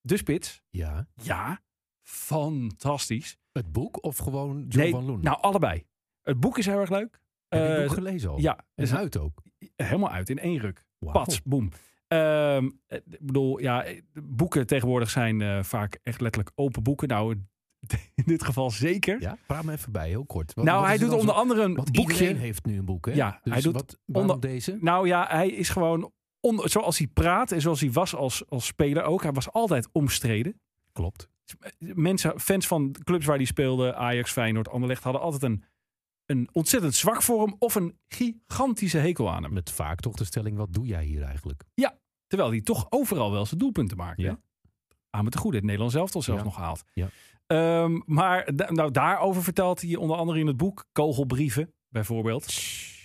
de 0.01 0.17
spits. 0.17 0.63
Ja. 0.71 1.09
Ja, 1.15 1.61
fantastisch. 2.09 3.37
Het 3.53 3.73
boek 3.73 4.03
of 4.05 4.17
gewoon 4.17 4.57
John 4.69 4.79
nee, 4.79 4.91
van 4.91 5.05
Loen? 5.05 5.21
nou 5.23 5.41
allebei. 5.41 5.85
Het 6.23 6.41
boek 6.41 6.59
is 6.59 6.67
heel 6.67 6.81
erg 6.81 6.91
leuk. 6.91 7.21
Heb 7.49 7.61
je 7.61 7.67
Eh, 7.69 7.75
het 7.77 7.87
boek 7.87 7.95
gelezen 7.95 8.31
al? 8.31 8.39
ja, 8.39 8.57
En 8.75 8.85
is 8.85 8.95
uit 8.95 9.17
ook. 9.19 9.43
helemaal 9.77 10.11
uit 10.11 10.31
in 10.31 10.39
één 10.39 10.59
ruk. 10.59 10.87
Wauw. 10.99 11.13
Pats, 11.13 11.43
boem. 11.43 11.69
Ehm, 12.09 12.71
eh, 12.87 12.99
ik 13.09 13.21
bedoel, 13.27 13.59
ja, 13.59 13.85
eh, 13.85 14.01
boeken 14.23 14.67
tegenwoordig 14.67 15.11
zijn 15.11 15.41
eh, 15.43 15.63
vaak 15.63 15.99
echt 16.03 16.21
letterlijk 16.21 16.53
open 16.55 16.83
boeken. 16.83 17.09
Nou, 17.09 17.43
in 18.15 18.25
dit 18.27 18.45
geval 18.45 18.71
zeker. 18.71 19.21
Ja, 19.21 19.39
praat 19.47 19.65
me 19.65 19.73
even 19.73 19.93
bij, 19.93 20.09
heel 20.09 20.25
kort. 20.25 20.55
Wat- 20.55 20.65
nou, 20.65 20.79
wat 20.79 20.87
hij 20.89 20.99
doet 20.99 21.11
onder 21.13 21.35
zo- 21.35 21.41
andere 21.41 21.63
een 21.63 21.75
Want 21.75 21.93
boekje. 21.93 22.13
iedereen 22.13 22.37
heeft 22.37 22.65
nu 22.67 22.79
een 22.79 22.85
boek, 22.85 23.07
hè? 23.07 23.13
Ja, 23.13 23.41
dus 23.43 23.53
hij 23.53 23.63
doet 23.63 23.73
wat, 23.73 23.99
onder- 24.07 24.41
deze? 24.41 24.79
Nou 24.81 25.07
ja, 25.07 25.27
hij 25.31 25.49
is 25.49 25.69
gewoon, 25.69 26.13
on- 26.41 26.61
zoals 26.69 26.99
hij 26.99 27.07
praat 27.07 27.53
en 27.53 27.61
zoals 27.61 27.81
hij 27.81 27.91
was 27.93 28.15
als, 28.15 28.49
als 28.49 28.67
speler 28.67 29.03
ook. 29.03 29.23
Hij 29.23 29.33
was 29.33 29.51
altijd 29.53 29.89
omstreden. 29.93 30.61
Klopt. 30.93 31.29
Mensen, 31.79 32.41
fans 32.41 32.67
van 32.67 32.95
clubs 33.05 33.27
waar 33.27 33.37
hij 33.37 33.45
speelde, 33.45 33.95
Ajax, 33.95 34.33
Feyenoord, 34.33 34.69
Anderlecht, 34.69 35.03
hadden 35.03 35.23
altijd 35.23 35.43
een, 35.43 35.65
een 36.27 36.49
ontzettend 36.53 36.95
zwak 36.95 37.23
voor 37.23 37.43
hem 37.43 37.57
of 37.59 37.75
een 37.75 37.99
gigantische 38.09 38.99
hekel 38.99 39.31
aan 39.31 39.43
hem. 39.43 39.53
Met 39.53 39.71
vaak 39.71 40.01
toch 40.01 40.15
de 40.15 40.25
stelling, 40.25 40.57
wat 40.57 40.73
doe 40.73 40.87
jij 40.87 41.05
hier 41.05 41.23
eigenlijk? 41.23 41.63
Terwijl 42.27 42.51
hij 42.51 42.61
toch 42.61 42.87
overal 42.91 43.31
wel 43.33 43.47
zijn 43.47 43.61
doelpunten 43.61 43.97
maakte. 43.97 44.23
Ja. 44.23 44.29
hè? 44.31 44.37
Ah, 45.11 45.23
met 45.23 45.33
de 45.33 45.39
goede. 45.39 45.57
Het 45.57 45.65
Nederlands 45.65 45.95
zelf 45.95 46.11
zelfs 46.11 46.27
Ja. 46.27 46.43
nog 46.43 46.55
gehaald. 46.55 46.83
Ja. 46.93 47.09
Ehm, 47.49 48.01
maar 48.05 48.49
nou, 48.69 48.91
daarover 48.91 49.43
vertelt 49.43 49.81
hij 49.81 49.97
onder 49.97 50.17
andere 50.17 50.39
in 50.39 50.47
het 50.47 50.57
boek 50.57 50.87
Kogelbrieven, 50.93 51.75
bijvoorbeeld. 51.89 52.47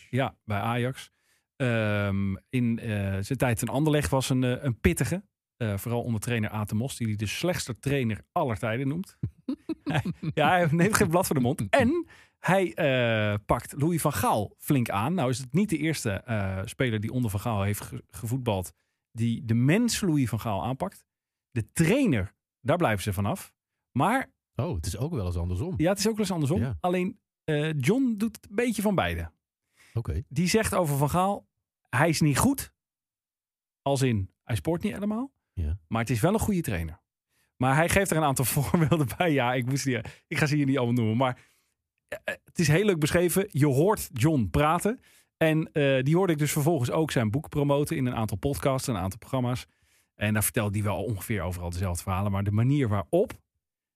Ja, 0.10 0.38
bij 0.46 0.60
Ajax. 0.60 1.12
Ehm, 1.56 2.36
in 2.50 2.80
eh, 2.80 3.18
zijn 3.20 3.38
tijd 3.38 3.62
in 3.62 3.68
Anderlecht 3.68 4.10
was 4.10 4.30
een, 4.30 4.44
eh, 4.44 4.64
een 4.64 4.80
pittige. 4.80 5.24
Eh, 5.58 5.78
vooral 5.78 6.02
onder 6.04 6.22
trainer 6.22 6.50
Aten 6.50 6.78
Mos, 6.78 6.98
die 6.98 7.08
hij 7.08 7.16
de 7.16 7.26
slechtste 7.26 7.80
trainer 7.80 8.26
aller 8.32 8.58
tijden 8.58 8.88
noemt. 8.88 9.18
Hij- 9.84 10.04
ja, 10.34 10.50
hij 10.50 10.68
neemt 10.72 10.96
geen 10.96 11.08
blad 11.10 11.26
voor 11.28 11.36
de 11.36 11.41
mond. 11.41 11.66
En 11.70 12.06
hij 12.39 12.74
pakt 13.46 13.74
Louis 13.78 14.02
van 14.02 14.14
Gaal 14.14 14.54
flink 14.58 14.89
aan. 14.89 15.14
Nou 15.14 15.30
is 15.30 15.38
het 15.38 15.54
niet 15.54 15.70
de 15.70 15.78
eerste 15.78 16.24
speler 16.66 17.00
die 17.00 17.12
onder 17.12 17.32
van 17.32 17.39
Gaal 17.39 17.62
heeft 17.64 17.82
ge- 17.82 18.04
gevoetbald... 18.10 18.74
die 19.12 19.46
de 19.46 19.54
mens 19.54 20.02
Louis 20.02 20.30
van 20.30 20.39
Gaal 20.39 20.64
aanpakt. 20.64 21.06
De 21.52 21.72
trainer, 21.72 22.34
daar 22.62 22.78
blijven 22.78 23.04
ze 23.04 23.14
vanaf. 23.14 23.54
Maar 23.91 24.32
Oh, 24.56 24.76
het 24.76 24.86
is 24.86 24.97
ook 24.97 25.14
wel 25.14 25.26
eens 25.26 25.38
andersom. 25.38 25.74
ja, 25.78 25.89
het 25.89 25.99
is 25.99 26.08
ook 26.08 26.12
wel 26.12 26.22
eens 26.22 26.32
andersom. 26.32 26.60
Ja. 26.60 26.78
Alleen 26.80 27.20
eh, 27.43 27.80
John 27.80 28.14
doet 28.18 28.47
een 28.49 28.56
beetje 28.56 28.82
van 28.82 28.95
beide. 28.95 29.32
Oké. 29.93 30.24
Die 30.30 30.47
zegt 30.47 30.76
over 30.76 30.97
Van 30.97 31.10
Gaal, 31.10 31.47
hij 31.89 32.10
is 32.10 32.22
niet 32.22 32.38
goed. 32.38 32.74
Als 33.82 34.01
in, 34.01 34.32
hij 34.43 34.56
sport 34.56 34.84
niet 34.84 34.93
helemaal. 34.93 35.34
Ja. 35.54 35.80
Maar 35.88 36.01
het 36.01 36.10
is 36.10 36.20
wel 36.20 36.34
een 36.34 36.39
goede 36.39 36.62
trainer. 36.62 37.01
Maar 37.58 37.76
hij 37.76 37.89
geeft 37.89 38.12
er 38.12 38.18
een 38.18 38.24
aantal 38.24 38.45
voorbeelden 38.56 39.08
bij. 39.18 39.32
Ja, 39.32 39.54
ik, 39.54 39.66
moest 39.66 39.84
die, 39.84 39.99
ik 40.28 40.38
ga 40.38 40.45
ze 40.45 40.56
hier 40.56 40.66
niet 40.66 40.78
allemaal 40.78 40.95
noemen. 40.95 41.18
Maar 41.18 41.39
eh, 42.08 42.18
eh, 42.24 42.36
het 42.43 42.60
is 42.60 42.68
heel 42.68 42.86
leuk 42.86 42.99
beschreven. 42.99 43.47
Je 43.51 43.66
hoort 43.66 44.10
John 44.14 44.47
praten. 44.51 44.99
En 45.38 45.70
die 46.04 46.16
hoorde 46.16 46.34
ik 46.34 46.39
dus 46.39 46.51
vervolgens 46.51 46.91
ook 46.91 47.12
zijn 47.12 47.32
boek 47.32 47.49
promoten 47.49 47.97
in 47.97 48.06
een 48.06 48.16
aantal 48.16 48.38
podcasts, 48.38 48.88
een 48.88 48.97
aantal 48.97 49.20
programma's. 49.20 49.66
En 50.16 50.34
daar 50.34 50.43
vertelde 50.43 50.78
hij 50.78 50.84
wel 50.88 51.04
ongeveer 51.04 51.41
overal 51.41 51.70
dezelfde 51.70 52.04
verhalen. 52.04 52.32
Maar 52.32 52.43
de 52.43 52.51
manier 52.51 52.88
waarop, 52.88 53.41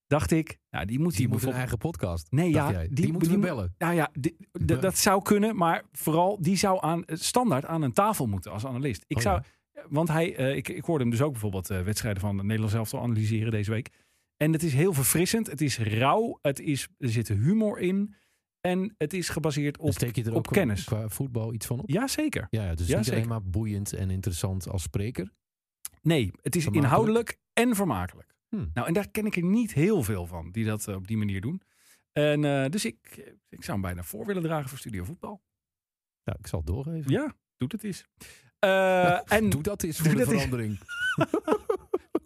dacht 0.08 0.32
ik, 0.32 0.58
nou, 0.70 0.86
die 0.86 1.00
moet 1.00 1.16
Die 1.16 1.26
hij 1.26 1.34
moet 1.34 1.44
een 1.44 1.52
eigen 1.54 1.78
podcast. 1.78 2.32
Nee, 2.32 2.50
ja, 2.50 2.72
jij. 2.72 2.88
die- 2.88 2.96
Die, 2.96 3.12
moeten 3.12 3.32
we 3.32 3.38
bellen. 3.38 3.76
Nou 3.78 3.94
ja, 3.94 4.10
die- 4.14 4.38
dat 4.80 4.98
zou 4.98 5.22
kunnen, 5.22 5.56
maar 5.56 5.84
vooral 5.92 6.42
die 6.42 6.56
zou 6.58 6.78
aan 6.82 7.04
standaard 7.06 7.66
aan 7.66 7.82
een 7.82 7.94
tafel 7.94 8.26
moeten 8.28 8.52
als 8.52 8.66
analist. 8.66 9.04
Ik 9.08 9.18
Oh, 9.18 9.22
zou, 9.24 9.42
want 9.90 10.08
hij, 10.08 10.36
eh, 10.36 10.56
ik, 10.56 10.68
ik 10.70 10.86
hoorde 10.86 11.02
hem 11.04 11.12
dus 11.12 11.22
ook 11.22 11.32
bijvoorbeeld 11.32 11.70
eh, 11.70 11.82
wedstrijden 11.82 12.22
van 12.22 12.36
Nederland 12.36 12.72
zelf 12.72 12.90
te 12.90 13.00
analyseren 13.00 13.52
deze 13.52 13.72
week. 13.72 13.90
En 14.38 14.54
het 14.54 14.64
is 14.64 14.74
heel 14.74 14.94
verfrissend, 14.94 15.48
het 15.48 15.62
is 15.62 15.78
rauw, 15.80 16.40
het 16.42 16.60
is, 16.60 16.88
er 16.98 17.10
zit 17.10 17.28
humor 17.28 17.80
in 17.80 18.16
en 18.62 18.94
het 18.98 19.14
is 19.14 19.30
gebaseerd 19.30 19.78
op. 19.78 19.92
Steek 19.92 20.16
je 20.16 20.24
er 20.24 20.32
op 20.34 20.38
ook 20.48 20.54
kennis. 20.54 20.84
qua 20.84 21.10
voetbal 21.10 21.54
iets 21.54 21.66
van 21.66 21.80
op? 21.80 21.90
Ja, 21.90 22.08
zeker. 22.08 22.48
Ja, 22.50 22.64
ja 22.64 22.76
dus 22.76 22.88
Ja, 22.88 22.98
niet 22.98 23.12
alleen 23.12 23.28
maar 23.28 23.44
boeiend 23.44 23.94
en 23.94 24.10
interessant 24.10 24.70
als 24.70 24.82
spreker. 24.84 25.32
Nee, 26.02 26.32
het 26.42 26.56
is 26.56 26.66
inhoudelijk 26.66 27.38
en 27.54 27.76
vermakelijk. 27.76 28.36
Hm. 28.50 28.66
Nou, 28.74 28.88
en 28.88 28.94
daar 28.94 29.10
ken 29.10 29.26
ik 29.26 29.36
er 29.36 29.44
niet 29.44 29.74
heel 29.74 30.04
veel 30.04 30.26
van 30.26 30.52
die 30.52 30.66
dat 30.66 30.88
eh, 30.88 30.96
op 30.96 31.08
die 31.08 31.18
manier 31.18 31.42
doen. 31.42 31.62
En 32.12 32.46
eh, 32.46 32.70
dus 32.70 32.86
ik, 32.86 33.18
ik 33.50 33.64
zou 33.64 33.72
hem 33.72 33.82
bijna 33.82 34.04
voor 34.04 34.26
willen 34.26 34.44
dragen 34.44 34.70
voor 34.70 34.78
Studio 34.78 35.04
Voetbal. 35.04 35.42
Ja, 36.24 36.36
ik 36.40 36.48
zal 36.48 36.60
het 36.60 36.68
doorgeven. 36.68 37.12
Ja, 37.12 37.36
doet 37.58 37.72
het 37.72 37.84
eens. 37.84 38.06
Eh, 38.60 39.32
en 39.38 39.50
Doe 39.50 39.62
dat 39.62 39.84
eens 39.84 40.00
voor 40.00 40.16
de 40.16 40.26
verandering. 40.26 40.80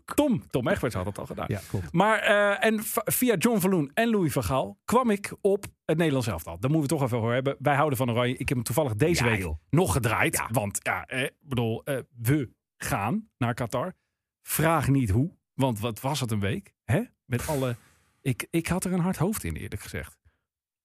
Tom, 0.16 0.50
Tom 0.50 0.68
Egberts 0.68 0.96
had 0.96 1.06
het 1.06 1.18
al 1.20 1.26
gedaan. 1.26 1.46
Ja, 1.48 1.62
klopt. 1.68 1.92
Maar 1.94 2.20
en 2.60 2.80
via 3.06 3.36
John 3.36 3.60
Verloen 3.60 3.92
en 3.94 4.10
Louis 4.10 4.34
van 4.34 4.44
Gaal 4.44 4.80
kwam 4.86 5.10
ik 5.10 5.36
op 5.42 5.66
het 5.86 5.98
Nederlands 5.98 6.28
elftal. 6.28 6.60
Daar 6.60 6.72
moeten 6.72 6.90
we 6.90 6.96
toch 6.96 7.06
even 7.06 7.18
over 7.18 7.34
hebben. 7.34 7.56
Wij 7.60 7.76
houden 7.76 7.98
van 7.98 8.10
Oranje. 8.12 8.34
Ik 8.38 8.48
heb 8.50 8.58
hem 8.58 8.64
toevallig 8.64 8.96
deze 8.96 9.24
Ja, 9.24 9.30
week 9.30 9.40
joh. 9.40 9.58
nog 9.70 9.94
gedraaid. 9.94 10.42
Want 10.52 10.80
ja, 10.82 11.06
eh, 11.06 11.30
bedoel, 11.40 11.84
eh, 11.84 12.00
we 12.22 12.50
gaan 12.78 13.30
naar 13.38 13.54
Qatar. 13.54 13.94
Vraag 14.42 14.88
niet 14.88 15.10
hoe, 15.10 15.38
want 15.54 15.80
wat 15.80 16.00
was 16.00 16.20
het 16.20 16.32
een 16.32 16.40
week? 16.40 16.74
Hè? 16.84 17.02
Met 17.26 17.48
alle... 17.48 17.76
Ik, 18.22 18.48
ik 18.50 18.68
had 18.68 18.84
er 18.86 18.94
een 18.94 19.00
hard 19.00 19.18
hoofd 19.18 19.44
in, 19.44 19.56
eerlijk 19.56 19.82
gezegd. 19.82 20.18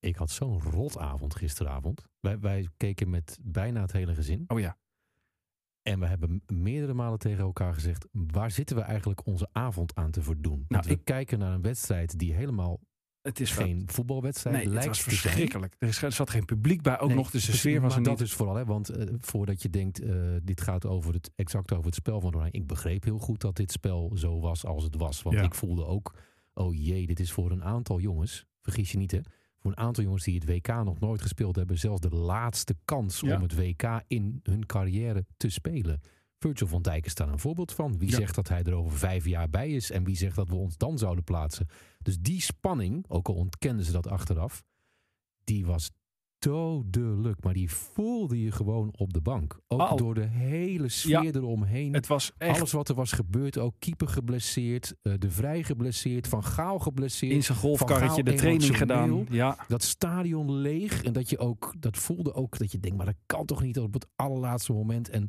Ik 0.01 0.17
had 0.17 0.31
zo'n 0.31 0.63
rotavond 0.63 1.35
gisteravond. 1.37 2.07
Wij, 2.21 2.39
wij 2.39 2.69
keken 2.77 3.11
met 3.11 3.39
bijna 3.43 3.81
het 3.81 3.93
hele 3.93 4.15
gezin. 4.15 4.45
Oh 4.49 4.61
ja. 4.61 4.77
En 5.83 6.01
we 6.01 6.07
hebben 6.07 6.43
meerdere 6.47 6.95
malen 6.95 7.19
tegen 7.19 7.45
elkaar 7.45 7.75
gezegd... 7.75 8.07
waar 8.13 8.51
zitten 8.51 8.77
we 8.77 8.83
eigenlijk 8.83 9.27
onze 9.27 9.49
avond 9.53 9.95
aan 9.95 10.11
te 10.11 10.23
verdoen? 10.23 10.57
Want 10.59 10.69
Nou, 10.69 10.85
we 10.85 10.91
ik- 10.91 11.05
kijken 11.05 11.39
naar 11.39 11.53
een 11.53 11.63
wedstrijd 11.63 12.19
die 12.19 12.35
helemaal 12.35 12.81
Het 13.27 13.41
is 13.41 13.51
geen 13.51 13.83
voetbalwedstrijd 13.87 14.57
Nee, 14.65 14.75
het 14.77 14.87
was 14.87 15.03
verschrikkelijk. 15.03 15.75
Er 15.79 15.89
is- 15.89 16.03
er 16.03 16.13
zat 16.13 16.31
geen 16.31 16.45
publiek 16.45 16.83
bij, 16.83 17.01
ook 17.01 17.09
Nee, 17.09 17.17
nog. 17.17 17.31
Dus 17.31 17.45
de 17.47 17.53
sfeer 17.53 17.81
was 17.81 17.95
maar 17.95 18.03
dat 18.03 18.19
niet. 18.19 18.29
is 18.29 18.33
vooral, 18.35 18.55
hè, 18.55 18.65
want 18.65 18.89
eh, 18.89 19.07
voordat 19.21 19.63
je 19.63 19.71
denkt, 19.71 20.01
eh, 20.03 20.15
dit 20.43 20.61
gaat 20.61 20.87
over 20.87 21.15
het, 21.15 21.31
exact 21.37 21.73
over 21.73 21.85
het 21.85 21.95
spel 21.95 22.21
van 22.21 22.35
Oranje. 22.35 22.51
Ik 22.53 22.67
begreep 22.67 23.05
heel 23.05 23.19
goed 23.19 23.41
dat 23.41 23.57
dit 23.57 23.73
spel 23.73 24.13
zo 24.15 24.41
was 24.41 24.65
als 24.65 24.85
het 24.85 24.97
was. 24.97 25.23
Want 25.23 25.37
Ja. 25.37 25.43
ik 25.43 25.55
voelde 25.55 25.85
ook, 25.87 26.15
oh 26.55 26.75
jee, 26.75 27.07
dit 27.07 27.21
is 27.21 27.33
voor 27.33 27.51
een 27.51 27.65
aantal 27.65 28.01
jongens, 28.01 28.45
vergis 28.63 28.93
je 28.93 28.99
niet 28.99 29.11
hè, 29.11 29.21
voor 29.59 29.71
een 29.71 29.77
aantal 29.77 30.05
jongens 30.05 30.25
die 30.25 30.35
het 30.35 30.45
WK 30.45 30.69
nog 30.85 31.01
nooit 31.01 31.23
gespeeld 31.23 31.57
hebben, 31.57 31.79
zelfs 31.79 32.01
de 32.01 32.11
laatste 32.17 32.77
kans 32.85 33.21
Ja. 33.21 33.37
om 33.37 33.43
het 33.43 33.55
WK 33.55 34.01
in 34.07 34.41
hun 34.43 34.67
carrière 34.67 35.27
te 35.37 35.49
spelen. 35.49 36.01
Virgil 36.39 36.67
van 36.67 36.83
Dijk 36.83 37.07
is 37.07 37.15
daar 37.15 37.29
een 37.29 37.39
voorbeeld 37.39 37.73
van. 37.73 37.99
Wie 37.99 38.11
Ja. 38.11 38.17
zegt 38.17 38.35
dat 38.35 38.49
hij 38.49 38.63
er 38.63 38.75
over 38.75 38.99
vijf 38.99 39.27
jaar 39.27 39.51
bij 39.51 39.71
is 39.71 39.91
en 39.91 40.05
wie 40.05 40.17
zegt 40.17 40.37
dat 40.37 40.49
we 40.49 40.55
ons 40.55 40.77
dan 40.77 40.99
zouden 40.99 41.25
plaatsen? 41.25 41.69
Dus 42.07 42.19
die 42.19 42.41
spanning, 42.41 43.05
ook 43.09 43.29
al 43.29 43.35
ontkenden 43.35 43.85
ze 43.85 43.93
dat 43.93 44.07
achteraf, 44.09 44.63
die 45.45 45.67
was 45.67 45.91
dodelijk. 46.39 47.45
Maar 47.45 47.53
die 47.55 47.71
voelde 47.71 48.43
je 48.43 48.53
gewoon 48.53 48.89
op 48.97 49.13
de 49.13 49.21
bank. 49.21 49.59
Ook 49.69 49.99
door 49.99 50.15
de 50.15 50.27
hele 50.27 50.89
sfeer 50.89 51.23
Ja. 51.23 51.33
eromheen. 51.33 51.93
Het 51.95 52.07
was 52.07 52.33
echt 52.39 52.59
Alles 52.59 52.73
wat 52.73 52.89
er 52.89 52.95
was 52.95 53.13
gebeurd, 53.13 53.59
ook 53.59 53.75
keeper 53.79 54.09
geblesseerd, 54.09 54.95
eh, 55.03 55.13
de 55.19 55.31
Vrij 55.31 55.63
geblesseerd, 55.63 56.29
Van 56.29 56.45
Gaal 56.45 56.79
geblesseerd. 56.79 57.33
in 57.33 57.43
zijn 57.43 57.59
golfkarretje 57.59 58.23
de 58.23 58.35
training 58.35 58.77
gedaan. 58.77 59.27
Ja, 59.31 59.65
Dat 59.69 59.83
stadion 59.83 60.53
leeg 60.53 61.03
en 61.03 61.13
dat 61.13 61.31
je 61.31 61.39
ook, 61.39 61.75
dat 61.79 61.97
voelde 61.97 62.35
ook 62.35 62.59
dat 62.59 62.73
je 62.73 62.79
denkt, 62.81 62.97
maar 62.97 63.07
dat 63.07 63.19
kan 63.27 63.47
toch 63.47 63.63
niet 63.63 63.79
op 63.79 63.95
het 63.95 64.07
allerlaatste 64.17 64.73
moment. 64.73 65.09
En 65.09 65.29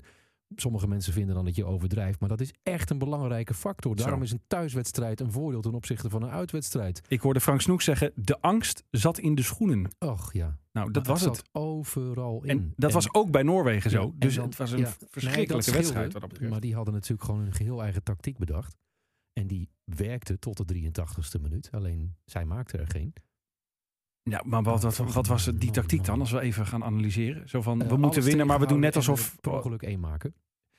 sommige 0.55 0.87
mensen 0.87 1.13
vinden 1.13 1.35
dan 1.35 1.45
dat 1.45 1.55
je 1.55 1.65
overdrijft, 1.65 2.19
maar 2.19 2.29
dat 2.29 2.41
is 2.41 2.53
echt 2.63 2.89
een 2.89 2.97
belangrijke 2.97 3.53
factor. 3.53 3.95
Daarom 3.95 4.17
Zo. 4.17 4.23
is 4.23 4.31
een 4.31 4.41
thuiswedstrijd 4.47 5.19
een 5.19 5.31
voordeel 5.31 5.61
ten 5.61 5.73
opzichte 5.73 6.09
van 6.09 6.23
een 6.23 6.29
uitwedstrijd. 6.29 7.01
ik 7.07 7.19
hoorde 7.21 7.39
Frank 7.41 7.61
Snoek 7.61 7.81
zeggen, 7.81 8.11
de 8.15 8.41
angst 8.41 8.83
zat 8.91 9.17
in 9.19 9.35
de 9.35 9.41
schoenen. 9.41 9.89
Och 9.99 10.33
ja, 10.33 10.57
Nou, 10.71 10.91
dat 10.91 11.03
Maar 11.03 11.11
was 11.13 11.21
zat 11.23 11.37
het. 11.37 11.49
overal 11.51 12.43
in. 12.43 12.49
En 12.49 12.73
dat 12.75 12.89
En- 12.89 12.95
was 12.95 13.13
ook 13.13 13.31
bij 13.31 13.43
Noorwegen 13.43 13.89
zo. 13.91 14.01
Ja, 14.01 14.11
dus 14.15 14.35
dan- 14.35 14.45
het 14.45 14.57
was 14.57 14.71
een 14.71 14.77
ja, 14.77 14.83
nee, 14.83 14.93
dat 14.99 15.09
verschrikkelijke 15.11 15.61
scheelde, 15.61 15.79
wedstrijd 15.79 16.11
wat 16.13 16.21
dat 16.21 16.29
betreft. 16.29 16.51
Maar 16.51 16.61
die 16.61 16.75
hadden 16.75 16.93
natuurlijk 16.93 17.23
gewoon 17.23 17.41
een 17.45 17.53
geheel 17.53 17.81
eigen 17.83 18.03
tactiek 18.03 18.37
bedacht. 18.37 18.75
En 19.33 19.47
die 19.47 19.69
werkte 19.83 20.39
tot 20.39 20.57
de 20.57 20.65
83ste 20.65 21.39
minuut. 21.41 21.71
Alleen 21.71 22.15
zij 22.25 22.45
maakte 22.45 22.77
er 22.77 22.87
geen. 22.87 23.13
Ja, 24.29 24.41
maar 24.45 24.63
wat, 24.63 24.83
wat, 24.83 24.97
wat 24.97 25.27
was 25.27 25.51
die 25.55 25.71
tactiek 25.71 26.05
dan, 26.05 26.19
als 26.19 26.31
we 26.31 26.39
even 26.39 26.65
gaan 26.65 26.83
analyseren? 26.83 27.49
Zo 27.49 27.61
van, 27.61 27.77
we 27.79 27.85
Eh, 27.85 27.93
moeten 27.95 28.23
winnen, 28.23 28.47
maar 28.47 28.59
we 28.59 28.65
doen 28.65 28.79
net 28.79 28.95
alsof... 28.95 29.35
ongeluk 29.49 29.81
één 29.83 29.99
maken. 29.99 30.35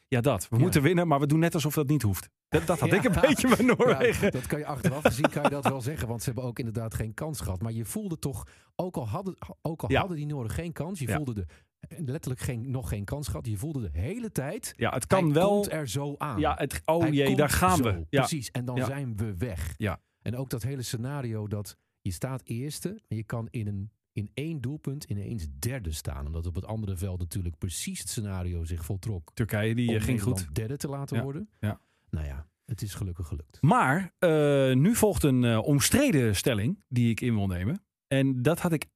Ja, 0.08 0.20
dat. 0.20 0.48
We 0.48 0.56
Ja. 0.56 0.62
moeten 0.62 0.82
winnen, 0.82 1.08
maar 1.08 1.20
we 1.20 1.26
doen 1.26 1.38
net 1.38 1.54
alsof 1.54 1.74
dat 1.74 1.88
niet 1.88 2.02
hoeft. 2.02 2.28
Dat, 2.48 2.66
dat 2.66 2.80
had 2.80 2.92
ik 2.98 3.04
een 3.04 3.20
beetje 3.20 3.48
bij 3.56 3.64
Noorwegen. 3.66 4.24
Ja, 4.24 4.30
dat 4.30 4.46
kan 4.46 4.58
je 4.58 4.66
achteraf 4.66 5.02
gezien 5.04 5.30
kan 5.30 5.42
je 5.42 5.48
dat 5.48 5.68
wel 5.68 5.80
zeggen. 5.80 6.08
Want 6.08 6.20
ze 6.22 6.26
hebben 6.26 6.44
ook 6.44 6.58
inderdaad 6.58 6.94
geen 6.94 7.14
kans 7.14 7.40
gehad. 7.40 7.62
Maar 7.62 7.72
je 7.72 7.84
voelde 7.84 8.18
toch, 8.18 8.46
ook 8.76 8.96
al 8.96 9.08
hadden, 9.08 9.36
ook 9.62 9.82
al 9.82 9.94
hadden 9.96 10.16
die 10.16 10.26
Noorden 10.26 10.52
geen 10.52 10.72
kans. 10.72 10.98
Je 10.98 11.08
voelde 11.08 11.32
de, 11.34 11.46
letterlijk 12.04 12.40
geen, 12.40 12.70
nog 12.70 12.88
geen 12.88 13.04
kans 13.04 13.28
gehad. 13.28 13.46
Je 13.46 13.56
voelde 13.56 13.90
de 13.90 13.98
hele 13.98 14.30
tijd. 14.32 14.72
Ja, 14.76 14.90
het 14.92 15.06
kan 15.06 15.24
hij 15.24 15.32
wel... 15.32 15.50
komt 15.50 15.72
er 15.72 15.88
zo 15.88 16.14
aan. 16.18 16.38
Ja, 16.40 16.54
het, 16.58 16.82
oh 16.84 17.00
Hij 17.00 17.10
jee, 17.10 17.36
daar 17.36 17.50
gaan 17.50 17.76
zo. 17.76 17.82
we. 17.82 18.06
Ja. 18.10 18.20
Precies, 18.20 18.50
en 18.50 18.64
dan 18.64 18.76
Ja. 18.76 18.84
zijn 18.84 19.16
we 19.16 19.36
weg. 19.36 19.74
Ja. 19.76 20.00
En 20.22 20.36
ook 20.36 20.50
dat 20.50 20.62
hele 20.62 20.82
scenario 20.82 21.46
dat 21.48 21.76
je 22.08 22.14
staat 22.14 22.42
eerste 22.44 22.88
en 23.08 23.16
je 23.16 23.24
kan 23.24 23.48
in, 23.50 23.66
een, 23.66 23.90
in 24.12 24.30
één 24.34 24.60
doelpunt 24.60 25.04
ineens 25.04 25.46
derde 25.58 25.92
staan. 25.92 26.26
Omdat 26.26 26.46
op 26.46 26.54
het 26.54 26.64
andere 26.64 26.96
veld 26.96 27.18
natuurlijk 27.18 27.58
precies 27.58 27.98
het 27.98 28.08
scenario 28.08 28.64
zich 28.64 28.84
voltrok. 28.84 29.30
Turkije, 29.34 29.74
die 29.74 29.86
eh, 29.88 29.94
ging 29.94 30.06
Nederland 30.06 30.40
goed. 30.44 30.54
derde 30.54 30.76
te 30.76 30.88
laten 30.88 31.16
Ja, 31.16 31.22
worden. 31.22 31.48
ja. 31.60 31.80
Nou 32.10 32.26
ja, 32.26 32.46
het 32.64 32.82
is 32.82 32.94
gelukkig 32.94 33.26
gelukt. 33.26 33.62
Maar 33.62 34.14
eh, 34.18 34.74
nu 34.74 34.94
volgt 34.94 35.22
een 35.22 35.44
eh, 35.44 35.58
omstreden 35.62 36.36
stelling 36.36 36.84
die 36.88 37.10
ik 37.10 37.20
in 37.20 37.34
wil 37.34 37.46
nemen. 37.46 37.84
En 38.06 38.42
dat 38.42 38.60
had 38.60 38.72
ik... 38.72 38.86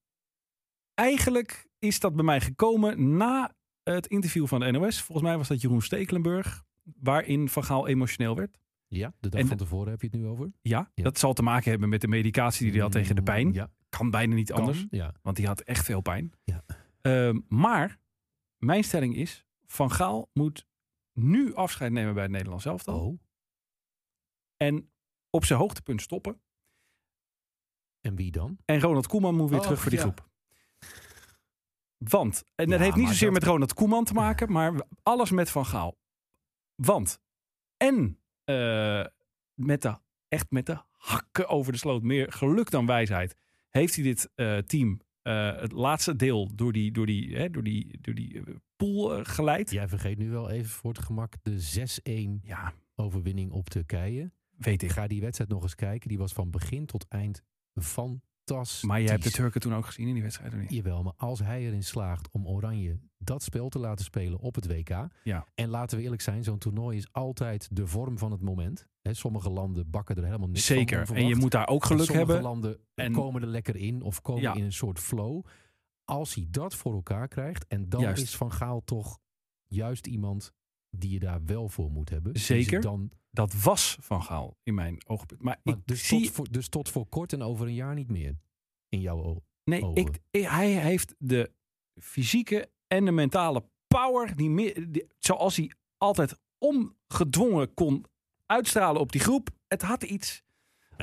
Eigenlijk 0.94 1.68
is 1.78 2.00
dat 2.00 2.14
bij 2.14 2.24
mij 2.24 2.40
gekomen 2.40 3.16
na 3.16 3.54
het 3.82 4.06
interview 4.06 4.46
van 4.46 4.60
de 4.60 4.70
NOS. 4.70 5.00
Volgens 5.02 5.26
mij 5.28 5.36
was 5.36 5.48
dat 5.48 5.60
Jeroen 5.60 5.82
Stekelenburg. 5.82 6.64
Waarin 7.00 7.48
Van 7.48 7.64
Gaal 7.64 7.88
emotioneel 7.88 8.36
werd. 8.36 8.58
Ja, 8.94 9.14
de 9.20 9.28
dag 9.28 9.40
En 9.40 9.46
van 9.46 9.56
tevoren 9.56 9.90
heb 9.90 10.00
je 10.00 10.06
het 10.06 10.16
nu 10.16 10.26
over. 10.26 10.52
Ja, 10.62 10.90
Ja. 10.94 11.02
dat 11.04 11.18
zal 11.18 11.32
te 11.32 11.42
maken 11.42 11.70
hebben 11.70 11.88
met 11.88 12.00
de 12.00 12.08
medicatie 12.08 12.62
die 12.64 12.72
hij 12.72 12.80
had 12.80 12.92
tegen 12.92 13.16
de 13.16 13.22
pijn. 13.22 13.46
Mm, 13.46 13.52
Ja, 13.52 13.70
Kan 13.88 14.10
bijna 14.10 14.34
niet 14.34 14.50
kan. 14.50 14.58
anders. 14.60 14.86
Ja. 14.90 15.14
Want 15.22 15.36
die 15.36 15.46
had 15.46 15.60
echt 15.60 15.84
veel 15.84 16.00
pijn. 16.00 16.32
Ja. 16.44 16.64
Ehm, 17.00 17.40
maar 17.48 17.98
mijn 18.56 18.84
stelling 18.84 19.16
is: 19.16 19.44
Van 19.66 19.90
Gaal 19.90 20.30
moet 20.32 20.66
nu 21.12 21.54
afscheid 21.54 21.92
nemen 21.92 22.14
bij 22.14 22.22
het 22.22 22.32
Nederlands 22.32 22.64
elftal. 22.64 23.06
Oh, 23.06 23.20
En 24.56 24.90
op 25.30 25.44
zijn 25.44 25.58
hoogtepunt 25.58 26.02
stoppen. 26.02 26.40
en 28.00 28.14
wie 28.16 28.30
dan? 28.30 28.58
En 28.64 28.80
Ronald 28.80 29.06
Koeman 29.06 29.34
moet 29.36 29.48
weer 29.50 29.58
Oh, 29.58 29.64
terug 29.64 29.80
voor 29.80 29.90
die 29.90 29.98
ja. 29.98 30.04
groep. 30.04 30.30
Want, 31.96 32.44
en 32.54 32.68
dat 32.68 32.78
Ja, 32.78 32.84
heeft 32.84 32.96
niet 32.96 33.08
zozeer 33.08 33.30
dat- 33.30 33.40
met 33.40 33.48
Ronald 33.48 33.74
Koeman 33.74 34.04
te 34.04 34.12
maken, 34.14 34.52
maar 34.52 34.86
alles 35.02 35.30
met 35.30 35.50
Van 35.50 35.66
Gaal. 35.66 35.98
Want, 36.74 37.20
en 37.76 38.21
met 39.54 39.82
de, 39.82 39.96
echt 40.28 40.50
met 40.50 40.66
de 40.66 40.78
hakken 40.90 41.48
over 41.48 41.72
de 41.72 41.78
sloot, 41.78 42.02
meer 42.02 42.32
geluk 42.32 42.70
dan 42.70 42.86
wijsheid, 42.86 43.36
heeft 43.70 43.94
hij 43.94 44.04
dit 44.04 44.30
eh, 44.34 44.58
team 44.58 45.00
eh, 45.22 45.60
het 45.60 45.72
laatste 45.72 46.16
deel 46.16 46.50
door 46.54 46.72
die, 46.72 46.92
door 46.92 47.06
die, 47.06 47.36
hè, 47.36 47.50
door 47.50 47.62
die, 47.62 47.98
door 48.00 48.14
die 48.14 48.38
eh, 48.44 48.54
pool 48.76 49.14
eh, 49.16 49.20
geleid. 49.24 49.70
Jij 49.70 49.88
vergeet 49.88 50.18
nu 50.18 50.30
wel 50.30 50.50
even 50.50 50.70
voor 50.70 50.92
het 50.92 51.04
gemak 51.04 51.34
de 51.42 52.38
6-1 52.40 52.42
Ja, 52.42 52.72
overwinning 52.94 53.50
op 53.52 53.68
Turkije. 53.68 54.32
weet 54.56 54.82
Ik 54.82 54.88
ik. 54.88 54.90
ga 54.90 55.06
die 55.06 55.20
wedstrijd 55.20 55.50
nog 55.50 55.62
eens 55.62 55.74
kijken. 55.74 56.08
Die 56.08 56.18
was 56.18 56.32
van 56.32 56.50
begin 56.50 56.86
tot 56.86 57.06
eind 57.08 57.42
fantastisch. 58.52 58.82
Maar 58.82 59.00
je 59.00 59.08
hebt 59.08 59.22
de 59.22 59.30
Turken 59.30 59.60
toen 59.60 59.74
ook 59.74 59.86
gezien 59.86 60.06
in 60.08 60.14
die 60.14 60.22
wedstrijd, 60.22 60.52
of 60.52 60.58
niet? 60.58 60.70
Jawel, 60.70 61.02
maar 61.02 61.12
als 61.16 61.38
hij 61.38 61.60
erin 61.66 61.82
slaagt 61.84 62.28
om 62.30 62.46
Oranje 62.46 62.98
dat 63.18 63.42
spel 63.42 63.68
te 63.68 63.78
laten 63.78 64.04
spelen 64.04 64.38
op 64.38 64.54
het 64.54 64.66
WK. 64.66 65.06
Ja. 65.24 65.46
En 65.54 65.68
laten 65.68 65.96
we 65.98 66.02
eerlijk 66.04 66.22
zijn, 66.22 66.44
zo'n 66.44 66.58
toernooi 66.58 66.96
is 66.96 67.12
altijd 67.12 67.68
de 67.76 67.86
vorm 67.86 68.18
van 68.18 68.30
het 68.30 68.42
moment. 68.42 68.86
Hè, 69.02 69.14
sommige 69.14 69.50
landen 69.50 69.90
bakken 69.90 70.16
er 70.16 70.24
helemaal 70.24 70.48
niks 70.48 70.66
van. 70.66 70.76
Zeker. 70.76 71.12
En 71.12 71.26
je 71.26 71.36
moet 71.36 71.50
daar 71.50 71.68
ook 71.68 71.84
geluk 71.84 72.04
sommige 72.04 72.26
hebben. 72.32 72.42
landen 72.50 72.78
En- 72.94 73.12
komen 73.12 73.42
er 73.42 73.48
lekker 73.48 73.76
in 73.76 74.02
of 74.02 74.22
komen 74.22 74.42
Ja. 74.42 74.54
in 74.54 74.64
een 74.64 74.72
soort 74.72 74.98
flow. 74.98 75.44
Als 76.04 76.34
hij 76.34 76.46
dat 76.50 76.74
voor 76.74 76.92
elkaar 76.94 77.28
krijgt, 77.28 77.66
en 77.66 77.88
dan 77.88 78.00
Juist. 78.00 78.22
is 78.22 78.36
Van 78.36 78.52
Gaal 78.52 78.80
toch 78.84 79.18
juist 79.66 80.06
iemand 80.06 80.52
die 80.96 81.10
je 81.10 81.18
daar 81.18 81.44
wel 81.44 81.68
voor 81.68 81.90
moet 81.90 82.10
hebben. 82.10 82.38
Zeker. 82.38 82.80
Dan, 82.80 83.10
Dat 83.30 83.62
was 83.62 83.96
Van 84.00 84.22
Gaal 84.22 84.56
in 84.62 84.74
mijn 84.74 85.02
oogpunt. 85.06 85.42
Maar, 85.42 85.60
maar 85.62 85.74
ik 85.74 85.86
dus, 85.86 86.06
zie... 86.06 86.24
tot 86.24 86.30
voor, 86.34 86.50
dus 86.50 86.68
tot 86.68 86.88
voor 86.88 87.06
kort 87.06 87.32
en 87.32 87.42
over 87.42 87.66
een 87.66 87.74
jaar 87.74 87.94
niet 87.94 88.10
meer. 88.10 88.38
In 88.88 89.00
jouw 89.00 89.22
ogen. 89.22 89.44
Nee, 89.64 89.90
ik, 89.94 90.18
hij 90.30 90.70
heeft 90.70 91.14
de 91.18 91.52
fysieke 92.00 92.70
en 92.86 93.04
de 93.04 93.10
mentale 93.10 93.64
power. 93.86 94.36
Die, 94.36 95.06
zoals 95.18 95.56
hij 95.56 95.72
altijd 95.96 96.38
ongedwongen 96.58 97.74
kon 97.74 98.04
uitstralen 98.46 99.00
op 99.00 99.12
die 99.12 99.20
groep. 99.20 99.50
Het 99.68 99.82
had 99.82 100.02
iets. 100.02 100.42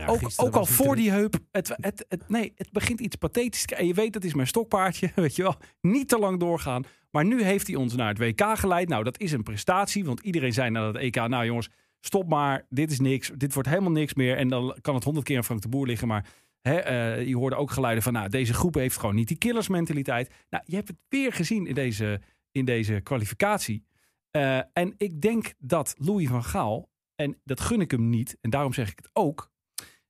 Ook 0.07 0.19
ook 0.35 0.55
al 0.55 0.65
voor 0.65 0.95
die 0.95 1.11
heup. 1.11 1.39
Het, 1.51 1.73
het, 1.75 2.05
het, 2.07 2.29
nee, 2.29 2.53
het 2.55 2.71
begint 2.71 2.99
iets 2.99 3.15
pathetisch. 3.15 3.65
En 3.65 3.87
je 3.87 3.93
weet, 3.93 4.13
dat 4.13 4.23
is 4.23 4.33
mijn 4.33 4.47
stokpaardje. 4.47 5.11
Weet 5.15 5.35
je 5.35 5.41
wel. 5.41 5.55
Niet 5.81 6.09
te 6.09 6.19
lang 6.19 6.39
doorgaan. 6.39 6.83
Maar 7.11 7.25
nu 7.25 7.43
heeft 7.43 7.67
hij 7.67 7.75
ons 7.75 7.95
naar 7.95 8.07
het 8.07 8.17
WK 8.17 8.57
geleid. 8.57 8.89
Nou, 8.89 9.03
dat 9.03 9.19
is 9.19 9.31
een 9.31 9.43
prestatie. 9.43 10.05
Want 10.05 10.19
iedereen 10.19 10.53
zei 10.53 10.69
na 10.69 10.87
het 10.87 10.95
EK... 10.95 11.15
Nou 11.15 11.45
jongens, 11.45 11.69
stop 11.99 12.29
maar. 12.29 12.65
Dit 12.69 12.91
is 12.91 12.99
niks. 12.99 13.31
Dit 13.35 13.53
wordt 13.53 13.69
helemaal 13.69 13.91
niks 13.91 14.13
meer. 14.13 14.37
En 14.37 14.47
dan 14.47 14.77
kan 14.81 14.95
het 14.95 15.03
honderd 15.03 15.25
keer 15.25 15.37
aan 15.37 15.43
Frank 15.43 15.61
de 15.61 15.69
Boer 15.69 15.87
liggen. 15.87 16.07
Maar 16.07 16.25
hè, 16.61 16.75
eh, 16.77 17.27
je 17.27 17.35
hoorde 17.35 17.55
ook 17.55 17.71
geluiden 17.71 18.03
van... 18.03 18.13
Nou, 18.13 18.29
deze 18.29 18.53
groep 18.53 18.73
heeft 18.73 18.97
gewoon 18.97 19.15
niet 19.15 19.27
die 19.27 19.37
killersmentaliteit. 19.37 20.33
Nou, 20.49 20.63
je 20.67 20.75
hebt 20.75 20.87
het 20.87 20.97
weer 21.09 21.33
gezien 21.33 21.67
in 21.67 21.73
deze, 21.73 22.21
in 22.51 22.65
deze 22.65 22.99
kwalificatie. 23.03 23.83
Eh, 24.31 24.57
en 24.73 24.93
ik 24.97 25.21
denk 25.21 25.53
dat 25.57 25.95
Louis 25.97 26.27
van 26.27 26.43
Gaal... 26.43 26.89
En 27.19 27.41
dat 27.43 27.59
gun 27.59 27.81
ik 27.81 27.91
hem 27.91 28.09
niet. 28.09 28.37
En 28.41 28.49
daarom 28.49 28.73
zeg 28.73 28.91
ik 28.91 28.97
het 28.97 29.09
ook 29.13 29.51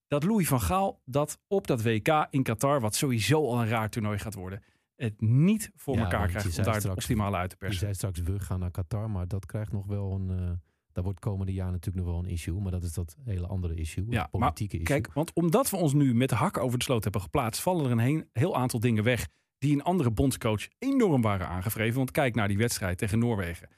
dat 0.09 0.23
Louis 0.23 0.47
van 0.47 0.61
Gaal 0.61 1.01
dat 1.05 1.39
op 1.47 1.67
dat 1.67 1.81
WK 1.83 2.27
in 2.29 2.43
Qatar, 2.43 2.81
wat 2.81 2.95
sowieso 2.95 3.47
al 3.47 3.61
een 3.61 3.67
raar 3.67 3.89
toernooi 3.89 4.17
gaat 4.19 4.33
worden, 4.35 4.63
het 4.95 5.21
niet 5.21 5.71
voor 5.75 5.95
Ja, 5.95 6.01
elkaar 6.03 6.21
je 6.21 6.27
krijgt 6.27 6.57
om 6.57 6.63
daar 6.63 6.73
het 6.73 6.81
straks- 6.81 6.97
optimale 7.01 7.37
uit 7.37 7.49
te 7.49 7.55
Je 7.59 7.61
persen. 7.65 7.79
zei 7.79 7.93
straks, 7.93 8.19
we 8.21 8.39
gaan 8.39 8.59
naar 8.59 8.71
Qatar, 8.71 9.09
maar 9.09 9.27
dat 9.27 9.45
krijgt 9.45 9.71
nog 9.71 9.85
wel 9.85 10.11
een... 10.11 10.29
eh 10.39 10.51
daar 10.91 11.03
wordt 11.03 11.19
komende 11.19 11.53
jaar 11.53 11.71
natuurlijk 11.71 12.05
nog 12.05 12.15
wel 12.15 12.23
een 12.23 12.29
issue. 12.29 12.59
Maar 12.61 12.71
dat 12.71 12.83
is 12.83 12.93
dat 12.93 13.17
hele 13.23 13.47
andere 13.47 13.75
issue. 13.75 14.05
Ja, 14.09 14.27
politieke 14.27 14.77
issue. 14.79 14.99
Kijk, 15.01 15.13
want 15.13 15.33
omdat 15.33 15.69
we 15.69 15.75
ons 15.77 15.93
nu 15.93 16.13
met 16.15 16.29
de 16.29 16.35
hak 16.35 16.57
over 16.57 16.77
de 16.77 16.83
sloot 16.83 17.03
hebben 17.03 17.21
geplaatst, 17.21 17.61
vallen 17.61 17.85
er 17.85 17.91
een 17.91 17.99
heen- 17.99 18.29
heel 18.33 18.55
aantal 18.55 18.79
dingen 18.79 19.03
weg 19.03 19.27
die 19.57 19.73
een 19.73 19.83
andere 19.83 20.11
bondscoach 20.11 20.67
enorm 20.79 21.21
waren 21.21 21.47
aangevreven. 21.47 21.97
Want 21.97 22.11
kijk 22.11 22.35
naar 22.35 22.47
die 22.47 22.57
wedstrijd 22.57 22.97
tegen 22.97 23.19
Noorwegen. 23.19 23.69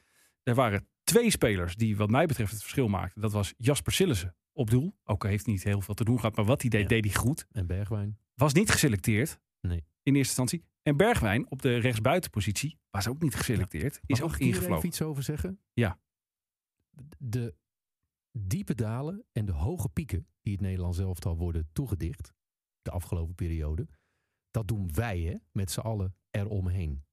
Er 0.42 0.54
waren 0.54 0.88
twee 1.04 1.30
spelers 1.30 1.76
die 1.76 1.96
wat 1.96 2.10
mij 2.10 2.26
betreft 2.26 2.50
het 2.52 2.60
verschil 2.60 2.88
maakten. 2.88 3.20
Dat 3.20 3.32
was 3.32 3.54
Jasper 3.56 3.92
Sillissen 3.92 4.34
op 4.52 4.70
doel. 4.70 4.94
Ook 5.04 5.24
heeft 5.24 5.46
niet 5.46 5.62
heel 5.62 5.80
veel 5.80 5.94
te 5.94 6.04
doen 6.04 6.16
gehad, 6.20 6.36
maar 6.36 6.44
wat 6.44 6.60
hij 6.60 6.70
deed, 6.70 6.80
Ja. 6.82 6.88
deed 6.88 7.04
hij 7.04 7.14
goed. 7.14 7.46
En 7.50 7.66
Bergwijn. 7.66 8.18
Was 8.34 8.52
niet 8.52 8.70
geselecteerd 8.70 9.38
Nee. 9.60 9.78
in 10.02 10.14
eerste 10.14 10.18
instantie. 10.42 10.64
En 10.82 10.96
Bergwijn 10.96 11.50
op 11.50 11.62
de 11.62 11.76
rechtsbuitenpositie 11.76 12.78
was 12.90 13.08
ook 13.08 13.22
niet 13.22 13.34
geselecteerd. 13.34 14.00
Is 14.06 14.18
Maar 14.18 14.22
ook 14.22 14.30
mag 14.30 14.40
ik 14.40 14.46
ingevlogen. 14.46 14.86
iets 14.88 15.02
over 15.02 15.22
zeggen? 15.22 15.60
Ja. 15.72 15.98
De 17.18 17.54
diepe 18.38 18.74
dalen 18.74 19.24
en 19.32 19.44
de 19.44 19.52
hoge 19.52 19.88
pieken 19.88 20.26
die 20.42 20.52
het 20.52 20.60
Nederlands 20.62 20.98
elftal 20.98 21.36
worden 21.36 21.68
toegedicht 21.72 22.32
de 22.82 22.90
afgelopen 22.90 23.34
periode, 23.34 23.88
dat 24.50 24.68
doen 24.68 24.92
wij 24.94 25.20
hè, 25.20 25.34
met 25.52 25.70
z'n 25.70 25.80
allen 25.80 26.14
eromheen. 26.30 27.04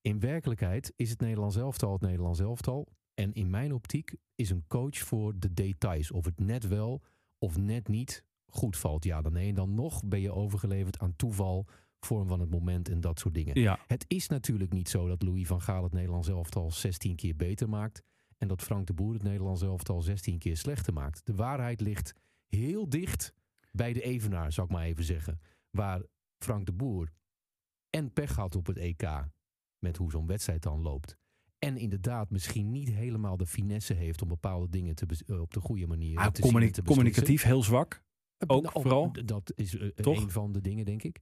In 0.00 0.20
werkelijkheid 0.20 0.92
is 0.96 1.10
het 1.10 1.20
Nederlands 1.20 1.56
elftal 1.56 1.92
het 1.92 2.00
Nederlands 2.00 2.40
elftal. 2.40 2.95
En 3.16 3.32
in 3.32 3.50
mijn 3.50 3.72
optiek 3.72 4.14
is 4.34 4.50
een 4.50 4.64
coach 4.66 4.98
voor 4.98 5.38
de 5.38 5.52
details. 5.52 6.10
Of 6.10 6.24
het 6.24 6.40
net 6.40 6.68
wel 6.68 7.02
of 7.38 7.56
net 7.56 7.88
niet 7.88 8.24
goed 8.46 8.76
valt. 8.76 9.04
Ja, 9.04 9.22
dan 9.22 9.32
nee. 9.32 9.48
En 9.48 9.54
dan 9.54 9.74
nog 9.74 10.04
ben 10.04 10.20
je 10.20 10.32
overgeleverd 10.32 10.98
aan 10.98 11.16
toeval, 11.16 11.66
vorm 12.00 12.28
van 12.28 12.40
het 12.40 12.50
moment 12.50 12.88
en 12.88 13.00
dat 13.00 13.18
soort 13.18 13.34
dingen. 13.34 13.60
Ja, 13.60 13.78
Het 13.86 14.04
is 14.08 14.28
natuurlijk 14.28 14.72
niet 14.72 14.88
zo 14.88 15.08
dat 15.08 15.22
Louis 15.22 15.46
van 15.46 15.60
Gaal 15.60 15.82
het 15.82 15.92
Nederlands 15.92 16.28
elftal 16.28 16.70
16 16.70 17.16
keer 17.16 17.36
beter 17.36 17.68
maakt. 17.68 18.02
En 18.38 18.48
dat 18.48 18.62
Frank 18.62 18.86
de 18.86 18.94
Boer 18.94 19.12
het 19.12 19.22
Nederlands 19.22 19.62
elftal 19.62 20.02
16 20.02 20.38
keer 20.38 20.56
slechter 20.56 20.92
maakt. 20.92 21.26
De 21.26 21.34
waarheid 21.34 21.80
ligt 21.80 22.14
heel 22.46 22.88
dicht 22.88 23.32
bij 23.72 23.92
de 23.92 24.02
evenaar, 24.02 24.52
zou 24.52 24.66
ik 24.66 24.72
maar 24.72 24.84
even 24.84 25.04
zeggen. 25.04 25.40
Waar 25.70 26.02
Frank 26.38 26.66
de 26.66 26.72
Boer 26.72 27.12
en 27.90 28.12
pech 28.12 28.34
had 28.34 28.56
op 28.56 28.66
het 28.66 28.76
EK. 28.76 29.28
Met 29.78 29.96
hoe 29.96 30.10
zo'n 30.10 30.26
wedstrijd 30.26 30.62
dan 30.62 30.82
loopt. 30.82 31.16
En 31.66 31.76
inderdaad 31.76 32.30
misschien 32.30 32.70
niet 32.70 32.88
helemaal 32.92 33.36
de 33.36 33.46
finesse 33.46 33.94
heeft 33.94 34.22
om 34.22 34.28
bepaalde 34.28 34.68
dingen 34.68 34.94
te 34.94 35.06
eh, 35.26 35.40
op 35.40 35.52
de 35.54 35.60
goede 35.60 35.86
manier 35.86 36.18
Ah, 36.18 36.26
te 36.26 36.40
communi- 36.40 36.70
te 36.70 36.82
communicatief 36.82 37.42
heel 37.42 37.62
zwak. 37.62 38.02
ook 38.46 38.62
Nou, 38.62 38.72
vooral. 38.80 39.12
Dat 39.24 39.52
is 39.54 39.76
eh, 39.78 39.88
Toch? 39.88 40.22
een 40.22 40.30
van 40.30 40.52
de 40.52 40.60
dingen, 40.60 40.84
denk 40.84 41.02
ik. 41.02 41.20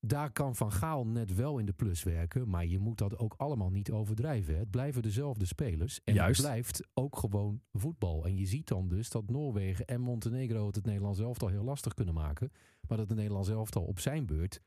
Daar 0.00 0.32
kan 0.32 0.56
Van 0.56 0.72
Gaal 0.72 1.06
net 1.06 1.34
wel 1.34 1.58
in 1.58 1.66
de 1.66 1.72
plus 1.72 2.02
werken. 2.02 2.48
Maar 2.48 2.66
je 2.66 2.78
moet 2.78 2.98
dat 2.98 3.18
ook 3.18 3.34
allemaal 3.36 3.70
niet 3.70 3.90
overdrijven. 3.90 4.54
hè. 4.54 4.60
Het 4.60 4.70
blijven 4.70 5.02
dezelfde 5.02 5.44
spelers. 5.44 6.00
En 6.04 6.14
Juist. 6.14 6.40
het 6.40 6.46
blijft 6.50 6.88
ook 6.94 7.16
gewoon 7.18 7.62
voetbal. 7.72 8.24
En 8.26 8.36
je 8.36 8.46
ziet 8.46 8.68
dan 8.68 8.88
dus 8.88 9.10
dat 9.10 9.30
Noorwegen 9.30 9.84
en 9.86 10.00
Montenegro 10.00 10.66
het 10.66 10.74
het 10.76 10.84
Nederlands 10.86 11.18
elftal 11.20 11.48
heel 11.48 11.64
lastig 11.64 11.94
kunnen 11.94 12.14
maken. 12.14 12.52
Maar 12.88 12.98
dat 12.98 13.08
het 13.08 13.16
Nederlands 13.16 13.48
elftal 13.48 13.82
op 13.84 13.98
zijn 14.00 14.26
beurt 14.26 14.60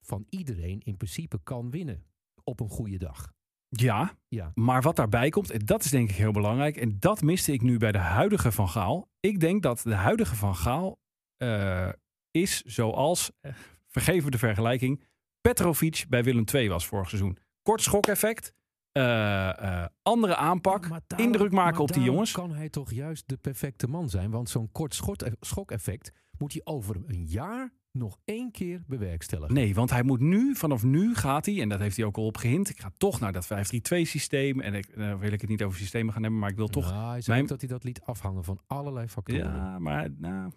van 0.00 0.26
iedereen 0.28 0.80
in 0.80 0.96
principe 0.96 1.40
kan 1.42 1.70
winnen. 1.70 2.04
Op 2.44 2.60
een 2.60 2.70
goede 2.70 2.98
dag. 2.98 3.32
Ja, 3.76 4.12
Ja. 4.28 4.50
maar 4.54 4.82
wat 4.82 4.96
daarbij 4.96 5.28
komt, 5.30 5.50
en 5.50 5.64
dat 5.64 5.84
is 5.84 5.90
denk 5.90 6.10
ik 6.10 6.16
heel 6.16 6.32
belangrijk. 6.32 6.76
En 6.76 6.96
dat 6.98 7.22
miste 7.22 7.52
ik 7.52 7.62
nu 7.62 7.78
bij 7.78 7.92
de 7.92 7.98
huidige 7.98 8.52
Van 8.52 8.68
Gaal. 8.68 9.08
Ik 9.20 9.40
denk 9.40 9.62
dat 9.62 9.80
de 9.84 9.94
huidige 9.94 10.34
Van 10.36 10.56
Gaal 10.56 10.98
eh, 11.36 11.88
is 12.30 12.62
zoals, 12.62 13.30
eh, 13.40 13.52
vergeven 13.88 14.30
de 14.30 14.38
vergelijking, 14.38 15.02
Petrovic 15.40 16.04
bij 16.08 16.24
Willem 16.24 16.44
II 16.54 16.68
was 16.68 16.86
vorig 16.86 17.08
seizoen. 17.08 17.38
Kort 17.62 17.82
schokeffect, 17.82 18.52
eh, 18.92 19.48
eh, 19.82 19.86
andere 20.02 20.36
aanpak, 20.36 20.88
daarom- 21.06 21.26
indruk 21.28 21.52
maken 21.52 21.80
op 21.80 21.92
die 21.92 22.02
jongens. 22.02 22.32
kan 22.32 22.52
hij 22.54 22.68
toch 22.68 22.90
juist 22.92 23.28
de 23.28 23.36
perfecte 23.36 23.86
man 23.88 24.08
zijn. 24.08 24.30
Want 24.30 24.48
zo'n 24.48 24.72
kort 24.72 25.00
schokeffect 25.40 26.12
moet 26.38 26.52
hij 26.52 26.60
over 26.64 26.96
een 27.06 27.24
jaar 27.26 27.72
nog 27.92 28.18
één 28.24 28.50
keer 28.50 28.82
bewerkstelligen. 28.86 29.54
Nee, 29.54 29.74
want 29.74 29.90
hij 29.90 30.02
moet 30.02 30.20
nu, 30.20 30.54
vanaf 30.54 30.82
nu 30.82 31.14
gaat 31.14 31.46
hij, 31.46 31.60
en 31.60 31.68
dat 31.68 31.78
heeft 31.80 31.96
hij 31.96 32.06
ook 32.06 32.16
al 32.16 32.24
op 32.26 32.36
gehind, 32.36 32.68
ik 32.70 32.80
ga 32.80 32.90
toch 32.96 33.20
naar 33.20 33.32
dat 33.32 33.46
5-3-2 33.46 34.04
systeem. 34.04 34.60
En 34.60 34.74
ik, 34.74 34.86
eh, 34.86 35.18
wil 35.18 35.32
ik 35.32 35.40
het 35.40 35.50
niet 35.50 35.62
over 35.62 35.78
systemen 35.78 36.12
gaan 36.12 36.22
hebben, 36.22 36.40
maar 36.40 36.50
ik 36.50 36.56
wil 36.56 36.68
toch 36.68 36.90
Nou, 36.90 37.10
hij 37.12 37.22
mijn- 37.26 37.46
dat 37.46 37.60
hij 37.60 37.68
dat 37.68 37.84
liet 37.84 38.00
afhangen 38.00 38.44
van 38.44 38.60
allerlei 38.66 39.08
factoren. 39.08 39.44
Ja, 39.54 39.78
maar, 39.78 40.08
nou, 40.16 40.50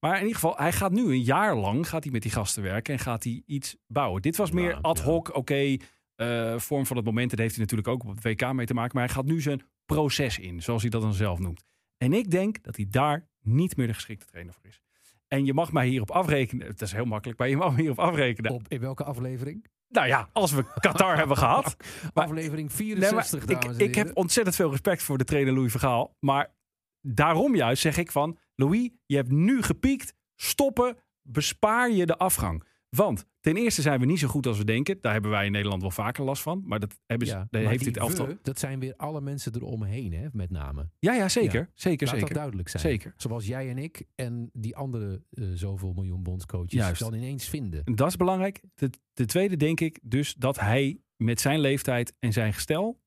maar 0.00 0.12
in 0.14 0.20
ieder 0.20 0.34
geval, 0.34 0.56
hij 0.56 0.72
gaat 0.72 0.92
nu 0.92 1.02
een 1.04 1.22
jaar 1.22 1.56
lang 1.56 1.88
gaat 1.88 2.02
hij 2.02 2.12
met 2.12 2.22
die 2.22 2.30
gasten 2.30 2.62
werken 2.62 2.92
en 2.94 3.00
gaat 3.00 3.24
hij 3.24 3.42
iets 3.46 3.76
bouwen. 3.86 4.22
Dit 4.22 4.36
was 4.36 4.50
meer 4.50 4.70
Nou, 4.70 4.82
ad 4.82 4.98
ja. 4.98 5.04
hoc, 5.04 5.36
oké, 5.36 5.76
eh, 6.14 6.58
vorm 6.58 6.86
van 6.86 6.96
het 6.96 7.04
moment. 7.04 7.30
En 7.30 7.36
daar 7.36 7.46
heeft 7.46 7.56
hij 7.58 7.64
natuurlijk 7.66 7.88
ook 7.88 8.04
op 8.04 8.14
het 8.14 8.24
WK 8.24 8.52
mee 8.52 8.66
te 8.66 8.74
maken. 8.74 8.96
Maar 8.96 9.04
hij 9.04 9.14
gaat 9.14 9.24
nu 9.24 9.40
zijn 9.40 9.62
proces 9.86 10.38
in, 10.38 10.62
zoals 10.62 10.82
hij 10.82 10.90
dat 10.90 11.02
dan 11.02 11.14
zelf 11.14 11.38
noemt. 11.38 11.64
En 11.98 12.12
ik 12.12 12.30
denk 12.30 12.62
dat 12.62 12.76
hij 12.76 12.86
daar 12.90 13.28
niet 13.40 13.76
meer 13.76 13.86
de 13.86 13.94
geschikte 13.94 14.26
trainer 14.26 14.52
voor 14.54 14.66
is. 14.66 14.82
En 15.28 15.44
je 15.44 15.54
mag 15.54 15.72
mij 15.72 15.86
hierop 15.86 16.10
afrekenen. 16.10 16.66
Het 16.66 16.80
is 16.80 16.92
heel 16.92 17.04
makkelijk, 17.04 17.38
maar 17.38 17.48
je 17.48 17.56
mag 17.56 17.74
me 17.74 17.80
hierop 17.80 17.98
afrekenen. 17.98 18.52
Op, 18.52 18.62
in 18.68 18.80
welke 18.80 19.04
aflevering? 19.04 19.66
Nou 19.88 20.06
ja, 20.06 20.28
als 20.32 20.52
we 20.52 20.64
Qatar 20.80 21.16
hebben 21.22 21.36
gehad. 21.36 21.76
Maar- 22.14 22.24
aflevering 22.24 22.68
Nee, 22.68 22.76
64, 22.76 23.46
maar 23.46 23.60
dames 23.60 23.76
ik, 23.76 23.88
ik 23.88 23.94
heb 23.94 24.16
ontzettend 24.16 24.56
veel 24.56 24.70
respect 24.70 25.02
voor 25.02 25.18
de 25.18 25.24
trainer 25.24 25.54
Louis 25.54 25.70
Vergaal. 25.70 26.16
Maar 26.20 26.54
daarom 27.00 27.54
juist 27.56 27.82
zeg 27.82 27.96
ik 27.96 28.12
van... 28.12 28.38
Louis, 28.54 28.90
je 29.06 29.16
hebt 29.16 29.30
nu 29.30 29.62
gepiekt. 29.62 30.14
Stoppen. 30.36 30.96
Bespaar 31.22 31.90
je 31.90 32.06
de 32.06 32.16
afgang. 32.16 32.64
Want 32.96 33.24
ten 33.40 33.56
eerste 33.56 33.82
zijn 33.82 34.00
we 34.00 34.06
niet 34.06 34.18
zo 34.18 34.28
goed 34.28 34.46
als 34.46 34.58
we 34.58 34.64
denken. 34.64 34.98
Daar 35.00 35.12
hebben 35.12 35.30
wij 35.30 35.46
in 35.46 35.52
Nederland 35.52 35.82
wel 35.82 35.90
vaker 35.90 36.24
last 36.24 36.42
van. 36.42 36.62
Maar 36.66 36.80
dat 36.80 37.00
hebben 37.06 37.28
ze, 37.28 37.34
Ja, 37.34 37.46
daar 37.50 37.62
maar 37.62 37.70
heeft 37.70 37.84
dit 37.84 37.96
elftal... 37.96 38.26
we, 38.26 38.38
dat 38.42 38.58
zijn 38.58 38.80
weer 38.80 38.94
alle 38.96 39.20
mensen 39.20 39.54
eromheen, 39.54 40.12
hè, 40.12 40.26
met 40.32 40.50
name. 40.50 40.88
Ja, 40.98 41.14
ja, 41.14 41.28
zeker. 41.28 41.60
Ja. 41.60 41.68
Zeker, 41.74 42.06
Laat 42.06 42.14
zeker. 42.14 42.28
dat 42.28 42.36
duidelijk 42.36 42.68
zijn. 42.68 42.82
Zeker. 42.82 43.14
Zoals 43.16 43.46
jij 43.46 43.70
en 43.70 43.78
ik 43.78 44.04
en 44.14 44.50
die 44.52 44.76
andere 44.76 45.22
eh, 45.30 45.44
zoveel 45.54 45.92
miljoen 45.92 46.22
bondscoaches 46.22 46.72
Juist. 46.72 47.00
dan 47.00 47.14
ineens 47.14 47.48
vinden. 47.48 47.84
En 47.84 47.94
Dat 47.94 48.08
is 48.08 48.16
belangrijk. 48.16 48.60
De, 48.74 48.90
de 49.12 49.24
tweede 49.24 49.56
denk 49.56 49.80
ik 49.80 49.98
dus 50.02 50.34
dat 50.34 50.60
hij 50.60 50.98
met 51.16 51.40
zijn 51.40 51.60
leeftijd 51.60 52.14
en 52.18 52.32
zijn 52.32 52.52
gestel... 52.52 53.00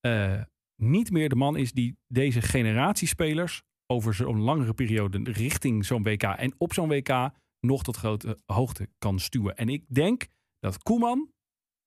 eh, 0.00 0.42
niet 0.76 1.10
meer 1.10 1.28
de 1.28 1.34
man 1.36 1.56
is 1.56 1.72
die 1.72 1.96
deze 2.06 2.40
generatiespelers... 2.42 3.62
over 3.86 4.14
zo'n 4.14 4.40
langere 4.40 4.74
periode 4.74 5.20
richting 5.22 5.84
zo'n 5.84 6.02
WK 6.02 6.22
en 6.22 6.54
op 6.58 6.72
zo'n 6.72 6.88
WK... 6.88 7.30
nog 7.60 7.82
tot 7.82 7.96
grote 7.96 8.38
hoogte 8.46 8.88
kan 8.98 9.18
stuwen. 9.18 9.56
En 9.56 9.68
ik 9.68 9.84
denk 9.94 10.26
dat 10.58 10.82
Koeman, 10.82 11.32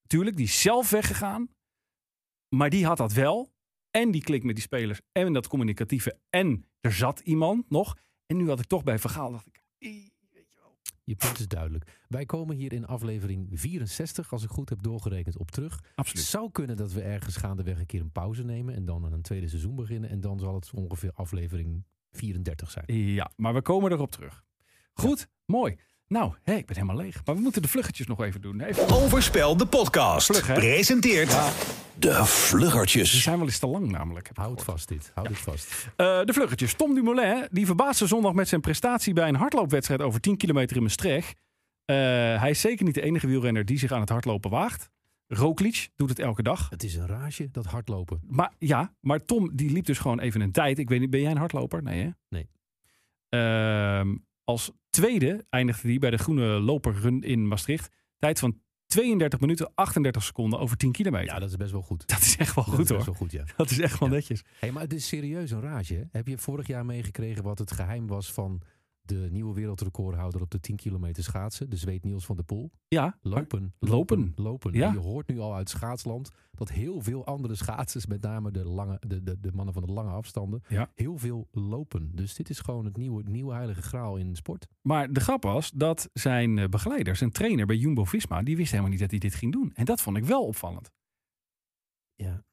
natuurlijk, 0.01 0.35
die 0.35 0.45
is 0.45 0.61
zelf 0.61 0.89
weggegaan... 0.89 1.49
maar 2.55 2.69
die 2.69 2.85
had 2.85 2.97
dat 2.97 3.13
wel. 3.13 3.53
En 3.91 4.11
die 4.11 4.23
klik 4.23 4.43
met 4.43 4.55
die 4.55 4.63
spelers 4.63 5.01
en 5.11 5.33
dat 5.33 5.47
communicatieve. 5.47 6.19
En 6.29 6.65
er 6.79 6.93
zat 6.93 7.19
iemand 7.19 7.69
nog. 7.69 7.97
En 8.25 8.37
nu 8.37 8.47
had 8.47 8.59
ik 8.59 8.65
toch 8.65 8.83
bij 8.83 8.99
Vergaal, 8.99 9.31
dacht 9.31 9.47
ik... 9.47 9.63
"Ih, 9.77 10.09
Je 11.03 11.15
punt 11.15 11.39
is 11.39 11.47
duidelijk. 11.47 11.99
Wij 12.07 12.25
komen 12.25 12.55
hier 12.55 12.73
in 12.73 12.85
aflevering 12.85 13.47
64, 13.59 14.31
als 14.31 14.43
ik 14.43 14.49
goed 14.49 14.69
heb 14.69 14.81
doorgerekend, 14.81 15.37
op 15.37 15.51
terug. 15.51 15.83
Het 15.95 16.19
zou 16.19 16.51
kunnen 16.51 16.77
dat 16.77 16.91
we 16.91 17.01
ergens 17.01 17.35
gaandeweg 17.35 17.79
een 17.79 17.85
keer 17.85 18.01
een 18.01 18.11
pauze 18.11 18.43
nemen 18.43 18.75
en 18.75 18.85
dan 18.85 19.05
aan 19.05 19.13
een 19.13 19.21
tweede 19.21 19.47
seizoen 19.47 19.75
beginnen. 19.75 20.09
En 20.09 20.21
dan 20.21 20.39
zal 20.39 20.55
het 20.55 20.71
ongeveer 20.73 21.11
aflevering 21.13 21.85
34 22.11 22.71
zijn. 22.71 22.85
Ja, 22.87 23.31
maar 23.35 23.53
we 23.53 23.61
komen 23.61 23.91
erop 23.91 24.11
terug. 24.11 24.43
Goed, 24.93 25.27
mooi. 25.45 25.75
Nou, 26.07 26.33
hé, 26.43 26.53
ik 26.53 26.65
ben 26.65 26.75
helemaal 26.75 26.95
leeg. 27.03 27.25
Maar 27.25 27.35
we 27.35 27.41
moeten 27.41 27.61
de 27.61 27.67
vluggetjes 27.67 28.07
nog 28.07 28.21
even 28.21 28.41
doen. 28.41 28.61
Even... 28.61 28.89
Overspel 28.89 29.57
de 29.57 29.65
podcast. 29.65 30.25
Vlug? 30.25 30.53
Presenteert 30.53 31.29
De 31.29 31.37
Die 31.99 32.11
Vluggertjes. 32.23 33.21
zijn 33.21 33.37
wel 33.37 33.45
eens 33.45 33.59
te 33.59 33.67
lang 33.67 33.91
namelijk. 33.91 34.29
Houd 34.33 34.63
vast 34.63 34.87
dit. 34.87 35.11
Houd 35.13 35.27
dit 35.27 35.37
vast. 35.37 35.87
Eh, 35.95 36.21
de 36.23 36.33
vluggetjes. 36.33 36.73
Tom 36.73 36.93
Dumoulin, 36.93 37.47
die 37.51 37.65
verbaasde 37.65 38.07
zondag 38.07 38.33
met 38.33 38.47
zijn 38.47 38.61
prestatie 38.61 39.13
bij 39.13 39.27
een 39.27 39.35
hardloopwedstrijd 39.35 40.01
over 40.01 40.19
10 40.21 40.37
kilometer 40.37 40.75
in 40.75 40.81
Maastricht. 40.81 41.39
Eh, 41.85 41.95
hij 42.39 42.49
is 42.49 42.61
zeker 42.61 42.85
niet 42.85 42.95
de 42.95 43.01
enige 43.01 43.27
wielrenner 43.27 43.65
die 43.65 43.79
zich 43.79 43.91
aan 43.91 43.99
het 43.99 44.09
hardlopen 44.09 44.49
waagt. 44.49 44.89
Roglic 45.27 45.89
doet 45.95 46.09
het 46.09 46.19
elke 46.19 46.43
dag. 46.43 46.69
Het 46.69 46.83
is 46.83 46.95
een 46.95 47.07
rage, 47.07 47.51
dat 47.51 47.65
hardlopen. 47.65 48.21
Maar 48.27 48.53
ja, 48.57 48.93
maar 48.99 49.25
Tom 49.25 49.55
die 49.55 49.71
liep 49.71 49.85
dus 49.85 49.97
gewoon 49.99 50.19
even 50.19 50.41
een 50.41 50.51
tijd. 50.51 50.79
Ik 50.79 50.89
weet 50.89 50.99
niet, 50.99 51.09
ben 51.09 51.21
jij 51.21 51.31
een 51.31 51.37
hardloper? 51.37 51.83
Nee 51.83 52.03
hè? 52.03 52.09
Nee. 52.29 52.49
Ehm, 53.29 54.15
als 54.43 54.71
tweede 54.91 55.45
eindigde 55.49 55.87
hij 55.87 55.97
bij 55.99 56.09
de 56.09 56.17
groene 56.17 56.43
loperrun 56.59 57.21
in 57.23 57.47
Maastricht. 57.47 57.89
Tijd 58.19 58.39
van 58.39 58.59
32 58.85 59.39
minuten 59.39 59.71
38 59.75 60.23
seconden 60.23 60.59
over 60.59 60.77
10 60.77 60.91
kilometer. 60.91 61.33
Ja, 61.33 61.39
dat 61.39 61.49
is 61.49 61.55
best 61.55 61.71
wel 61.71 61.81
goed. 61.81 62.07
Dat 62.07 62.21
is 62.21 62.37
echt 62.37 62.55
wel 62.55 62.63
Dat 62.65 62.73
goed 62.73 62.83
is 62.83 62.89
hoor. 62.89 62.97
best 62.97 63.09
wel 63.09 63.17
goed, 63.19 63.31
ja. 63.31 63.43
Dat 63.57 63.69
is 63.69 63.79
echt 63.79 63.99
wel 63.99 64.09
Ja. 64.09 64.15
netjes. 64.15 64.41
Hey, 64.59 64.71
maar 64.71 64.81
het 64.83 64.93
is 64.93 65.07
serieus 65.07 65.51
een 65.51 65.61
rage. 65.61 65.93
Hè? 65.93 66.03
Heb 66.11 66.27
je 66.27 66.37
vorig 66.37 66.67
jaar 66.67 66.85
meegekregen 66.85 67.43
wat 67.43 67.59
het 67.59 67.71
geheim 67.71 68.07
was 68.07 68.31
van 68.33 68.61
de 69.01 69.27
nieuwe 69.31 69.53
wereldrecordhouder 69.53 70.41
op 70.41 70.51
de 70.51 70.59
10 70.59 70.75
kilometer 70.75 71.23
schaatsen? 71.23 71.69
De 71.69 71.75
Zweed 71.75 72.03
Niels 72.03 72.25
van 72.25 72.35
der 72.35 72.45
Poel. 72.45 72.71
Ja, 72.87 73.17
Lopen, 73.21 73.73
Lopen. 73.79 74.17
lopen, 74.19 74.43
lopen. 74.43 74.73
Ja. 74.73 74.87
En 74.87 74.93
je 74.93 74.99
hoort 74.99 75.27
nu 75.27 75.39
al 75.39 75.55
uit 75.55 75.69
schaatsland 75.69 76.29
dat 76.51 76.69
heel 76.69 77.01
veel 77.01 77.25
andere 77.25 77.55
schaatsers, 77.55 78.05
met 78.05 78.21
name 78.21 78.51
de, 78.51 78.65
lange, 78.65 79.01
de, 79.07 79.23
de, 79.23 79.39
de 79.39 79.51
mannen 79.51 79.73
van 79.73 79.85
de 79.85 79.91
lange 79.93 80.11
afstanden, 80.11 80.63
Ja. 80.67 80.91
heel 80.95 81.17
veel 81.17 81.47
lopen. 81.51 82.15
Dus 82.15 82.33
dit 82.35 82.49
is 82.49 82.59
gewoon 82.59 82.85
het 82.85 82.97
nieuwe, 82.97 83.23
nieuwe 83.23 83.53
heilige 83.53 83.81
graal 83.81 84.17
in 84.17 84.35
sport. 84.35 84.67
Maar 84.81 85.13
de 85.13 85.19
grap 85.19 85.43
was 85.43 85.71
dat 85.71 86.09
zijn 86.13 86.57
eh, 86.57 86.67
begeleider, 86.69 87.15
zijn 87.15 87.31
trainer 87.31 87.65
bij 87.65 87.75
Jumbo-Visma, 87.75 88.41
die 88.43 88.55
wist 88.57 88.69
helemaal 88.69 88.91
niet 88.91 88.99
dat 88.99 89.09
hij 89.11 89.19
dit 89.19 89.35
ging 89.35 89.51
doen. 89.51 89.71
En 89.73 89.85
dat 89.85 90.01
vond 90.01 90.17
ik 90.17 90.25
wel 90.25 90.45
opvallend. 90.45 90.91
Ja, 92.15 92.43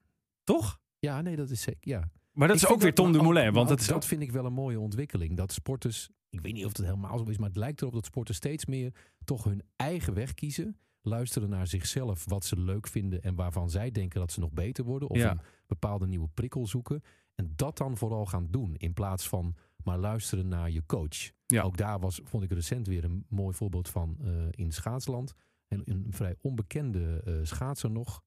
Toch? 0.45 0.81
ja 0.99 1.21
nee, 1.21 1.37
dat 1.37 1.51
is 1.51 1.61
zeker. 1.63 1.81
Ja. 1.89 2.11
Maar 2.33 2.49
dat 2.49 2.57
Ik 2.57 2.63
is 2.63 2.69
ook 2.69 2.81
weer 2.81 2.95
Tom 2.95 3.13
Dumoulin. 3.13 3.43
maar 3.45 3.53
Want 3.53 3.87
dat 3.89 4.07
vind 4.07 4.23
ik 4.23 4.33
wel 4.33 4.45
een 4.45 4.53
mooie 4.53 4.81
ontwikkeling. 4.81 5.37
Dat 5.37 5.53
sporters, 5.53 6.11
ik 6.31 6.41
weet 6.41 6.53
niet 6.53 6.65
of 6.65 6.77
het 6.77 6.87
helemaal 6.87 7.19
zo 7.19 7.25
is, 7.25 7.39
maar 7.39 7.49
het 7.49 7.57
lijkt 7.57 7.81
erop 7.81 7.93
dat 7.95 8.05
sporters 8.05 8.37
steeds 8.37 8.67
meer 8.67 8.95
toch 9.25 9.45
hun 9.45 9.63
eigen 9.77 10.15
weg 10.15 10.35
kiezen. 10.35 10.79
Luisteren 11.03 11.49
naar 11.49 11.67
zichzelf, 11.67 12.25
wat 12.25 12.45
ze 12.45 12.61
leuk 12.61 12.87
vinden 12.87 13.23
en 13.23 13.35
waarvan 13.35 13.71
zij 13.71 13.91
denken 13.91 14.21
dat 14.21 14.33
ze 14.33 14.41
nog 14.41 14.53
beter 14.53 14.85
worden. 14.85 15.09
Of 15.09 15.17
Ja. 15.17 15.31
een 15.31 15.41
bepaalde 15.67 16.07
nieuwe 16.07 16.29
prikkel 16.35 16.67
zoeken. 16.67 17.03
En 17.35 17.53
dat 17.57 17.77
dan 17.79 17.97
vooral 17.97 18.27
gaan 18.27 18.47
doen. 18.51 18.75
In 18.77 18.93
plaats 18.93 19.29
van 19.29 19.55
maar 19.85 19.99
luisteren 19.99 20.49
naar 20.49 20.71
je 20.71 20.83
coach. 20.87 21.31
Ja. 21.47 21.63
Ook 21.63 21.77
daar 21.77 22.01
was, 22.01 22.21
vond 22.25 22.43
ik 22.43 22.53
recent 22.53 22.87
weer 22.87 23.05
een 23.05 23.25
mooi 23.29 23.55
voorbeeld 23.55 23.89
van 23.89 24.17
eh, 24.21 24.31
in 24.51 24.73
schaatsland. 24.73 25.35
En 25.69 25.83
een 25.85 26.07
vrij 26.11 26.35
onbekende 26.41 27.23
eh, 27.25 27.35
schaatser 27.43 27.91
nog. 27.91 28.23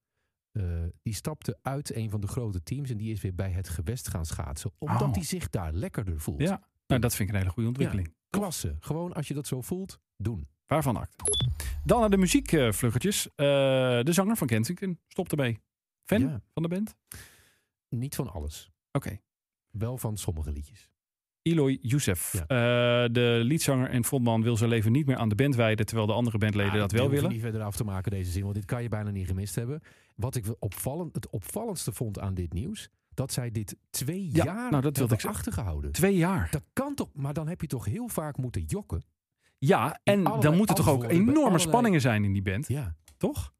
eh, 0.52 0.82
die 1.02 1.14
stapte 1.14 1.58
uit 1.62 1.94
een 1.94 2.10
van 2.10 2.20
de 2.20 2.26
grote 2.26 2.62
teams 2.62 2.90
en 2.90 2.96
die 2.96 3.12
is 3.12 3.20
weer 3.20 3.34
bij 3.34 3.50
het 3.50 3.68
gewest 3.68 4.08
gaan 4.08 4.26
schaatsen. 4.26 4.70
Omdat 4.78 5.02
Oh. 5.02 5.12
hij 5.14 5.24
zich 5.24 5.50
daar 5.50 5.72
lekkerder 5.72 6.20
voelt. 6.20 6.40
Ja, 6.40 6.62
nou, 6.92 7.00
dat 7.00 7.14
vind 7.14 7.28
ik 7.28 7.34
een 7.34 7.40
hele 7.40 7.52
goede 7.52 7.68
ontwikkeling. 7.68 8.14
Klasse. 8.30 8.76
Gewoon 8.80 9.12
als 9.12 9.28
je 9.28 9.34
dat 9.34 9.46
zo 9.46 9.60
voelt, 9.60 10.00
doen. 10.16 10.48
Waarvan 10.66 10.96
act. 10.96 11.14
Dan 11.84 12.00
naar 12.00 12.10
de 12.10 12.16
muziekvluggetjes. 12.16 13.26
Eh 13.26 13.34
de 14.02 14.12
zanger 14.12 14.36
van 14.36 14.46
Kensington 14.46 14.98
stopt 15.08 15.30
ermee. 15.30 15.60
Fan 16.04 16.20
Ja. 16.20 16.40
van 16.52 16.62
de 16.62 16.68
band? 16.68 16.94
Niet 17.88 18.14
van 18.14 18.32
alles. 18.32 18.70
Oké. 18.92 19.20
Wel 19.70 19.98
van 19.98 20.16
sommige 20.16 20.50
liedjes. 20.52 20.90
Eloy 21.42 21.78
Youssef. 21.80 22.32
Ja. 22.32 22.40
Eh, 22.42 23.12
de 23.12 23.40
liedzanger 23.44 23.90
en 23.90 24.04
frontman 24.04 24.42
wil 24.42 24.56
zijn 24.56 24.70
leven 24.70 24.92
niet 24.92 25.06
meer 25.06 25.16
aan 25.16 25.28
de 25.28 25.34
band 25.34 25.54
wijden, 25.56 25.86
terwijl 25.86 26.06
de 26.06 26.12
andere 26.12 26.38
bandleden 26.38 26.72
Ah, 26.72 26.78
dat 26.78 26.92
wel 26.92 27.10
willen. 27.10 27.30
niet 27.30 27.40
verder 27.40 27.62
af 27.62 27.76
te 27.76 27.84
maken 27.84 28.10
deze 28.10 28.30
zin, 28.30 28.42
want 28.42 28.54
dit 28.54 28.64
kan 28.64 28.82
je 28.82 28.88
bijna 28.88 29.10
niet 29.10 29.26
gemist 29.26 29.54
hebben. 29.54 29.80
Wat 30.16 30.34
ik 30.34 30.44
opvallend, 30.58 31.14
het 31.14 31.30
opvallendste 31.30 31.92
vond 31.92 32.18
aan 32.18 32.34
dit 32.34 32.52
nieuws, 32.52 32.88
dat 33.14 33.32
zij 33.32 33.50
dit 33.50 33.76
twee 33.90 34.30
Ja, 34.32 34.44
jaar 34.44 34.70
nou, 34.70 34.82
dat 34.82 34.96
wilde 34.96 35.14
ik 35.14 35.24
achtergehouden. 35.24 35.92
Twee 35.92 36.16
jaar. 36.16 36.48
Dat 36.50 36.64
kan 36.72 36.94
toch, 36.94 37.08
maar 37.14 37.32
dan 37.34 37.48
heb 37.48 37.60
je 37.60 37.66
toch 37.66 37.84
heel 37.84 38.08
vaak 38.08 38.36
moeten 38.36 38.62
jokken. 38.62 39.02
Ja, 39.58 40.00
en 40.02 40.22
dan 40.24 40.56
moeten 40.56 40.74
toch 40.74 40.88
ook 40.88 41.04
enorme 41.04 41.38
allerlei- 41.38 41.58
spanningen 41.60 42.00
zijn 42.00 42.24
in 42.24 42.32
die 42.32 42.42
band, 42.42 42.68
Ja. 42.68 42.96
toch? 43.16 43.54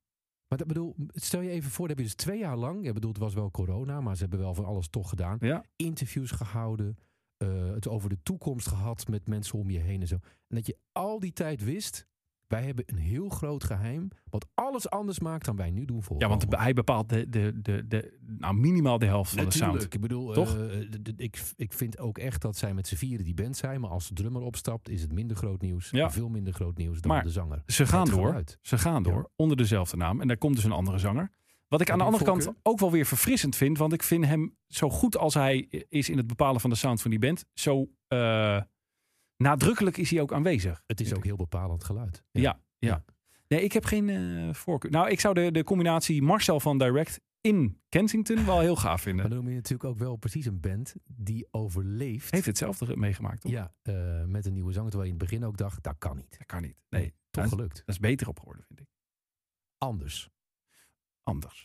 Maar 0.49 0.59
dat 0.59 0.67
bedoel, 0.67 0.97
stel 1.09 1.41
je 1.41 1.51
even 1.51 1.71
voor, 1.71 1.89
dat 1.89 1.97
heb 1.97 2.07
je 2.07 2.13
dus 2.13 2.25
twee 2.25 2.39
jaar 2.39 2.57
lang, 2.57 2.85
ja, 2.85 2.93
bedoel, 2.93 3.11
het 3.11 3.19
was 3.21 3.35
wel 3.35 3.51
corona, 3.51 4.01
maar 4.01 4.15
ze 4.15 4.21
hebben 4.23 4.39
wel 4.39 4.55
van 4.55 4.65
alles 4.65 4.89
toch 4.89 5.09
gedaan. 5.09 5.37
Ja. 5.41 5.65
Interviews 5.77 6.31
gehouden, 6.31 6.99
eh, 7.37 7.71
het 7.71 7.89
over 7.89 8.09
de 8.09 8.19
toekomst 8.23 8.67
gehad 8.69 9.09
met 9.09 9.29
mensen 9.29 9.59
om 9.59 9.71
je 9.71 9.79
heen 9.79 10.01
en 10.01 10.07
zo. 10.07 10.15
En 10.49 10.57
dat 10.57 10.67
je 10.67 10.77
al 10.93 11.19
die 11.19 11.33
tijd 11.33 11.65
wist, 11.65 12.07
wij 12.53 12.63
hebben 12.65 12.85
een 12.87 12.99
heel 12.99 13.29
groot 13.29 13.65
geheim, 13.65 14.09
wat 14.31 14.47
alles 14.55 14.91
anders 14.91 15.19
maakt 15.21 15.45
dan 15.45 15.57
wij 15.57 15.71
nu 15.71 15.85
doen 15.85 16.03
voor. 16.03 16.21
Ja, 16.21 16.29
want 16.29 16.45
hij 16.49 16.73
bepaalt 16.73 17.09
de, 17.09 17.29
de, 17.29 17.61
de, 17.63 17.87
de, 17.89 18.19
nou, 18.39 18.55
minimaal 18.55 18.99
de 18.99 19.07
helft 19.07 19.35
van 19.35 19.45
de 19.45 19.51
sound. 19.51 19.95
Ik 19.95 20.01
bedoel, 20.01 20.33
Toch? 20.33 20.57
eh, 20.59 20.79
d- 21.03 21.13
ik, 21.17 21.43
ik 21.57 21.73
vind 21.73 21.99
ook 21.99 22.19
echt 22.19 22.43
dat 22.43 22.57
zij 22.57 22.75
met 22.75 22.87
z'n 22.87 22.95
vieren 22.97 23.25
die 23.25 23.35
band 23.35 23.57
zijn. 23.57 23.81
Maar 23.81 23.91
als 23.91 24.09
de 24.09 24.15
drummer 24.15 24.43
opstapt, 24.43 24.89
is 24.89 25.03
het 25.03 25.13
minder 25.13 25.37
groot 25.37 25.61
nieuws. 25.63 25.91
Ja. 25.91 26.11
Veel 26.11 26.29
minder 26.29 26.53
groot 26.53 26.77
nieuws 26.77 27.01
dan 27.01 27.11
Maar 27.13 27.23
de 27.25 27.31
zanger. 27.31 27.63
Ze 27.67 27.87
gaan 27.87 28.09
door. 28.09 28.27
geluid. 28.27 28.59
Ze 28.63 28.79
gaan 28.79 29.03
door 29.03 29.13
Ja. 29.15 29.29
onder 29.37 29.57
dezelfde 29.57 29.97
naam. 29.97 30.21
En 30.21 30.27
daar 30.29 30.39
komt 30.39 30.55
dus 30.55 30.65
een 30.65 30.73
andere 30.73 30.99
zanger. 30.99 31.31
Wat 31.69 31.81
ik 31.81 31.91
aan 31.91 31.99
de 31.99 32.05
andere 32.05 32.25
kant 32.25 32.53
ook 32.63 32.79
wel 32.79 32.91
weer 32.91 33.07
verfrissend 33.07 33.57
vind. 33.57 33.79
Want 33.79 33.93
ik 33.93 34.03
vind 34.03 34.25
hem 34.27 34.57
zo 34.69 34.91
goed 34.91 35.17
als 35.17 35.35
hij 35.35 35.59
is 35.89 36.09
in 36.09 36.17
het 36.17 36.27
bepalen 36.27 36.61
van 36.61 36.71
de 36.71 36.77
sound 36.77 37.03
van 37.03 37.11
die 37.11 37.21
band. 37.21 37.45
Zo 37.55 37.89
eh, 38.09 38.61
nadrukkelijk 39.43 39.97
is 39.97 40.11
hij 40.11 40.21
ook 40.21 40.33
aanwezig. 40.33 40.83
Het 40.87 41.01
is 41.01 41.15
ook 41.15 41.25
heel 41.25 41.37
bepalend 41.37 41.85
geluid. 41.85 42.25
Ja, 42.31 42.61
ja. 42.79 43.05
Nee, 43.49 43.63
ik 43.63 43.73
heb 43.73 43.85
geen 43.85 44.09
eh, 44.09 44.55
voorkeur. 44.55 44.91
Nou, 44.91 45.11
ik 45.11 45.21
zou 45.21 45.35
de, 45.35 45.51
de 45.53 45.65
combinatie 45.65 46.23
Marcel 46.23 46.61
van 46.61 46.79
Direct 46.79 47.21
in 47.41 47.81
Kensington 47.89 48.45
wel 48.45 48.61
heel 48.61 48.77
gaaf 48.77 49.03
vinden. 49.03 49.29
dan 49.29 49.39
noem 49.39 49.49
je 49.49 49.55
natuurlijk 49.55 49.85
ook 49.91 49.99
wel 49.99 50.17
precies 50.17 50.47
een 50.47 50.61
band 50.61 50.95
die 51.05 51.47
overleeft. 51.51 52.31
Heeft 52.31 52.47
hetzelfde 52.47 52.97
meegemaakt, 52.97 53.41
toch? 53.41 53.51
Ja, 53.53 53.75
eh, 53.83 54.25
met 54.25 54.47
een 54.47 54.53
nieuwe 54.53 54.73
zanger. 54.73 54.91
Terwijl 54.91 55.11
je 55.13 55.15
in 55.17 55.21
het 55.21 55.31
begin 55.31 55.47
ook 55.49 55.57
dacht, 55.57 55.83
dat 55.83 55.95
kan 55.99 56.17
niet. 56.17 56.39
Dat 56.39 56.47
kan 56.47 56.63
niet. 56.63 56.77
Nee, 56.89 57.05
Toch 57.05 57.15
dat, 57.31 57.45
is- 57.45 57.51
gelukt. 57.51 57.77
dat 57.77 57.89
is 57.95 57.99
beter 57.99 58.29
op 58.29 58.39
geworden, 58.39 58.65
vind 58.65 58.81
ik. 58.81 58.87
Anders. 59.79 60.31
Anders. 61.23 61.63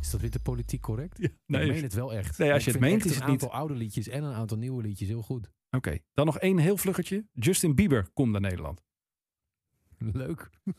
Is 0.00 0.10
dat 0.10 0.20
weer 0.20 0.30
te 0.30 0.40
politiek 0.40 0.80
correct? 0.80 1.18
Nee, 1.18 1.28
ik 1.66 1.72
meen 1.72 1.82
het 1.82 1.94
wel 1.94 2.12
echt. 2.14 2.38
Nee, 2.38 2.52
als 2.52 2.64
je 2.64 2.70
het 2.70 2.80
meent, 2.80 3.04
is 3.04 3.10
een 3.10 3.16
het 3.22 3.30
niet. 3.30 3.42
aantal 3.42 3.58
oude 3.58 3.74
liedjes 3.74 4.08
en 4.08 4.22
een 4.22 4.34
aantal 4.34 4.56
nieuwe 4.58 4.82
liedjes 4.82 5.08
heel 5.08 5.22
goed. 5.22 5.50
Oké, 5.70 5.98
dan 6.14 6.26
nog 6.26 6.38
één 6.38 6.58
heel 6.58 6.76
vluggetje. 6.76 7.26
Justin 7.32 7.74
Bieber 7.74 8.08
komt 8.14 8.32
naar 8.32 8.40
Nederland. 8.40 8.82
Leuk. 10.12 10.50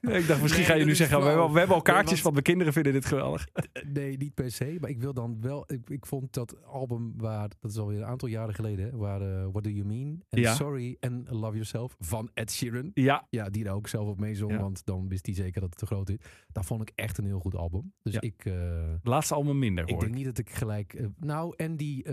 ik 0.00 0.26
dacht, 0.26 0.42
misschien 0.42 0.62
Nee, 0.62 0.64
ga 0.64 0.74
je 0.74 0.84
nu 0.84 0.94
zeggen, 0.94 1.18
we 1.20 1.24
hebben, 1.24 1.52
we 1.52 1.58
hebben 1.58 1.76
al 1.76 1.82
kaartjes, 1.82 2.10
want- 2.10 2.22
want 2.22 2.32
mijn 2.32 2.44
kinderen 2.44 2.72
vinden 2.72 2.92
dit 2.92 3.04
geweldig. 3.04 3.46
Nee, 3.92 4.16
niet 4.16 4.34
per 4.34 4.50
se. 4.50 4.76
Maar 4.80 4.90
ik 4.90 5.00
wil 5.00 5.14
dan 5.14 5.40
wel. 5.40 5.64
Ik, 5.72 5.90
ik 5.90 6.06
vond 6.06 6.32
dat 6.32 6.64
album 6.64 7.12
waar. 7.16 7.48
Dat 7.58 7.70
is 7.70 7.76
alweer 7.76 7.98
een 7.98 8.04
aantal 8.06 8.28
jaren 8.28 8.54
geleden. 8.54 8.96
Waar 8.96 9.20
eh, 9.20 9.46
What 9.50 9.64
Do 9.64 9.70
You 9.70 9.86
Mean? 9.86 10.22
En 10.28 10.40
Ja. 10.40 10.54
Sorry 10.54 10.96
and 11.00 11.30
Love 11.30 11.52
Yourself 11.52 11.96
van 11.98 12.30
Ed 12.34 12.52
Sheeran. 12.52 12.90
Ja, 12.94 13.26
Ja, 13.30 13.50
die 13.50 13.64
daar 13.64 13.74
ook 13.74 13.88
zelf 13.88 14.08
op 14.08 14.20
meezong. 14.20 14.52
Ja. 14.52 14.58
Want 14.60 14.84
dan 14.86 15.08
wist 15.08 15.26
hij 15.26 15.34
zeker 15.34 15.60
dat 15.60 15.70
het 15.70 15.78
te 15.78 15.86
groot 15.86 16.08
is. 16.08 16.16
Dat 16.52 16.66
vond 16.66 16.82
ik 16.82 16.92
echt 16.94 17.18
een 17.18 17.24
heel 17.24 17.40
goed 17.40 17.54
album. 17.54 17.92
Dus 18.02 18.12
Ja. 18.14 18.20
ik. 18.20 18.44
eh, 18.44 18.94
laatste 19.02 19.34
album 19.34 19.58
minder 19.58 19.84
ik 19.84 19.90
hoor 19.90 19.98
denk 20.00 20.10
ik. 20.12 20.16
niet 20.18 20.26
dat 20.26 20.38
ik 20.38 20.50
gelijk. 20.50 20.94
eh, 20.94 21.06
nou, 21.18 21.54
en 21.56 21.76
die. 21.76 22.04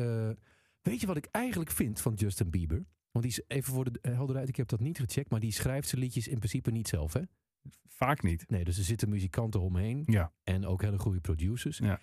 Weet 0.87 1.01
je 1.01 1.07
wat 1.07 1.17
ik 1.17 1.27
eigenlijk 1.31 1.71
vind 1.71 2.01
van 2.01 2.13
Justin 2.13 2.49
Bieber? 2.49 2.85
Want 3.11 3.25
die 3.25 3.33
is 3.37 3.43
even 3.47 3.73
voor 3.73 3.91
de 3.91 3.99
eh, 4.01 4.13
helderheid. 4.13 4.49
Ik 4.49 4.55
heb 4.55 4.67
dat 4.67 4.79
niet 4.79 4.99
gecheckt. 4.99 5.29
Maar 5.29 5.39
die 5.39 5.51
schrijft 5.51 5.87
zijn 5.87 6.01
liedjes 6.01 6.27
in 6.27 6.37
principe 6.37 6.71
niet 6.71 6.87
zelf. 6.87 7.13
Hè? 7.13 7.21
Vaak 7.87 8.23
niet. 8.23 8.49
Nee, 8.49 8.63
dus 8.63 8.77
er 8.77 8.83
zitten 8.83 9.09
muzikanten 9.09 9.61
omheen. 9.61 10.03
Ja. 10.05 10.33
En 10.43 10.65
ook 10.65 10.81
hele 10.81 10.99
goede 10.99 11.21
producers. 11.21 11.77
Ja. 11.77 11.99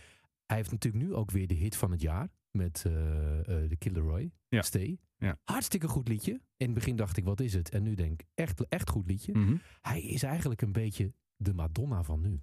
Hij 0.46 0.56
heeft 0.56 0.70
natuurlijk 0.70 1.04
nu 1.04 1.14
ook 1.14 1.30
weer 1.30 1.46
de 1.46 1.54
hit 1.54 1.76
van 1.76 1.90
het 1.90 2.00
jaar. 2.00 2.28
Met 2.50 2.84
eh 2.86 3.38
eh 3.38 3.68
de 3.68 3.76
Killer 3.76 4.02
Roy. 4.02 4.32
Ja. 4.48 4.62
Stay. 4.62 4.98
Ja. 5.16 5.38
Hartstikke 5.44 5.88
goed 5.88 6.08
liedje. 6.08 6.32
In 6.32 6.66
het 6.66 6.74
begin 6.74 6.96
dacht 6.96 7.16
ik, 7.16 7.24
wat 7.24 7.40
is 7.40 7.54
het? 7.54 7.68
En 7.68 7.82
nu 7.82 7.94
denk 7.94 8.20
ik, 8.20 8.28
echt, 8.34 8.68
echt 8.68 8.90
goed 8.90 9.06
liedje. 9.06 9.32
Mhm. 9.32 9.56
Hij 9.80 10.02
is 10.02 10.22
eigenlijk 10.22 10.62
een 10.62 10.72
beetje 10.72 11.14
de 11.36 11.54
Madonna 11.54 12.02
van 12.02 12.20
nu. 12.20 12.42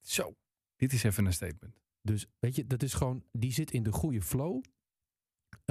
Zo, 0.00 0.34
dit 0.76 0.92
is 0.92 1.02
even 1.02 1.26
een 1.26 1.32
statement. 1.32 1.80
Dus 2.00 2.26
weet 2.38 2.56
je, 2.56 2.66
dat 2.66 2.82
is 2.82 2.94
gewoon, 2.94 3.24
die 3.32 3.52
zit 3.52 3.70
in 3.70 3.82
de 3.82 3.92
goede 3.92 4.22
flow. 4.22 4.62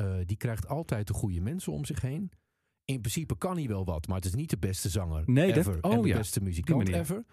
Eh, 0.06 0.16
die 0.26 0.38
krijgt 0.38 0.68
altijd 0.68 1.08
de 1.08 1.14
goede 1.14 1.42
mensen 1.42 1.74
om 1.74 1.86
zich 1.86 2.02
heen. 2.02 2.32
In 2.86 3.00
principe 3.02 3.38
kan 3.38 3.58
hij 3.58 3.68
wel 3.68 3.86
wat, 3.86 4.08
maar 4.08 4.16
het 4.16 4.26
is 4.26 4.34
niet 4.36 4.50
de 4.50 4.58
beste 4.58 4.90
zanger 4.90 5.24
Nee, 5.26 5.48
dat- 5.48 5.58
ever. 5.58 5.78
oh 5.84 5.94
en 5.94 6.02
de 6.02 6.08
ja, 6.08 6.18
beste 6.18 6.42
muzikant 6.44 6.90
ever. 6.90 7.26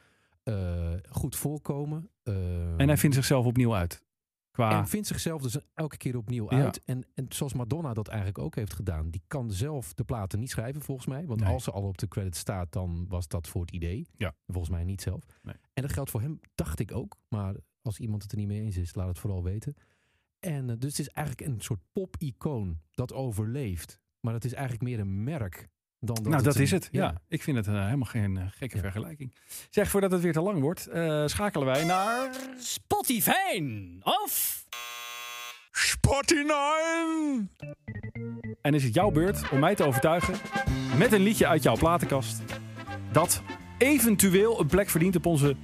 Eh, 0.42 0.92
goed 1.10 1.36
voorkomen. 1.36 2.10
eh, 2.22 2.80
En 2.80 2.86
hij 2.88 2.96
vindt 2.96 3.16
zichzelf 3.16 3.46
opnieuw 3.46 3.74
uit. 3.74 4.06
Qua... 4.50 4.78
En 4.78 4.88
vindt 4.88 5.06
zichzelf 5.06 5.42
dus 5.42 5.58
elke 5.74 5.96
keer 5.96 6.16
opnieuw 6.16 6.46
Ja. 6.50 6.64
uit. 6.64 6.82
En, 6.84 7.04
en 7.14 7.26
zoals 7.28 7.52
Madonna 7.52 7.94
dat 7.94 8.08
eigenlijk 8.08 8.38
ook 8.38 8.54
heeft 8.54 8.74
gedaan. 8.74 9.10
Die 9.10 9.22
kan 9.26 9.50
zelf 9.52 9.94
de 9.94 10.04
platen 10.04 10.38
niet 10.38 10.50
schrijven 10.50 10.82
volgens 10.82 11.06
mij. 11.06 11.26
Want 11.26 11.40
Nee. 11.40 11.52
als 11.52 11.64
ze 11.64 11.70
al 11.70 11.82
op 11.82 11.98
de 11.98 12.08
credit 12.08 12.36
staat, 12.36 12.72
dan 12.72 13.04
was 13.08 13.28
dat 13.28 13.48
voor 13.48 13.60
het 13.60 13.70
idee. 13.70 14.06
Ja. 14.16 14.34
Volgens 14.46 14.68
mij 14.70 14.84
niet 14.84 15.02
zelf. 15.02 15.22
Nee. 15.42 15.54
En 15.74 15.82
dat 15.82 15.92
geldt 15.92 16.10
voor 16.10 16.20
hem, 16.20 16.40
dacht 16.54 16.78
ik 16.78 16.92
ook. 16.92 17.16
Maar 17.28 17.54
als 17.82 17.98
iemand 17.98 18.22
het 18.22 18.32
er 18.32 18.38
niet 18.38 18.46
mee 18.46 18.60
eens 18.60 18.76
is, 18.76 18.94
laat 18.94 19.08
het 19.08 19.18
vooral 19.18 19.42
weten. 19.42 19.74
En 20.40 20.70
eh, 20.70 20.76
dus 20.78 20.90
het 20.96 21.06
is 21.06 21.08
eigenlijk 21.08 21.48
een 21.48 21.60
soort 21.60 21.80
pop-icoon 21.92 22.78
dat 22.94 23.12
overleeft. 23.12 24.00
Maar 24.20 24.34
het 24.34 24.44
is 24.44 24.52
eigenlijk 24.52 24.82
meer 24.82 24.98
een 25.00 25.24
merk 25.24 25.68
dan 26.00 26.14
dat 26.14 26.24
nou, 26.28 26.42
dat 26.42 26.56
een- 26.56 26.62
is 26.62 26.70
het. 26.70 26.88
Ja, 26.92 27.20
ik 27.28 27.42
vind 27.42 27.56
het 27.56 27.66
eh, 27.66 27.84
helemaal 27.84 28.08
geen 28.08 28.36
eh, 28.36 28.44
gekke 28.50 28.76
Ja. 28.76 28.82
vergelijking. 28.82 29.34
Zeg, 29.70 29.88
voordat 29.90 30.10
het 30.10 30.20
weer 30.20 30.32
te 30.32 30.40
lang 30.40 30.60
wordt, 30.60 30.80
schakelen 31.30 31.66
wij 31.66 31.84
naar... 31.84 32.30
Spotify 32.58 33.62
of 34.02 34.64
Spotify! 35.70 37.46
En 38.62 38.74
is 38.74 38.84
het 38.84 38.94
jouw 38.94 39.10
beurt 39.10 39.48
om 39.50 39.58
mij 39.58 39.74
te 39.74 39.84
overtuigen 39.84 40.34
met 40.98 41.12
een 41.12 41.20
liedje 41.20 41.46
uit 41.46 41.62
jouw 41.62 41.76
platenkast 41.76 42.42
dat 43.12 43.42
eventueel 43.78 44.60
een 44.60 44.66
plek 44.66 44.88
verdient 44.88 45.16
op 45.16 45.26
onze 45.26 45.56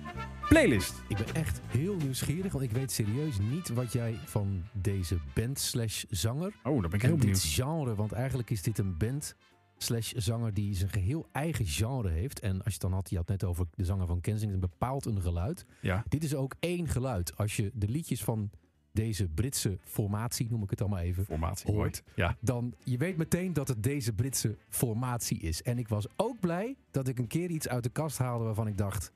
playlist. 0.49 1.03
Ik 1.09 1.17
ben 1.17 1.35
echt 1.35 1.61
heel 1.67 1.97
nieuwsgierig, 1.97 2.53
want 2.53 2.65
ik 2.65 2.71
weet 2.71 2.93
serieus 2.93 3.39
niet 3.39 3.69
wat 3.69 3.93
jij 3.93 4.15
van 4.25 4.63
deze 4.73 5.19
band 5.35 5.59
slash 5.59 6.05
zanger 6.11 6.53
Oh, 6.63 6.81
daar 6.81 6.91
ben 6.91 6.93
ik 6.93 7.03
heel 7.03 7.11
dit 7.11 7.21
benieuwd. 7.21 7.43
genre, 7.43 7.95
want 7.95 8.13
eigenlijk 8.13 8.51
is 8.51 8.63
dit 8.63 8.79
een 8.79 8.97
band 8.97 9.37
slash 9.77 10.13
zanger 10.13 10.55
die 10.55 10.75
zijn 10.75 10.91
geheel 10.91 11.27
eigen 11.33 11.67
genre 11.67 12.09
heeft. 12.09 12.41
En 12.41 12.53
als 12.57 12.65
je 12.65 12.71
het 12.73 12.81
dan 12.81 12.93
had, 12.93 13.11
je 13.11 13.17
had 13.17 13.29
net 13.29 13.45
over 13.45 13.67
de 13.75 13.85
zanger 13.85 14.07
van 14.07 14.21
Kensington, 14.21 14.61
bepaalt 14.61 15.07
een 15.07 15.21
geluid. 15.23 15.65
Ja. 15.81 16.05
Dit 16.09 16.25
is 16.25 16.35
ook 16.35 16.55
één 16.61 16.89
geluid. 16.89 17.37
Als 17.37 17.57
je 17.57 17.71
de 17.75 17.89
liedjes 17.89 18.25
van 18.25 18.51
deze 18.93 19.29
Britse 19.29 19.79
formatie, 19.85 20.47
noem 20.51 20.63
ik 20.63 20.71
het 20.71 20.81
allemaal 20.81 20.99
even, 20.99 21.25
Formatie 21.25 21.73
Hoort. 21.73 21.79
hoort. 21.79 22.03
Ja. 22.17 22.37
dan 22.41 22.75
je 22.85 22.97
weet 22.97 23.17
meteen 23.17 23.53
dat 23.53 23.69
het 23.69 23.83
deze 23.83 24.13
Britse 24.13 24.57
formatie 24.69 25.39
is. 25.39 25.63
En 25.63 25.79
ik 25.79 25.89
was 25.89 26.07
ook 26.17 26.41
blij 26.41 26.77
dat 26.91 27.09
ik 27.09 27.19
een 27.19 27.27
keer 27.27 27.51
iets 27.51 27.69
uit 27.69 27.83
de 27.83 27.91
kast 27.91 28.19
haalde 28.19 28.45
waarvan 28.45 28.67
ik 28.67 28.79
dacht, 28.79 29.13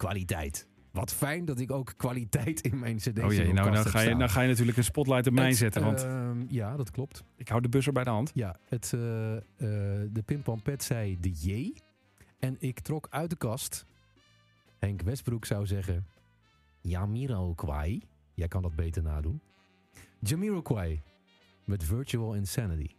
kwaliteit. 0.00 0.68
Wat 0.92 1.12
fijn 1.12 1.44
dat 1.44 1.60
ik 1.60 1.70
ook 1.70 1.94
kwaliteit 1.96 2.60
in 2.60 2.78
mijn 2.78 2.96
cd's 2.96 3.22
Oh 3.22 3.32
jee, 3.32 3.52
nou, 3.52 3.70
nou, 3.70 3.88
ga 3.88 4.00
je, 4.00 4.14
nou 4.14 4.30
ga 4.30 4.40
je 4.40 4.48
natuurlijk 4.48 4.76
een 4.76 4.84
spotlight 4.84 5.26
op 5.26 5.32
mij 5.32 5.46
Het, 5.46 5.56
zetten, 5.56 5.84
want 5.84 6.04
ehm, 6.04 6.44
ja, 6.48 6.76
dat 6.76 6.90
klopt. 6.90 7.24
ik 7.36 7.48
hou 7.48 7.60
de 7.62 7.68
buzzer 7.68 7.92
bij 7.92 8.04
de 8.04 8.10
hand. 8.10 8.30
Ja, 8.34 8.56
het, 8.68 8.92
eh, 8.92 9.36
eh, 9.36 9.42
de 10.12 10.22
pimpampet 10.24 10.82
zei 10.82 11.16
de 11.20 11.30
J. 11.30 11.74
En 12.38 12.56
ik 12.58 12.80
trok 12.80 13.06
uit 13.10 13.30
de 13.30 13.36
kast. 13.36 13.86
Henk 14.78 15.02
Westbroek 15.02 15.44
zou 15.44 15.66
zeggen... 15.66 16.06
Jamiroquai. 16.82 18.02
Jij 18.34 18.48
kan 18.48 18.62
dat 18.62 18.74
beter 18.74 19.02
nadoen. 19.02 19.40
Jamiroquai. 20.20 21.00
Met 21.64 21.84
Virtual 21.84 22.34
Insanity. 22.34 22.90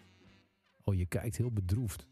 Oh, 0.83 0.95
je 0.95 1.05
kijkt 1.05 1.37
heel 1.37 1.51
bedroefd. 1.51 2.05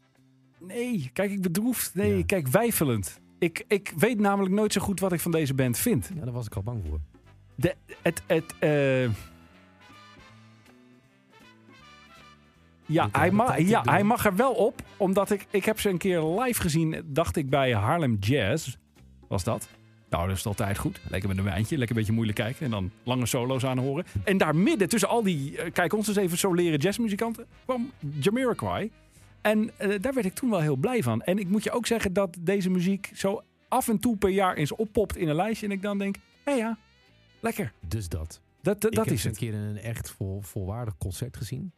Nee, 0.60 1.10
kijk 1.12 1.30
ik 1.30 1.42
bedroefd. 1.42 1.94
Nee, 1.94 2.16
Ja. 2.18 2.24
kijk 2.24 2.48
weifelend. 2.48 3.20
Ik, 3.40 3.64
ik 3.68 3.92
weet 3.96 4.20
namelijk 4.20 4.54
nooit 4.54 4.72
zo 4.72 4.80
goed 4.80 5.00
wat 5.00 5.12
ik 5.12 5.20
van 5.20 5.30
deze 5.30 5.54
band 5.54 5.78
vind. 5.78 6.10
Ja, 6.14 6.24
daar 6.24 6.32
was 6.32 6.46
ik 6.46 6.54
al 6.54 6.62
bang 6.62 6.82
voor. 6.88 7.00
De, 7.54 7.74
het, 8.02 8.22
het, 8.26 8.54
eh, 8.58 9.10
Ja, 12.86 13.08
hij, 13.12 13.30
ma 13.30 13.56
ja 13.56 13.82
hij 13.84 14.04
mag 14.04 14.26
er 14.26 14.36
wel 14.36 14.52
op. 14.52 14.82
Omdat 14.96 15.30
ik, 15.30 15.46
ik 15.50 15.64
heb 15.64 15.80
ze 15.80 15.88
een 15.88 15.98
keer 15.98 16.22
live 16.22 16.60
gezien, 16.60 17.02
dacht 17.04 17.36
ik, 17.36 17.50
bij 17.50 17.72
Harlem 17.72 18.16
Jazz. 18.20 18.76
Was 19.28 19.44
dat? 19.44 19.68
Nou, 20.08 20.28
dat 20.28 20.36
is 20.36 20.46
altijd 20.46 20.78
goed. 20.78 21.00
Lekker 21.08 21.28
met 21.28 21.38
een 21.38 21.44
wijntje, 21.44 21.76
lekker 21.76 21.96
een 21.96 22.00
beetje 22.00 22.16
moeilijk 22.16 22.38
kijken. 22.38 22.64
En 22.64 22.70
dan 22.70 22.90
lange 23.02 23.26
solo's 23.26 23.64
aanhoren. 23.64 24.04
En 24.24 24.38
daar 24.38 24.56
midden, 24.56 24.88
tussen 24.88 25.08
al 25.08 25.22
die, 25.22 25.58
eh, 25.58 25.72
kijk 25.72 25.92
ons 25.92 26.08
eens 26.08 26.16
even 26.16 26.38
zo 26.38 26.54
leren 26.54 26.78
jazzmuzikanten, 26.78 27.46
kwam 27.64 27.90
Jamiroquai. 28.18 28.90
En 29.42 29.78
eh, 29.78 30.00
daar 30.00 30.14
werd 30.14 30.26
ik 30.26 30.34
toen 30.34 30.50
wel 30.50 30.60
heel 30.60 30.76
blij 30.76 31.02
van. 31.02 31.22
En 31.22 31.38
ik 31.38 31.48
moet 31.48 31.64
je 31.64 31.70
ook 31.70 31.86
zeggen 31.86 32.12
dat 32.12 32.36
deze 32.40 32.70
muziek 32.70 33.10
zo 33.14 33.42
af 33.68 33.88
en 33.88 33.98
toe 33.98 34.16
per 34.16 34.30
jaar 34.30 34.56
eens 34.56 34.72
oppopt 34.72 35.16
in 35.16 35.28
een 35.28 35.34
lijstje. 35.34 35.66
En 35.66 35.72
ik 35.72 35.82
dan 35.82 35.98
denk, 35.98 36.16
hé 36.44 36.52
ja, 36.52 36.78
lekker. 37.40 37.72
Dus 37.88 38.08
dat. 38.08 38.40
Dat, 38.62 38.80
dat, 38.80 38.90
ik 38.90 38.96
dat 38.96 39.04
heb 39.04 39.14
is 39.14 39.20
ze 39.20 39.26
een 39.26 39.32
het. 39.34 39.42
keer 39.42 39.52
in 39.54 39.60
een 39.60 39.78
echt 39.78 40.10
vol, 40.10 40.40
volwaardig 40.40 40.96
concert 40.98 41.36
gezien. 41.36 41.72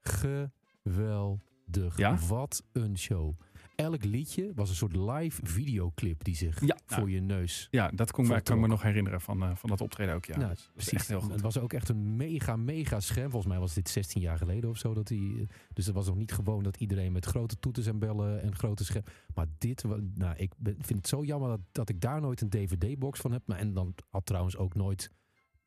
Geweldig. 0.00 1.96
Ja? 1.96 2.18
Wat 2.28 2.62
een 2.72 2.98
show. 2.98 3.40
Elk 3.76 4.04
liedje 4.04 4.52
was 4.54 4.68
een 4.68 4.74
soort 4.74 4.96
live 4.96 5.40
videoclip 5.46 6.24
die 6.24 6.36
zich 6.36 6.60
Ja, 6.60 6.78
voor 6.86 6.98
nou, 6.98 7.10
je 7.10 7.20
neus... 7.20 7.68
Ja, 7.70 7.90
dat 7.94 8.10
kon, 8.10 8.26
kan 8.26 8.36
ik 8.36 8.56
me 8.56 8.66
nog 8.66 8.82
herinneren 8.82 9.20
van, 9.20 9.42
eh, 9.42 9.56
van 9.56 9.68
dat 9.70 9.80
optreden 9.80 10.14
ook. 10.14 10.24
Ja, 10.24 10.36
Nou, 10.36 10.48
dat 10.48 10.70
precies. 10.72 10.92
echt 10.92 11.08
heel 11.08 11.20
goed. 11.20 11.32
Het 11.32 11.40
was 11.40 11.58
ook 11.58 11.72
echt 11.72 11.88
een 11.88 12.16
mega, 12.16 12.56
mega 12.56 13.00
scherm. 13.00 13.30
Volgens 13.30 13.52
mij 13.52 13.60
was 13.60 13.74
dit 13.74 13.88
16 13.88 14.20
jaar 14.20 14.38
geleden 14.38 14.70
of 14.70 14.78
zo. 14.78 14.94
Dat 14.94 15.06
die, 15.06 15.46
dus 15.72 15.86
het 15.86 15.94
was 15.94 16.06
nog 16.06 16.16
niet 16.16 16.32
gewoon 16.32 16.62
dat 16.62 16.76
iedereen 16.76 17.12
met 17.12 17.24
grote 17.24 17.58
toeters 17.58 17.86
en 17.86 17.98
bellen 17.98 18.42
en 18.42 18.56
grote 18.56 18.84
scherm. 18.84 19.04
Maar 19.34 19.46
dit, 19.58 19.84
nou, 20.14 20.36
ik 20.36 20.52
vind 20.60 20.88
het 20.98 21.08
zo 21.08 21.24
jammer 21.24 21.48
dat, 21.48 21.60
dat 21.72 21.88
ik 21.88 22.00
daar 22.00 22.20
nooit 22.20 22.40
een 22.40 22.50
DVD-box 22.50 23.20
van 23.20 23.32
heb. 23.32 23.42
Maar, 23.46 23.58
en 23.58 23.74
dan 23.74 23.94
had 24.10 24.26
trouwens 24.26 24.56
ook 24.56 24.74
nooit 24.74 25.10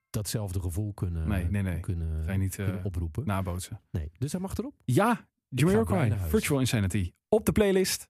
datzelfde 0.10 0.62
gevoel 0.62 0.94
kunnen, 0.94 1.28
Nee, 1.28 1.50
nee, 1.50 1.62
nee. 1.62 1.80
kunnen, 1.80 2.40
niet, 2.40 2.60
eh, 2.60 2.76
oproepen. 2.84 3.26
Nabootsen. 3.26 3.82
nee. 3.92 4.12
Dus 4.18 4.32
hij 4.32 4.42
mag 4.42 4.58
erop. 4.58 4.76
Ja, 4.86 5.28
Jamiroquai. 5.50 6.14
Virtual 6.28 6.60
Insanity. 6.60 7.12
Op 7.30 7.46
de 7.46 7.52
playlist. 7.52 8.08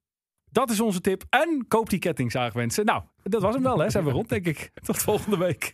Dat 0.52 0.70
is 0.70 0.80
onze 0.80 1.02
tip. 1.02 1.24
En 1.30 1.66
koop 1.68 1.90
die 1.90 2.00
kettingzaag, 2.00 2.54
mensen. 2.54 2.86
Nou, 2.86 3.04
dat 3.24 3.42
was 3.42 3.54
hem 3.54 3.64
wel, 3.64 3.80
hè? 3.80 3.90
Zijn 3.90 4.04
we 4.04 4.12
rond, 4.12 4.30
denk 4.30 4.46
ik. 4.46 4.72
Tot 4.86 4.98
volgende 4.98 5.38
week. 5.38 5.74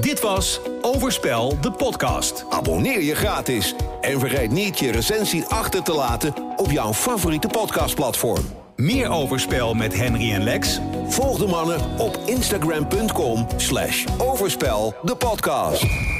Dit 0.00 0.20
was 0.20 0.60
Overspel, 0.82 1.60
de 1.60 1.72
podcast. 1.72 2.44
Abonneer 2.50 3.02
je 3.02 3.14
gratis 3.14 3.74
en 4.00 4.20
vergeet 4.20 4.50
niet 4.50 4.78
je 4.78 4.90
recensie 4.92 5.44
achter 5.44 5.82
te 5.82 5.92
laten 5.92 6.34
op 6.56 6.70
jouw 6.70 6.92
favoriete 6.92 7.48
podcastplatform. 7.48 8.44
Meer 8.76 9.08
Overspel 9.08 9.74
met 9.74 9.94
Henry 9.94 10.32
en 10.32 10.42
Lex. 10.42 10.80
Volg 11.06 11.38
de 11.38 11.46
mannen 11.46 11.98
op 11.98 12.16
instagram.com 12.26 13.46
slash 13.56 14.06
overspel 14.18 14.94
de 15.02 15.16
podcast. 15.16 16.17